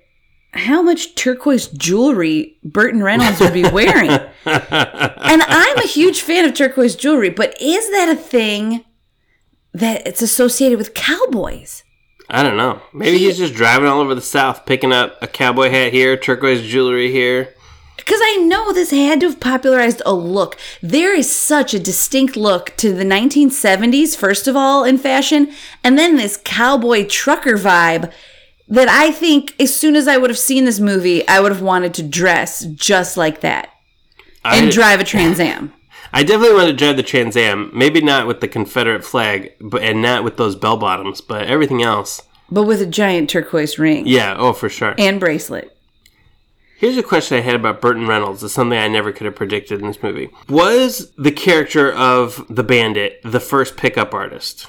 how 0.52 0.82
much 0.82 1.14
turquoise 1.14 1.68
jewelry 1.68 2.58
Burton 2.64 3.02
Reynolds 3.02 3.40
would 3.40 3.54
be 3.54 3.68
wearing. 3.68 4.10
and 4.44 5.42
I'm 5.42 5.78
a 5.78 5.86
huge 5.86 6.20
fan 6.20 6.44
of 6.44 6.54
turquoise 6.54 6.96
jewelry, 6.96 7.30
but 7.30 7.60
is 7.60 7.90
that 7.90 8.08
a 8.08 8.16
thing 8.16 8.84
that 9.72 10.06
it's 10.06 10.22
associated 10.22 10.78
with 10.78 10.94
cowboys? 10.94 11.84
I 12.28 12.42
don't 12.42 12.56
know. 12.56 12.80
Maybe 12.92 13.18
he's 13.18 13.38
just 13.38 13.54
driving 13.54 13.88
all 13.88 14.00
over 14.00 14.14
the 14.14 14.20
South, 14.20 14.66
picking 14.66 14.92
up 14.92 15.20
a 15.22 15.26
cowboy 15.26 15.70
hat 15.70 15.92
here, 15.92 16.16
turquoise 16.16 16.62
jewelry 16.62 17.10
here. 17.10 17.54
Because 18.00 18.20
I 18.22 18.36
know 18.36 18.72
this 18.72 18.90
had 18.90 19.20
to 19.20 19.28
have 19.28 19.40
popularized 19.40 20.02
a 20.04 20.12
look. 20.12 20.58
There 20.82 21.14
is 21.14 21.34
such 21.34 21.74
a 21.74 21.78
distinct 21.78 22.36
look 22.36 22.76
to 22.78 22.92
the 22.92 23.04
1970s, 23.04 24.16
first 24.16 24.48
of 24.48 24.56
all, 24.56 24.84
in 24.84 24.98
fashion, 24.98 25.52
and 25.84 25.96
then 25.98 26.16
this 26.16 26.40
cowboy 26.42 27.06
trucker 27.06 27.56
vibe 27.56 28.12
that 28.68 28.88
I 28.88 29.10
think 29.10 29.54
as 29.60 29.74
soon 29.74 29.96
as 29.96 30.06
I 30.08 30.16
would 30.16 30.30
have 30.30 30.38
seen 30.38 30.64
this 30.64 30.80
movie, 30.80 31.26
I 31.28 31.40
would 31.40 31.52
have 31.52 31.62
wanted 31.62 31.92
to 31.94 32.02
dress 32.02 32.64
just 32.64 33.16
like 33.16 33.40
that 33.40 33.68
and 34.44 34.70
drive 34.70 35.00
a 35.00 35.04
Trans 35.04 35.40
Am. 35.40 35.72
I 36.12 36.22
definitely 36.22 36.56
want 36.56 36.68
to 36.68 36.76
drive 36.76 36.96
the 36.96 37.02
Trans 37.02 37.36
Am. 37.36 37.70
Maybe 37.74 38.00
not 38.00 38.26
with 38.26 38.40
the 38.40 38.48
Confederate 38.48 39.04
flag, 39.04 39.52
but 39.60 39.82
and 39.82 40.02
not 40.02 40.24
with 40.24 40.36
those 40.36 40.56
bell 40.56 40.76
bottoms, 40.76 41.20
but 41.20 41.46
everything 41.46 41.82
else. 41.82 42.22
But 42.50 42.64
with 42.64 42.82
a 42.82 42.86
giant 42.86 43.30
turquoise 43.30 43.78
ring 43.78 44.06
Yeah. 44.06 44.34
Oh, 44.38 44.52
for 44.52 44.68
sure. 44.68 44.94
and 44.98 45.20
bracelet. 45.20 45.76
Here's 46.80 46.96
a 46.96 47.02
question 47.02 47.36
I 47.36 47.42
had 47.42 47.56
about 47.56 47.82
Burton 47.82 48.06
Reynolds. 48.06 48.42
It's 48.42 48.54
something 48.54 48.78
I 48.78 48.88
never 48.88 49.12
could 49.12 49.26
have 49.26 49.34
predicted 49.34 49.82
in 49.82 49.86
this 49.86 50.02
movie. 50.02 50.30
Was 50.48 51.12
the 51.18 51.30
character 51.30 51.92
of 51.92 52.46
the 52.48 52.62
bandit 52.62 53.20
the 53.22 53.38
first 53.38 53.76
pickup 53.76 54.14
artist? 54.14 54.66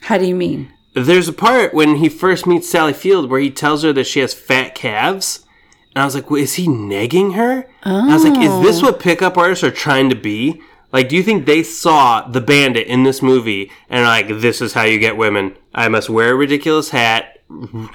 How 0.00 0.18
do 0.18 0.26
you 0.26 0.34
mean? 0.34 0.72
There's 0.94 1.28
a 1.28 1.32
part 1.32 1.72
when 1.72 1.98
he 1.98 2.08
first 2.08 2.44
meets 2.44 2.68
Sally 2.68 2.92
Field 2.92 3.30
where 3.30 3.38
he 3.38 3.52
tells 3.52 3.84
her 3.84 3.92
that 3.92 4.08
she 4.08 4.18
has 4.18 4.34
fat 4.34 4.74
calves. 4.74 5.46
And 5.94 6.02
I 6.02 6.04
was 6.04 6.16
like, 6.16 6.28
well, 6.28 6.42
is 6.42 6.54
he 6.54 6.66
negging 6.66 7.36
her? 7.36 7.68
And 7.84 8.10
I 8.10 8.14
was 8.14 8.24
like, 8.24 8.42
is 8.42 8.60
this 8.64 8.82
oh. 8.82 8.86
what 8.86 8.98
pickup 8.98 9.38
artists 9.38 9.62
are 9.62 9.70
trying 9.70 10.10
to 10.10 10.16
be? 10.16 10.60
Like, 10.90 11.08
do 11.08 11.14
you 11.14 11.22
think 11.22 11.46
they 11.46 11.62
saw 11.62 12.26
the 12.26 12.40
bandit 12.40 12.88
in 12.88 13.04
this 13.04 13.22
movie 13.22 13.70
and 13.88 14.00
are 14.00 14.08
like, 14.08 14.26
this 14.26 14.60
is 14.60 14.72
how 14.72 14.82
you 14.82 14.98
get 14.98 15.16
women? 15.16 15.56
I 15.72 15.86
must 15.86 16.10
wear 16.10 16.32
a 16.32 16.34
ridiculous 16.34 16.90
hat, 16.90 17.38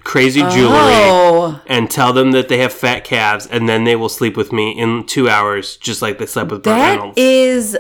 crazy 0.04 0.42
jewelry, 0.42 0.72
Oh, 0.74 1.62
and 1.68 1.90
tell 1.90 2.14
them 2.14 2.32
that 2.32 2.48
they 2.50 2.58
have 2.60 2.74
fat 2.74 3.04
calves, 3.04 3.46
and 3.48 3.68
then 3.68 3.84
they 3.84 3.96
will 3.96 4.10
sleep 4.10 4.36
with 4.38 4.52
me 4.52 4.72
in 4.72 5.06
two 5.06 5.30
hours, 5.30 5.78
just 5.78 6.02
like 6.02 6.18
they 6.20 6.26
slept 6.26 6.52
with 6.52 6.64
Burt 6.64 6.76
that 6.76 6.96
Reynolds. 6.98 7.18
is. 7.18 7.78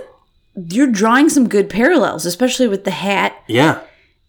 You're 0.56 0.88
drawing 0.88 1.30
some 1.30 1.48
good 1.48 1.70
parallels, 1.70 2.26
especially 2.26 2.68
with 2.68 2.84
the 2.84 2.90
hat 2.92 3.36
yeah. 3.48 3.82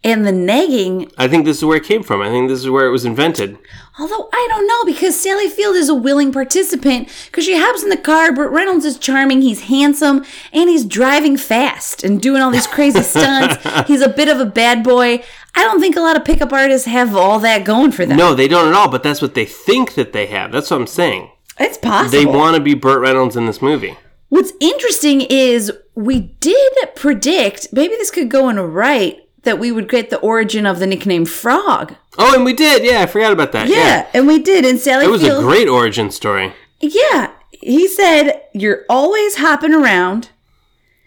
and 0.04 0.26
the 0.26 0.32
nagging. 0.32 1.10
I 1.16 1.26
think 1.26 1.46
this 1.46 1.56
is 1.56 1.64
where 1.64 1.78
it 1.78 1.84
came 1.84 2.02
from. 2.02 2.20
I 2.20 2.28
think 2.28 2.50
this 2.50 2.60
is 2.60 2.68
where 2.68 2.86
it 2.86 2.90
was 2.90 3.06
invented. 3.06 3.56
Although 3.98 4.28
I 4.32 4.46
don't 4.50 4.66
know 4.66 4.84
because 4.84 5.18
Sally 5.18 5.48
Field 5.48 5.74
is 5.74 5.88
a 5.88 5.94
willing 5.94 6.30
participant 6.30 7.08
because 7.26 7.44
she 7.46 7.58
hops 7.58 7.82
in 7.82 7.88
the 7.88 7.96
car. 7.96 8.30
Burt 8.30 8.52
Reynolds 8.52 8.84
is 8.84 8.98
charming, 8.98 9.40
he's 9.40 9.62
handsome, 9.62 10.24
and 10.52 10.68
he's 10.68 10.84
driving 10.84 11.36
fast 11.38 12.04
and 12.04 12.20
doing 12.20 12.42
all 12.42 12.50
these 12.50 12.66
crazy 12.66 13.00
stunts. 13.02 13.56
He's 13.88 14.02
a 14.02 14.08
bit 14.08 14.28
of 14.28 14.38
a 14.38 14.44
bad 14.46 14.84
boy. 14.84 15.24
I 15.58 15.62
don't 15.64 15.80
think 15.80 15.96
a 15.96 16.00
lot 16.00 16.16
of 16.16 16.24
pickup 16.24 16.52
artists 16.52 16.86
have 16.86 17.16
all 17.16 17.38
that 17.40 17.64
going 17.64 17.92
for 17.92 18.06
them. 18.06 18.16
No, 18.16 18.34
they 18.34 18.48
don't 18.48 18.68
at 18.68 18.74
all, 18.74 18.88
but 18.88 19.02
that's 19.02 19.20
what 19.22 19.34
they 19.34 19.44
think 19.44 19.94
that 19.94 20.12
they 20.12 20.26
have. 20.26 20.52
That's 20.52 20.70
what 20.70 20.80
I'm 20.80 20.86
saying. 20.86 21.30
It's 21.58 21.76
possible. 21.78 22.10
They 22.10 22.24
want 22.26 22.56
to 22.56 22.62
be 22.62 22.74
Burt 22.74 23.00
Reynolds 23.00 23.36
in 23.36 23.46
this 23.46 23.60
movie. 23.60 23.96
What's 24.28 24.52
interesting 24.60 25.22
is 25.22 25.72
we 25.94 26.20
did 26.40 26.72
predict, 26.94 27.72
maybe 27.72 27.94
this 27.96 28.10
could 28.10 28.28
go 28.30 28.48
in 28.48 28.58
a 28.58 28.66
right, 28.66 29.18
that 29.44 29.58
we 29.58 29.72
would 29.72 29.88
get 29.88 30.10
the 30.10 30.18
origin 30.18 30.66
of 30.66 30.78
the 30.78 30.86
nickname 30.86 31.24
Frog. 31.24 31.94
Oh, 32.18 32.34
and 32.34 32.44
we 32.44 32.52
did. 32.52 32.84
Yeah, 32.84 33.00
I 33.02 33.06
forgot 33.06 33.32
about 33.32 33.52
that. 33.52 33.68
Yeah, 33.68 33.76
Yeah. 33.76 34.06
and 34.14 34.26
we 34.26 34.38
did. 34.38 34.64
And 34.64 34.78
Sally 34.78 35.06
It 35.06 35.10
was 35.10 35.22
Field. 35.22 35.42
a 35.42 35.46
great 35.46 35.68
origin 35.68 36.10
story. 36.10 36.52
yeah. 36.80 37.30
He 37.60 37.88
said, 37.88 38.42
You're 38.52 38.84
always 38.88 39.36
hopping 39.36 39.74
around. 39.74 40.30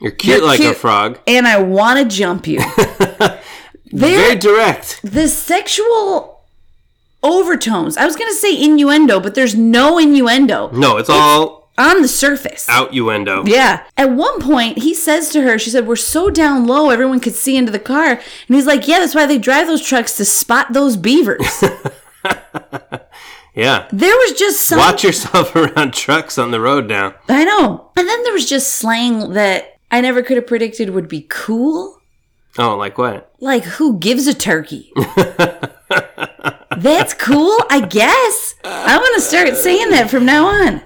You're 0.02 0.12
cute 0.12 0.40
You're 0.40 0.48
like 0.48 0.60
a 0.60 0.74
frog. 0.74 1.20
and 1.28 1.48
I 1.48 1.62
want 1.62 2.00
to 2.00 2.06
jump 2.18 2.48
you. 2.48 2.60
Very 3.92 4.36
direct. 4.36 5.00
the 5.04 5.28
sexual 5.28 6.42
overtones. 7.24 7.98
I 7.98 8.06
was 8.06 8.16
going 8.16 8.30
to 8.30 8.36
say 8.36 8.56
innuendo, 8.62 9.20
but 9.20 9.36
there's 9.36 9.56
no 9.56 9.98
innuendo 10.00 10.70
No, 10.72 10.98
it's 10.98 11.10
all 11.10 11.70
on 11.78 12.02
the 12.02 12.08
surface. 12.08 12.68
out 12.70 12.92
uendo. 12.92 13.48
Yeah. 13.48 13.86
At 13.98 14.12
one 14.12 14.40
point, 14.42 14.80
he 14.80 14.94
says 14.94 15.30
to 15.30 15.42
her, 15.44 15.58
she 15.60 15.70
said, 15.70 15.88
We're 15.88 15.96
so 15.96 16.30
down 16.30 16.66
low, 16.68 16.90
everyone 16.90 17.20
could 17.20 17.36
see 17.36 17.56
into 17.58 17.72
the 17.72 17.80
car. 17.80 18.12
And 18.12 18.22
he's 18.56 18.66
like, 18.68 18.88
Yeah, 18.88 19.00
that's 19.00 19.16
why 19.16 19.26
they 19.26 19.38
drive 19.38 19.68
those 19.68 19.86
trucks 19.86 20.16
to 20.18 20.26
spot 20.26 20.74
those 20.74 20.98
beavers. 20.98 21.64
Yeah. 23.54 23.88
there 23.92 24.16
was 24.16 24.32
just 24.40 24.62
some. 24.62 24.80
Watch 24.80 25.04
yourself 25.04 25.54
around 25.58 25.94
trucks 25.94 26.38
on 26.38 26.52
the 26.52 26.62
road 26.62 26.88
now. 26.88 27.16
I 27.28 27.44
know. 27.44 27.92
And 27.98 28.08
then 28.08 28.24
there 28.24 28.32
was 28.32 28.48
just 28.48 28.76
slang 28.76 29.34
that 29.34 29.78
I 29.92 30.00
never 30.00 30.24
could 30.24 30.38
have 30.38 30.48
predicted 30.48 30.92
would 30.92 31.10
be 31.10 31.26
cool. 31.30 32.01
Oh, 32.58 32.76
like 32.76 32.98
what? 32.98 33.34
Like, 33.40 33.64
who 33.64 33.98
gives 34.00 34.28
a 34.28 34.34
turkey? 34.34 34.92
That's 36.78 37.14
cool, 37.14 37.58
I 37.70 37.86
guess. 37.88 38.56
I'm 38.64 39.00
going 39.00 39.16
to 39.16 39.22
start 39.22 39.56
saying 39.56 39.90
that 39.92 40.10
from 40.10 40.26
now 40.26 40.46
on. 40.48 40.82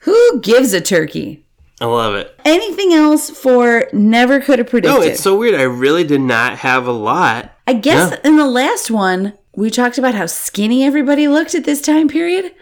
Who 0.00 0.40
gives 0.40 0.72
a 0.72 0.80
turkey? 0.80 1.44
I 1.80 1.86
love 1.86 2.14
it. 2.14 2.38
Anything 2.44 2.92
else 2.94 3.28
for 3.28 3.88
never 3.92 4.40
could 4.40 4.58
have 4.60 4.68
predicted? 4.68 5.00
No, 5.00 5.06
it's 5.06 5.22
so 5.22 5.36
weird. 5.36 5.54
I 5.56 5.62
really 5.64 6.04
did 6.04 6.20
not 6.20 6.58
have 6.58 6.86
a 6.86 6.92
lot. 6.92 7.50
I 7.66 7.74
guess 7.74 8.12
Yeah. 8.12 8.18
in 8.30 8.36
the 8.36 8.46
last 8.46 8.90
one, 8.90 9.34
we 9.54 9.70
talked 9.70 9.98
about 9.98 10.14
how 10.14 10.26
skinny 10.26 10.84
everybody 10.84 11.26
looked 11.28 11.54
at 11.54 11.64
this 11.64 11.80
time 11.82 12.08
period. 12.08 12.52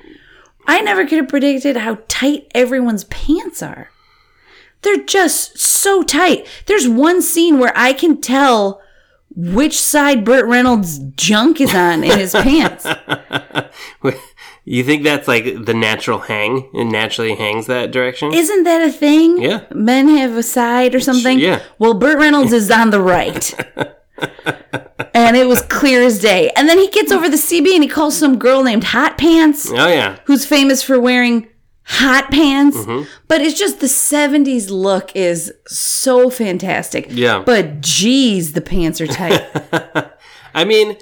I 0.66 0.80
never 0.80 1.04
could 1.06 1.18
have 1.18 1.28
predicted 1.28 1.76
how 1.76 1.98
tight 2.08 2.50
everyone's 2.54 3.04
pants 3.04 3.62
are. 3.62 3.90
They're 4.84 5.04
just 5.04 5.58
so 5.58 6.02
tight. 6.02 6.46
There's 6.66 6.88
one 6.88 7.22
scene 7.22 7.58
where 7.58 7.72
I 7.74 7.92
can 7.92 8.20
tell 8.20 8.80
which 9.34 9.80
side 9.80 10.24
Burt 10.24 10.46
Reynolds' 10.46 10.98
junk 11.16 11.60
is 11.60 11.74
on 11.74 12.04
in 12.04 12.18
his 12.18 12.32
pants. 12.32 12.86
You 14.66 14.82
think 14.82 15.02
that's 15.02 15.28
like 15.28 15.44
the 15.66 15.74
natural 15.74 16.20
hang? 16.20 16.70
It 16.72 16.84
naturally 16.84 17.34
hangs 17.34 17.66
that 17.66 17.90
direction? 17.90 18.32
Isn't 18.32 18.64
that 18.64 18.80
a 18.80 18.90
thing? 18.90 19.42
Yeah. 19.42 19.64
Men 19.74 20.08
have 20.08 20.36
a 20.36 20.42
side 20.42 20.94
or 20.94 21.00
something? 21.00 21.38
Yeah. 21.38 21.62
Well, 21.78 21.92
Burt 21.92 22.18
Reynolds 22.18 22.52
is 22.52 22.70
on 22.70 22.88
the 22.88 23.00
right. 23.00 23.52
and 25.14 25.36
it 25.36 25.46
was 25.48 25.60
clear 25.60 26.02
as 26.02 26.18
day. 26.18 26.50
And 26.56 26.66
then 26.66 26.78
he 26.78 26.88
gets 26.88 27.12
over 27.12 27.28
the 27.28 27.36
CB 27.36 27.74
and 27.74 27.82
he 27.82 27.88
calls 27.88 28.16
some 28.16 28.38
girl 28.38 28.62
named 28.62 28.84
Hot 28.84 29.18
Pants, 29.18 29.70
oh, 29.70 29.88
yeah. 29.88 30.18
who's 30.24 30.46
famous 30.46 30.82
for 30.82 30.98
wearing 30.98 31.46
hot 31.84 32.30
pants. 32.30 32.76
Mm-hmm. 32.78 33.08
But 33.28 33.40
it's 33.40 33.58
just 33.58 33.80
the 33.80 33.86
70s 33.86 34.70
look 34.70 35.14
is 35.14 35.52
so 35.66 36.30
fantastic. 36.30 37.06
Yeah. 37.10 37.42
But 37.44 37.80
geez, 37.80 38.52
the 38.52 38.60
pants 38.60 39.00
are 39.00 39.06
tight. 39.06 39.42
I 40.54 40.64
mean, 40.64 40.96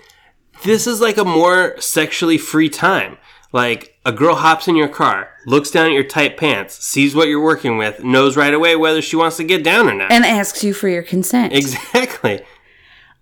this 0.64 0.87
is 0.87 1.01
like 1.01 1.16
a 1.18 1.24
more 1.24 1.80
sexually 1.80 2.39
free 2.39 2.68
time. 2.68 3.18
Like 3.53 3.99
a 4.07 4.12
girl 4.12 4.37
hops 4.37 4.66
in 4.66 4.76
your 4.76 4.89
car, 4.89 5.28
looks 5.47 5.70
down 5.70 5.87
at 5.87 5.93
your 5.93 6.05
tight 6.05 6.39
pants, 6.39 6.83
sees 6.83 7.14
what 7.14 7.28
you're 7.28 7.43
working 7.43 7.76
with, 7.76 8.03
knows 8.03 8.35
right 8.35 8.55
away 8.55 8.76
whether 8.76 9.03
she 9.03 9.14
wants 9.14 9.37
to 9.37 9.45
get 9.45 9.62
down 9.62 9.91
or 9.91 9.95
not. 9.95 10.11
and 10.11 10.24
asks 10.24 10.64
you 10.64 10.72
for 10.72 10.89
your 10.89 11.03
consent. 11.03 11.53
exactly. 11.53 12.41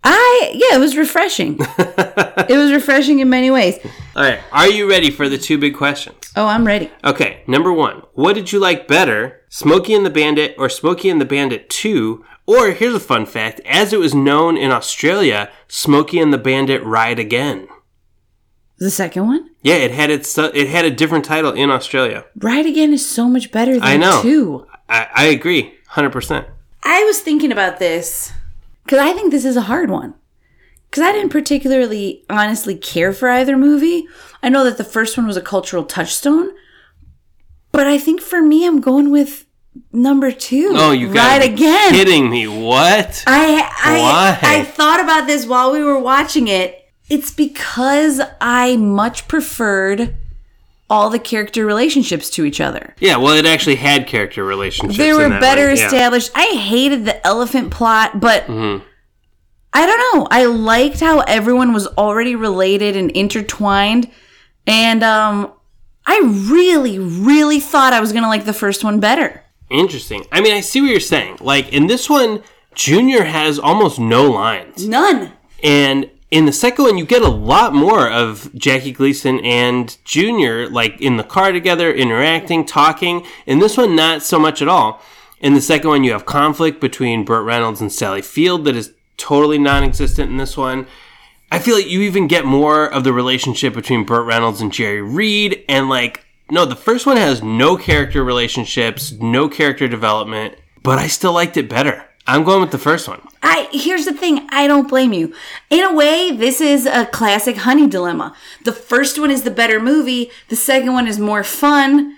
I, 0.02 0.52
yeah, 0.54 0.76
it 0.76 0.80
was 0.80 0.96
refreshing. 0.96 1.58
it 1.78 2.56
was 2.56 2.72
refreshing 2.72 3.20
in 3.20 3.28
many 3.28 3.50
ways. 3.50 3.78
All 4.16 4.22
right. 4.22 4.40
Are 4.50 4.68
you 4.68 4.88
ready 4.88 5.10
for 5.10 5.28
the 5.28 5.36
two 5.38 5.58
big 5.58 5.76
questions? 5.76 6.16
Oh, 6.36 6.46
I'm 6.46 6.66
ready. 6.66 6.90
Okay. 7.04 7.42
Number 7.46 7.72
one, 7.72 8.02
what 8.14 8.34
did 8.34 8.50
you 8.52 8.58
like 8.58 8.88
better, 8.88 9.42
Smokey 9.50 9.94
and 9.94 10.06
the 10.06 10.10
Bandit 10.10 10.54
or 10.58 10.68
Smokey 10.68 11.10
and 11.10 11.20
the 11.20 11.24
Bandit 11.26 11.68
2? 11.68 12.24
Or 12.46 12.70
here's 12.72 12.94
a 12.94 13.00
fun 13.00 13.26
fact 13.26 13.60
as 13.66 13.92
it 13.92 13.98
was 14.00 14.14
known 14.14 14.56
in 14.56 14.70
Australia, 14.70 15.50
Smokey 15.68 16.18
and 16.18 16.32
the 16.32 16.38
Bandit 16.38 16.82
Ride 16.82 17.18
Again. 17.18 17.68
The 18.78 18.90
second 18.90 19.26
one? 19.26 19.50
Yeah, 19.62 19.74
it 19.74 19.90
had 19.90 20.10
its 20.10 20.36
it 20.38 20.68
had 20.68 20.86
a 20.86 20.90
different 20.90 21.26
title 21.26 21.52
in 21.52 21.70
Australia. 21.70 22.24
Ride 22.36 22.64
Again 22.64 22.94
is 22.94 23.06
so 23.08 23.28
much 23.28 23.52
better 23.52 23.74
than 23.74 23.82
I 23.82 23.96
know. 23.98 24.22
two. 24.22 24.66
I, 24.88 25.06
I 25.14 25.24
agree, 25.26 25.74
hundred 25.88 26.10
percent. 26.12 26.46
I 26.82 27.04
was 27.04 27.20
thinking 27.20 27.52
about 27.52 27.78
this 27.78 28.32
because 28.90 29.06
I 29.06 29.12
think 29.12 29.30
this 29.30 29.44
is 29.44 29.56
a 29.56 29.60
hard 29.60 29.88
one. 29.88 30.14
Because 30.90 31.04
I 31.04 31.12
didn't 31.12 31.30
particularly 31.30 32.24
honestly 32.28 32.74
care 32.74 33.12
for 33.12 33.28
either 33.28 33.56
movie. 33.56 34.08
I 34.42 34.48
know 34.48 34.64
that 34.64 34.78
the 34.78 34.84
first 34.84 35.16
one 35.16 35.28
was 35.28 35.36
a 35.36 35.40
cultural 35.40 35.84
touchstone, 35.84 36.50
but 37.70 37.86
I 37.86 37.98
think 37.98 38.20
for 38.20 38.42
me, 38.42 38.66
I'm 38.66 38.80
going 38.80 39.12
with 39.12 39.46
number 39.92 40.32
two. 40.32 40.72
Oh, 40.74 40.90
you 40.90 41.06
got 41.14 41.38
Ride 41.38 41.52
Again. 41.52 41.92
kidding 41.92 42.30
me? 42.30 42.48
What? 42.48 43.22
I 43.28 43.70
I 43.80 44.00
Why? 44.00 44.38
I 44.42 44.64
thought 44.64 44.98
about 44.98 45.28
this 45.28 45.46
while 45.46 45.70
we 45.70 45.84
were 45.84 46.00
watching 46.00 46.48
it. 46.48 46.90
It's 47.08 47.30
because 47.30 48.20
I 48.40 48.76
much 48.76 49.28
preferred 49.28 50.16
all 50.90 51.08
the 51.08 51.18
character 51.20 51.64
relationships 51.64 52.28
to 52.30 52.44
each 52.44 52.60
other. 52.60 52.94
Yeah, 52.98 53.16
well, 53.16 53.34
it 53.36 53.46
actually 53.46 53.76
had 53.76 54.06
character 54.08 54.44
relationships. 54.44 54.98
they 54.98 55.12
were 55.12 55.28
better 55.28 55.68
one, 55.68 55.76
yeah. 55.76 55.86
established. 55.86 56.32
I 56.34 56.46
hated 56.56 57.04
the 57.06 57.24
elephant 57.26 57.70
plot, 57.70 58.20
but 58.20 58.44
Mm-hmm. 58.46 58.84
I 59.72 59.86
don't 59.86 60.18
know. 60.18 60.26
I 60.32 60.46
liked 60.46 60.98
how 60.98 61.20
everyone 61.20 61.72
was 61.72 61.86
already 61.86 62.34
related 62.34 62.96
and 62.96 63.08
intertwined, 63.12 64.10
and 64.66 65.04
um, 65.04 65.52
I 66.04 66.20
really, 66.50 66.98
really 66.98 67.60
thought 67.60 67.92
I 67.92 68.00
was 68.00 68.12
gonna 68.12 68.26
like 68.26 68.46
the 68.46 68.52
first 68.52 68.82
one 68.82 68.98
better. 68.98 69.44
Interesting. 69.70 70.26
I 70.32 70.40
mean, 70.40 70.54
I 70.54 70.60
see 70.60 70.80
what 70.80 70.90
you're 70.90 70.98
saying. 70.98 71.36
Like 71.40 71.72
in 71.72 71.86
this 71.86 72.10
one, 72.10 72.42
Junior 72.74 73.22
has 73.22 73.60
almost 73.60 74.00
no 74.00 74.28
lines, 74.28 74.88
None. 74.88 75.32
and 75.62 76.10
in 76.30 76.46
the 76.46 76.52
second 76.52 76.84
one, 76.84 76.98
you 76.98 77.04
get 77.04 77.22
a 77.22 77.28
lot 77.28 77.74
more 77.74 78.08
of 78.08 78.54
Jackie 78.54 78.92
Gleason 78.92 79.40
and 79.40 79.96
Junior, 80.04 80.68
like 80.68 81.00
in 81.00 81.16
the 81.16 81.24
car 81.24 81.50
together, 81.50 81.92
interacting, 81.92 82.64
talking. 82.64 83.26
In 83.46 83.58
this 83.58 83.76
one, 83.76 83.96
not 83.96 84.22
so 84.22 84.38
much 84.38 84.62
at 84.62 84.68
all. 84.68 85.02
In 85.40 85.54
the 85.54 85.60
second 85.60 85.88
one, 85.88 86.04
you 86.04 86.12
have 86.12 86.26
conflict 86.26 86.80
between 86.80 87.24
Burt 87.24 87.44
Reynolds 87.44 87.80
and 87.80 87.90
Sally 87.90 88.22
Field 88.22 88.64
that 88.66 88.76
is 88.76 88.92
totally 89.16 89.58
non-existent 89.58 90.30
in 90.30 90.36
this 90.36 90.56
one. 90.56 90.86
I 91.50 91.58
feel 91.58 91.74
like 91.74 91.88
you 91.88 92.02
even 92.02 92.28
get 92.28 92.44
more 92.44 92.86
of 92.86 93.02
the 93.02 93.12
relationship 93.12 93.74
between 93.74 94.04
Burt 94.04 94.24
Reynolds 94.26 94.60
and 94.60 94.72
Jerry 94.72 95.02
Reed, 95.02 95.64
and 95.68 95.88
like, 95.88 96.24
no, 96.48 96.64
the 96.64 96.76
first 96.76 97.06
one 97.06 97.16
has 97.16 97.42
no 97.42 97.76
character 97.76 98.22
relationships, 98.22 99.12
no 99.12 99.48
character 99.48 99.88
development, 99.88 100.54
but 100.82 100.98
I 100.98 101.08
still 101.08 101.32
liked 101.32 101.56
it 101.56 101.68
better. 101.68 102.09
I'm 102.30 102.44
going 102.44 102.60
with 102.60 102.70
the 102.70 102.78
first 102.78 103.08
one. 103.08 103.20
I 103.42 103.68
here's 103.72 104.04
the 104.04 104.12
thing, 104.12 104.46
I 104.50 104.68
don't 104.68 104.88
blame 104.88 105.12
you. 105.12 105.34
In 105.68 105.84
a 105.84 105.92
way, 105.92 106.30
this 106.30 106.60
is 106.60 106.86
a 106.86 107.06
classic 107.06 107.56
honey 107.56 107.88
dilemma. 107.88 108.36
The 108.64 108.72
first 108.72 109.18
one 109.18 109.32
is 109.32 109.42
the 109.42 109.50
better 109.50 109.80
movie, 109.80 110.30
the 110.48 110.54
second 110.54 110.92
one 110.92 111.08
is 111.08 111.18
more 111.18 111.42
fun. 111.42 112.16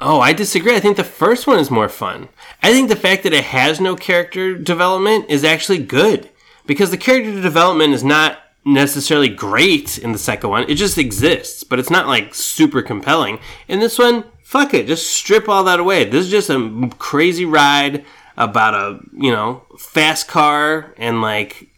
Oh, 0.00 0.18
I 0.18 0.32
disagree. 0.32 0.74
I 0.74 0.80
think 0.80 0.96
the 0.96 1.04
first 1.04 1.46
one 1.46 1.58
is 1.58 1.70
more 1.70 1.90
fun. 1.90 2.30
I 2.62 2.72
think 2.72 2.88
the 2.88 2.96
fact 2.96 3.22
that 3.24 3.34
it 3.34 3.44
has 3.44 3.82
no 3.82 3.96
character 3.96 4.56
development 4.56 5.26
is 5.28 5.44
actually 5.44 5.76
good 5.76 6.30
because 6.64 6.90
the 6.90 6.96
character 6.96 7.42
development 7.42 7.92
is 7.92 8.02
not 8.02 8.38
necessarily 8.64 9.28
great 9.28 9.98
in 9.98 10.12
the 10.12 10.18
second 10.18 10.48
one. 10.48 10.70
It 10.70 10.76
just 10.76 10.96
exists, 10.96 11.64
but 11.64 11.78
it's 11.78 11.90
not 11.90 12.06
like 12.06 12.34
super 12.34 12.80
compelling. 12.80 13.40
In 13.68 13.78
this 13.80 13.98
one, 13.98 14.24
fuck 14.42 14.72
it, 14.72 14.86
just 14.86 15.10
strip 15.10 15.50
all 15.50 15.64
that 15.64 15.80
away. 15.80 16.04
This 16.04 16.24
is 16.24 16.30
just 16.30 16.48
a 16.48 16.90
crazy 16.98 17.44
ride 17.44 18.06
about 18.40 18.74
a, 18.74 19.00
you 19.12 19.30
know, 19.30 19.62
fast 19.78 20.26
car 20.26 20.94
and 20.96 21.20
like 21.20 21.68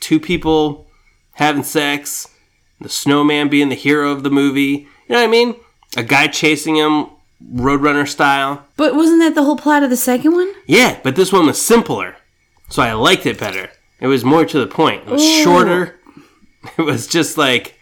two 0.00 0.18
people 0.18 0.86
having 1.32 1.62
sex, 1.62 2.28
the 2.80 2.88
snowman 2.88 3.48
being 3.48 3.68
the 3.68 3.76
hero 3.76 4.10
of 4.10 4.24
the 4.24 4.30
movie. 4.30 4.88
You 5.08 5.14
know 5.14 5.20
what 5.20 5.28
I 5.28 5.30
mean? 5.30 5.54
A 5.96 6.02
guy 6.02 6.26
chasing 6.26 6.76
him 6.76 7.06
Roadrunner 7.54 8.06
style. 8.08 8.66
But 8.76 8.96
wasn't 8.96 9.20
that 9.20 9.36
the 9.36 9.44
whole 9.44 9.56
plot 9.56 9.84
of 9.84 9.90
the 9.90 9.96
second 9.96 10.32
one? 10.32 10.52
Yeah, 10.66 10.98
but 11.04 11.14
this 11.14 11.32
one 11.32 11.46
was 11.46 11.62
simpler. 11.64 12.16
So 12.68 12.82
I 12.82 12.92
liked 12.94 13.24
it 13.24 13.38
better. 13.38 13.70
It 14.00 14.08
was 14.08 14.24
more 14.24 14.44
to 14.44 14.58
the 14.58 14.66
point. 14.66 15.02
It 15.06 15.10
was 15.10 15.24
shorter. 15.24 15.94
It 16.76 16.82
was 16.82 17.06
just 17.06 17.38
like, 17.38 17.77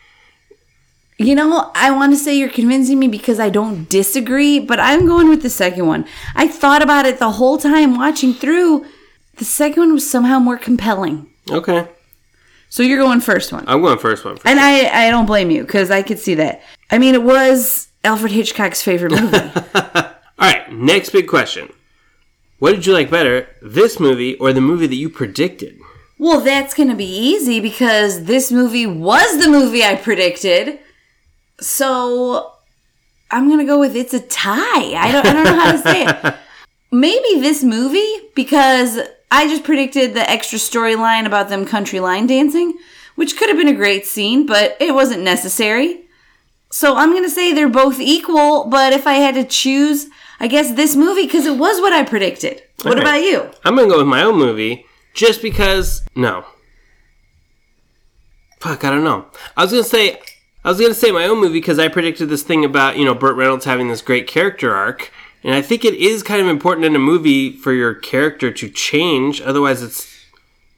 You 1.18 1.34
know, 1.34 1.70
I 1.74 1.90
want 1.92 2.12
to 2.12 2.18
say 2.18 2.36
you're 2.36 2.50
convincing 2.50 2.98
me 2.98 3.08
because 3.08 3.40
I 3.40 3.48
don't 3.48 3.88
disagree, 3.88 4.58
but 4.60 4.78
I'm 4.78 5.06
going 5.06 5.28
with 5.30 5.42
the 5.42 5.48
second 5.50 5.86
one. 5.86 6.06
I 6.34 6.46
thought 6.46 6.82
about 6.82 7.06
it 7.06 7.18
the 7.18 7.32
whole 7.32 7.56
time 7.56 7.96
watching 7.96 8.34
through. 8.34 8.84
The 9.36 9.44
second 9.46 9.80
one 9.82 9.92
was 9.94 10.08
somehow 10.08 10.38
more 10.38 10.58
compelling. 10.58 11.26
okay, 11.50 11.88
So 12.68 12.82
you're 12.82 12.98
going 12.98 13.20
first 13.20 13.50
one. 13.52 13.64
I'm 13.66 13.80
going 13.80 13.98
first 13.98 14.24
one. 14.26 14.36
And 14.44 14.60
I, 14.60 15.06
I 15.06 15.10
don't 15.10 15.26
blame 15.26 15.50
you 15.50 15.62
because 15.62 15.90
I 15.90 16.02
could 16.02 16.18
see 16.18 16.34
that. 16.34 16.62
I 16.90 16.98
mean, 16.98 17.14
it 17.14 17.22
was 17.22 17.88
Alfred 18.04 18.32
Hitchcock's 18.32 18.82
favorite 18.82 19.12
movie. 19.12 19.38
All 19.74 20.12
right, 20.38 20.70
next 20.70 21.10
big 21.10 21.28
question. 21.28 21.72
What 22.58 22.72
did 22.72 22.86
you 22.86 22.92
like 22.92 23.10
better, 23.10 23.48
this 23.62 23.98
movie 24.00 24.34
or 24.36 24.52
the 24.52 24.60
movie 24.60 24.86
that 24.86 24.96
you 24.96 25.08
predicted? 25.08 25.78
well, 26.18 26.40
that's 26.40 26.72
going 26.72 26.88
to 26.88 26.94
be 26.94 27.04
easy 27.04 27.60
because 27.60 28.24
this 28.24 28.50
movie 28.50 28.86
was 28.86 29.42
the 29.42 29.50
movie 29.50 29.84
I 29.84 29.96
predicted. 29.96 30.78
So 31.60 32.52
I'm 33.30 33.46
going 33.48 33.58
to 33.60 33.64
go 33.64 33.78
with 33.78 33.96
it's 33.96 34.14
a 34.14 34.20
tie. 34.20 34.94
I 34.94 35.10
don't, 35.12 35.26
I 35.26 35.32
don't 35.32 35.44
know 35.44 35.58
how 35.60 35.72
to 35.72 35.78
say 35.78 36.04
it. 36.06 36.34
Maybe 36.92 37.40
this 37.40 37.62
movie 37.64 38.28
because 38.34 38.98
I 39.30 39.48
just 39.48 39.64
predicted 39.64 40.14
the 40.14 40.28
extra 40.30 40.58
storyline 40.58 41.26
about 41.26 41.48
them 41.48 41.64
country 41.66 41.98
line 42.00 42.26
dancing, 42.26 42.78
which 43.16 43.36
could 43.36 43.48
have 43.48 43.58
been 43.58 43.68
a 43.68 43.74
great 43.74 44.06
scene, 44.06 44.46
but 44.46 44.76
it 44.80 44.92
wasn't 44.94 45.22
necessary. 45.22 46.02
So 46.70 46.96
I'm 46.96 47.10
going 47.10 47.24
to 47.24 47.30
say 47.30 47.52
they're 47.52 47.68
both 47.68 47.98
equal, 48.00 48.64
but 48.66 48.92
if 48.92 49.06
I 49.06 49.14
had 49.14 49.34
to 49.34 49.44
choose, 49.44 50.06
I 50.38 50.46
guess 50.48 50.72
this 50.74 50.94
movie 50.94 51.24
because 51.26 51.46
it 51.46 51.56
was 51.58 51.80
what 51.80 51.92
I 51.92 52.02
predicted. 52.04 52.62
What 52.82 52.98
Okay. 52.98 53.02
about 53.02 53.22
you? 53.22 53.50
I'm 53.64 53.74
gonna 53.76 53.88
go 53.88 53.98
with 53.98 54.06
my 54.06 54.22
own 54.22 54.36
movie 54.36 54.84
just 55.14 55.40
because. 55.40 56.02
No. 56.14 56.44
Fuck, 58.60 58.84
I 58.84 58.90
don't 58.90 59.02
know. 59.04 59.26
I 59.56 59.62
was 59.62 59.70
gonna 59.72 59.82
say, 59.84 60.20
I 60.66 60.70
was 60.70 60.80
gonna 60.80 60.94
say 60.94 61.12
my 61.12 61.26
own 61.26 61.38
movie 61.38 61.60
because 61.60 61.78
I 61.78 61.86
predicted 61.86 62.28
this 62.28 62.42
thing 62.42 62.64
about 62.64 62.98
you 62.98 63.04
know 63.04 63.14
Burt 63.14 63.36
Reynolds 63.36 63.66
having 63.66 63.86
this 63.86 64.02
great 64.02 64.26
character 64.26 64.74
arc, 64.74 65.12
and 65.44 65.54
I 65.54 65.62
think 65.62 65.84
it 65.84 65.94
is 65.94 66.24
kind 66.24 66.42
of 66.42 66.48
important 66.48 66.84
in 66.84 66.96
a 66.96 66.98
movie 66.98 67.52
for 67.52 67.72
your 67.72 67.94
character 67.94 68.50
to 68.50 68.68
change. 68.68 69.40
Otherwise, 69.40 69.80
it's 69.80 70.12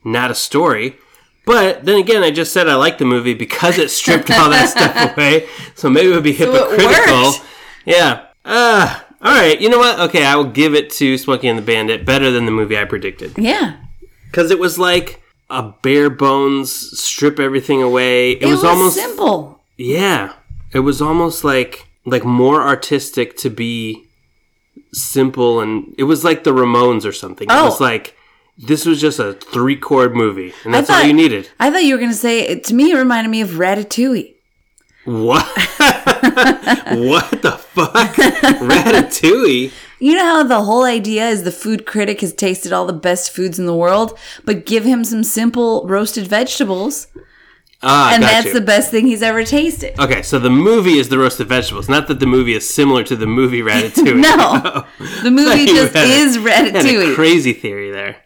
not 0.04 0.30
a 0.30 0.34
story. 0.34 0.98
But 1.46 1.86
then 1.86 1.98
again, 1.98 2.22
I 2.22 2.30
just 2.30 2.52
said 2.52 2.68
I 2.68 2.74
like 2.74 2.98
the 2.98 3.06
movie 3.06 3.32
because 3.32 3.78
it 3.78 3.90
stripped 3.90 4.30
all 4.30 4.50
that 4.50 4.68
stuff 4.68 5.12
away. 5.16 5.48
So 5.74 5.88
maybe 5.88 6.10
it 6.10 6.14
would 6.14 6.22
be 6.22 6.34
hypocritical. 6.34 7.22
worked. 7.22 7.42
yeah. 7.86 8.26
Uh, 8.44 9.00
All 9.22 9.34
right, 9.34 9.58
you 9.58 9.70
know 9.70 9.78
what? 9.78 9.98
Okay, 10.00 10.22
I 10.22 10.36
will 10.36 10.44
give 10.50 10.74
it 10.74 10.90
to 10.90 11.16
Smokey 11.16 11.48
and 11.48 11.58
the 11.58 11.62
Bandit 11.62 12.04
better 12.04 12.30
than 12.30 12.44
the 12.44 12.52
movie 12.52 12.76
I 12.76 12.84
predicted. 12.84 13.38
Yeah. 13.38 13.78
Because 14.26 14.50
it 14.50 14.58
was 14.58 14.78
like 14.78 15.22
a 15.48 15.72
bare 15.82 16.10
bones, 16.10 16.70
strip 17.00 17.40
everything 17.40 17.82
away. 17.82 18.32
It, 18.32 18.42
It, 18.42 18.46
was, 18.46 18.56
was, 18.56 18.64
almost 18.64 18.96
simple. 18.96 19.57
Yeah, 19.78 20.34
it 20.74 20.80
was 20.80 21.00
almost 21.00 21.44
like 21.44 21.86
like 22.04 22.24
more 22.24 22.62
artistic 22.62 23.36
to 23.38 23.48
be 23.50 24.04
simple, 24.92 25.60
and 25.60 25.94
it 25.96 26.04
was 26.04 26.24
like 26.24 26.44
the 26.44 26.52
Ramones 26.52 27.04
or 27.06 27.12
something. 27.12 27.46
It 27.48 27.52
Oh. 27.54 27.64
was 27.66 27.80
like 27.80 28.14
this 28.58 28.84
was 28.84 29.00
just 29.00 29.18
a 29.20 29.34
three 29.34 29.76
chord 29.76 30.14
movie, 30.16 30.52
and 30.64 30.74
that's 30.74 30.90
all 30.90 31.02
you 31.02 31.12
needed. 31.12 31.48
I 31.60 31.70
thought 31.70 31.84
you 31.84 31.94
were 31.94 31.98
going 32.00 32.10
to 32.10 32.16
say, 32.16 32.40
it, 32.40 32.64
to 32.64 32.74
me, 32.74 32.90
it 32.90 32.96
reminded 32.96 33.30
me 33.30 33.40
of 33.40 33.50
Ratatouille. 33.50 34.34
What? 35.04 35.44
what 35.78 37.40
the 37.42 37.52
fuck? 37.72 38.14
Ratatouille. 38.16 39.70
You 40.00 40.14
know 40.14 40.24
how 40.24 40.42
the 40.42 40.62
whole 40.62 40.84
idea 40.84 41.28
is 41.28 41.44
the 41.44 41.52
food 41.52 41.86
critic 41.86 42.20
has 42.20 42.32
tasted 42.32 42.72
all 42.72 42.84
the 42.86 42.92
best 42.92 43.30
foods 43.32 43.58
in 43.60 43.66
the 43.66 43.74
world, 43.76 44.18
but 44.44 44.66
give 44.66 44.84
him 44.84 45.04
some 45.04 45.22
simple 45.24 45.86
roasted 45.86 46.26
vegetables, 46.26 47.06
Ah, 47.82 48.12
and 48.12 48.22
that's 48.22 48.46
you. 48.46 48.52
the 48.54 48.60
best 48.60 48.90
thing 48.90 49.06
he's 49.06 49.22
ever 49.22 49.44
tasted. 49.44 49.98
Okay, 50.00 50.22
so 50.22 50.38
the 50.40 50.50
movie 50.50 50.98
is 50.98 51.08
the 51.10 51.18
roasted 51.18 51.46
vegetables. 51.46 51.88
Not 51.88 52.08
that 52.08 52.18
the 52.18 52.26
movie 52.26 52.54
is 52.54 52.68
similar 52.68 53.04
to 53.04 53.14
the 53.14 53.26
movie 53.26 53.60
Ratatouille. 53.62 54.20
No, 54.20 54.84
the 55.22 55.30
movie 55.30 55.66
just 55.78 55.94
is 55.94 56.36
a 56.36 56.40
Ratatouille. 56.40 57.14
crazy 57.14 57.52
theory 57.52 57.90
there. 57.90 58.16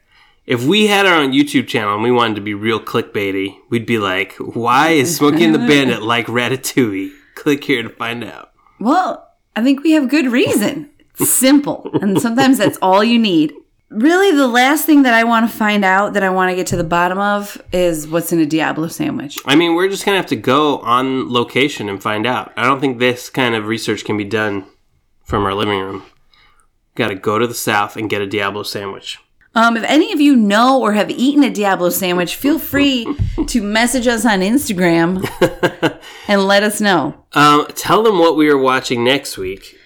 If 0.46 0.64
we 0.64 0.86
had 0.86 1.06
our 1.06 1.16
own 1.16 1.32
YouTube 1.32 1.68
channel 1.68 1.94
and 1.94 2.02
we 2.02 2.10
wanted 2.10 2.34
to 2.36 2.40
be 2.40 2.54
real 2.54 2.80
clickbaity, 2.80 3.56
we'd 3.70 3.86
be 3.86 3.98
like, 3.98 4.34
"Why 4.38 4.90
is 4.90 5.16
Smokey 5.16 5.44
and 5.44 5.54
the 5.54 5.58
Bandit 5.58 6.02
like 6.02 6.26
Ratatouille?" 6.26 7.10
Click 7.34 7.62
here 7.64 7.82
to 7.82 7.88
find 7.90 8.24
out. 8.24 8.52
Well, 8.80 9.28
I 9.54 9.62
think 9.62 9.82
we 9.84 9.92
have 9.92 10.08
good 10.08 10.26
reason. 10.32 10.90
It's 11.20 11.30
simple, 11.30 11.90
and 12.00 12.20
sometimes 12.20 12.58
that's 12.58 12.78
all 12.80 13.04
you 13.04 13.18
need. 13.18 13.52
Really, 13.94 14.34
the 14.36 14.46
last 14.48 14.86
thing 14.86 15.02
that 15.02 15.14
I 15.14 15.24
want 15.24 15.50
to 15.50 15.56
find 15.56 15.84
out 15.84 16.14
that 16.14 16.22
I 16.22 16.30
want 16.30 16.50
to 16.50 16.56
get 16.56 16.66
to 16.68 16.76
the 16.76 16.84
bottom 16.84 17.18
of 17.18 17.60
is 17.72 18.08
what's 18.08 18.32
in 18.32 18.40
a 18.40 18.46
Diablo 18.46 18.88
sandwich. 18.88 19.38
I 19.44 19.54
mean, 19.54 19.74
we're 19.74 19.88
just 19.88 20.04
gonna 20.04 20.16
have 20.16 20.26
to 20.26 20.36
go 20.36 20.78
on 20.78 21.30
location 21.32 21.88
and 21.88 22.02
find 22.02 22.26
out. 22.26 22.52
I 22.56 22.64
don't 22.64 22.80
think 22.80 22.98
this 22.98 23.30
kind 23.30 23.54
of 23.54 23.66
research 23.66 24.04
can 24.04 24.16
be 24.16 24.24
done 24.24 24.66
from 25.24 25.44
our 25.44 25.54
living 25.54 25.78
room. 25.78 26.04
Got 26.94 27.08
to 27.08 27.14
go 27.14 27.38
to 27.38 27.46
the 27.46 27.54
south 27.54 27.96
and 27.96 28.10
get 28.10 28.20
a 28.20 28.26
Diablo 28.26 28.62
sandwich. 28.62 29.18
Um, 29.54 29.76
if 29.76 29.84
any 29.84 30.12
of 30.12 30.20
you 30.20 30.34
know 30.34 30.80
or 30.80 30.92
have 30.92 31.10
eaten 31.10 31.42
a 31.42 31.50
Diablo 31.50 31.90
sandwich, 31.90 32.36
feel 32.36 32.58
free 32.58 33.06
to 33.46 33.62
message 33.62 34.06
us 34.06 34.24
on 34.24 34.40
Instagram 34.40 35.26
and 36.28 36.46
let 36.46 36.62
us 36.62 36.80
know. 36.80 37.24
Um, 37.32 37.66
tell 37.74 38.02
them 38.02 38.18
what 38.18 38.36
we 38.36 38.48
are 38.48 38.58
watching 38.58 39.04
next 39.04 39.36
week. 39.36 39.78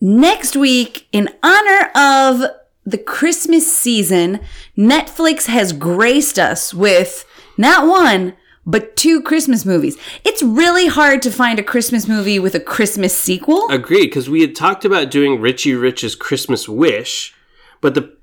Next 0.00 0.56
week, 0.56 1.08
in 1.12 1.28
honor 1.42 1.90
of 1.94 2.50
the 2.90 2.98
Christmas 2.98 3.76
season, 3.76 4.40
Netflix 4.76 5.46
has 5.46 5.72
graced 5.72 6.38
us 6.38 6.74
with 6.74 7.24
not 7.56 7.86
one, 7.86 8.34
but 8.66 8.96
two 8.96 9.22
Christmas 9.22 9.64
movies. 9.64 9.96
It's 10.24 10.42
really 10.42 10.86
hard 10.86 11.22
to 11.22 11.30
find 11.30 11.58
a 11.58 11.62
Christmas 11.62 12.06
movie 12.06 12.38
with 12.38 12.54
a 12.54 12.60
Christmas 12.60 13.16
sequel. 13.16 13.68
Agreed, 13.70 14.06
because 14.06 14.28
we 14.28 14.42
had 14.42 14.54
talked 14.54 14.84
about 14.84 15.10
doing 15.10 15.40
Richie 15.40 15.74
Rich's 15.74 16.14
Christmas 16.14 16.68
Wish, 16.68 17.34
but 17.80 17.94
the 17.94 18.16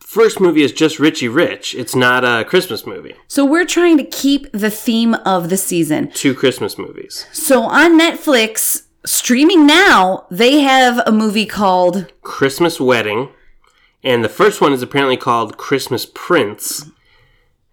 first 0.00 0.40
movie 0.40 0.62
is 0.62 0.72
just 0.72 0.98
Richie 0.98 1.28
Rich. 1.28 1.74
It's 1.74 1.94
not 1.94 2.24
a 2.24 2.44
Christmas 2.44 2.86
movie. 2.86 3.14
So 3.28 3.44
we're 3.44 3.66
trying 3.66 3.96
to 3.98 4.04
keep 4.04 4.50
the 4.52 4.70
theme 4.70 5.14
of 5.14 5.50
the 5.50 5.56
season. 5.56 6.10
Two 6.10 6.34
Christmas 6.34 6.78
movies. 6.78 7.26
So 7.32 7.62
on 7.62 7.98
Netflix, 7.98 8.86
streaming 9.04 9.66
now, 9.66 10.26
they 10.30 10.60
have 10.60 11.02
a 11.06 11.12
movie 11.12 11.46
called 11.46 12.12
Christmas 12.22 12.80
Wedding, 12.80 13.30
and 14.06 14.22
the 14.22 14.28
first 14.28 14.60
one 14.60 14.72
is 14.72 14.82
apparently 14.82 15.16
called 15.16 15.58
Christmas 15.58 16.06
Prince. 16.06 16.88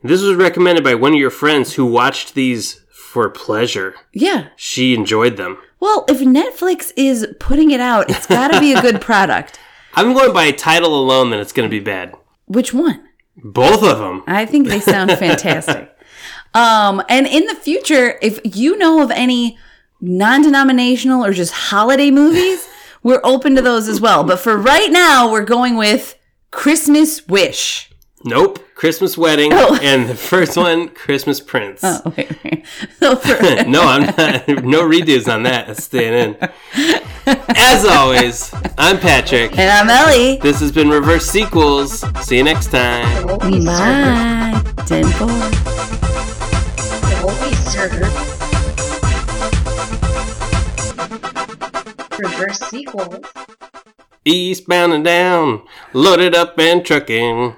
This 0.01 0.23
was 0.23 0.35
recommended 0.35 0.83
by 0.83 0.95
one 0.95 1.13
of 1.13 1.19
your 1.19 1.29
friends 1.29 1.75
who 1.75 1.85
watched 1.85 2.33
these 2.33 2.81
for 2.91 3.29
pleasure. 3.29 3.93
Yeah. 4.11 4.47
She 4.55 4.95
enjoyed 4.95 5.37
them. 5.37 5.59
Well, 5.79 6.05
if 6.09 6.21
Netflix 6.21 6.91
is 6.97 7.27
putting 7.39 7.69
it 7.69 7.79
out, 7.79 8.09
it's 8.09 8.25
got 8.25 8.47
to 8.47 8.59
be 8.59 8.73
a 8.73 8.81
good 8.81 8.99
product. 9.09 9.59
I'm 9.93 10.13
going 10.13 10.33
by 10.33 10.49
title 10.49 10.99
alone 10.99 11.29
that 11.29 11.39
it's 11.39 11.53
going 11.53 11.69
to 11.69 11.71
be 11.71 11.79
bad. 11.79 12.15
Which 12.47 12.73
one? 12.73 13.07
Both 13.37 13.83
of 13.83 13.99
them. 13.99 14.23
I 14.25 14.47
think 14.47 14.67
they 14.67 14.79
sound 14.79 15.11
fantastic. 15.19 15.95
Um, 16.55 17.03
and 17.09 17.27
in 17.27 17.45
the 17.45 17.55
future, 17.55 18.17
if 18.23 18.39
you 18.43 18.75
know 18.77 19.03
of 19.03 19.11
any 19.11 19.59
non-denominational 20.01 21.23
or 21.23 21.31
just 21.31 21.53
holiday 21.53 22.09
movies, 22.09 22.67
we're 23.03 23.21
open 23.23 23.55
to 23.55 23.61
those 23.61 23.87
as 23.87 24.01
well. 24.01 24.23
But 24.23 24.39
for 24.39 24.57
right 24.57 24.91
now, 24.91 25.31
we're 25.31 25.45
going 25.45 25.75
with 25.75 26.17
Christmas 26.57 27.27
Wish. 27.27 27.89
Nope. 28.23 28.59
Christmas 28.75 29.17
Wedding, 29.17 29.51
Oh. 29.53 29.77
and 29.81 30.07
the 30.07 30.15
first 30.15 30.55
one, 30.55 30.87
Christmas 30.89 31.39
Prince. 31.41 31.81
Oh, 31.83 32.01
wait, 32.15 32.31
wait. 32.43 32.65
No, 33.67 33.81
I'm 33.81 34.03
not. 34.05 34.47
No 34.63 34.83
redos 34.87 35.31
on 35.33 35.43
that. 35.43 35.67
It's 35.69 35.83
staying 35.83 36.13
in. 36.13 36.49
As 37.25 37.85
always, 37.85 38.53
I'm 38.77 38.97
Patrick. 38.99 39.57
and 39.57 39.69
I'm 39.69 39.89
Ellie. 39.89 40.37
This 40.37 40.59
has 40.61 40.71
been 40.71 40.89
Reverse 40.89 41.25
Sequels. 41.25 42.03
See 42.25 42.37
you 42.37 42.43
next 42.43 42.67
time. 42.71 43.05
It 43.17 43.25
won't 43.25 43.41
be 43.41 43.61
served. 43.61 43.65
Bye. 43.65 44.83
Ten 44.85 45.05
four. 45.13 45.29
It 47.09 47.23
won't 47.23 47.39
be 47.41 47.55
served. 47.55 48.03
Reverse 52.19 52.59
sequels. 52.69 53.25
Eastbound 54.25 54.93
and 54.93 55.03
down, 55.03 55.63
loaded 55.91 56.33
up 56.35 56.57
and 56.57 56.85
trucking. 56.85 57.55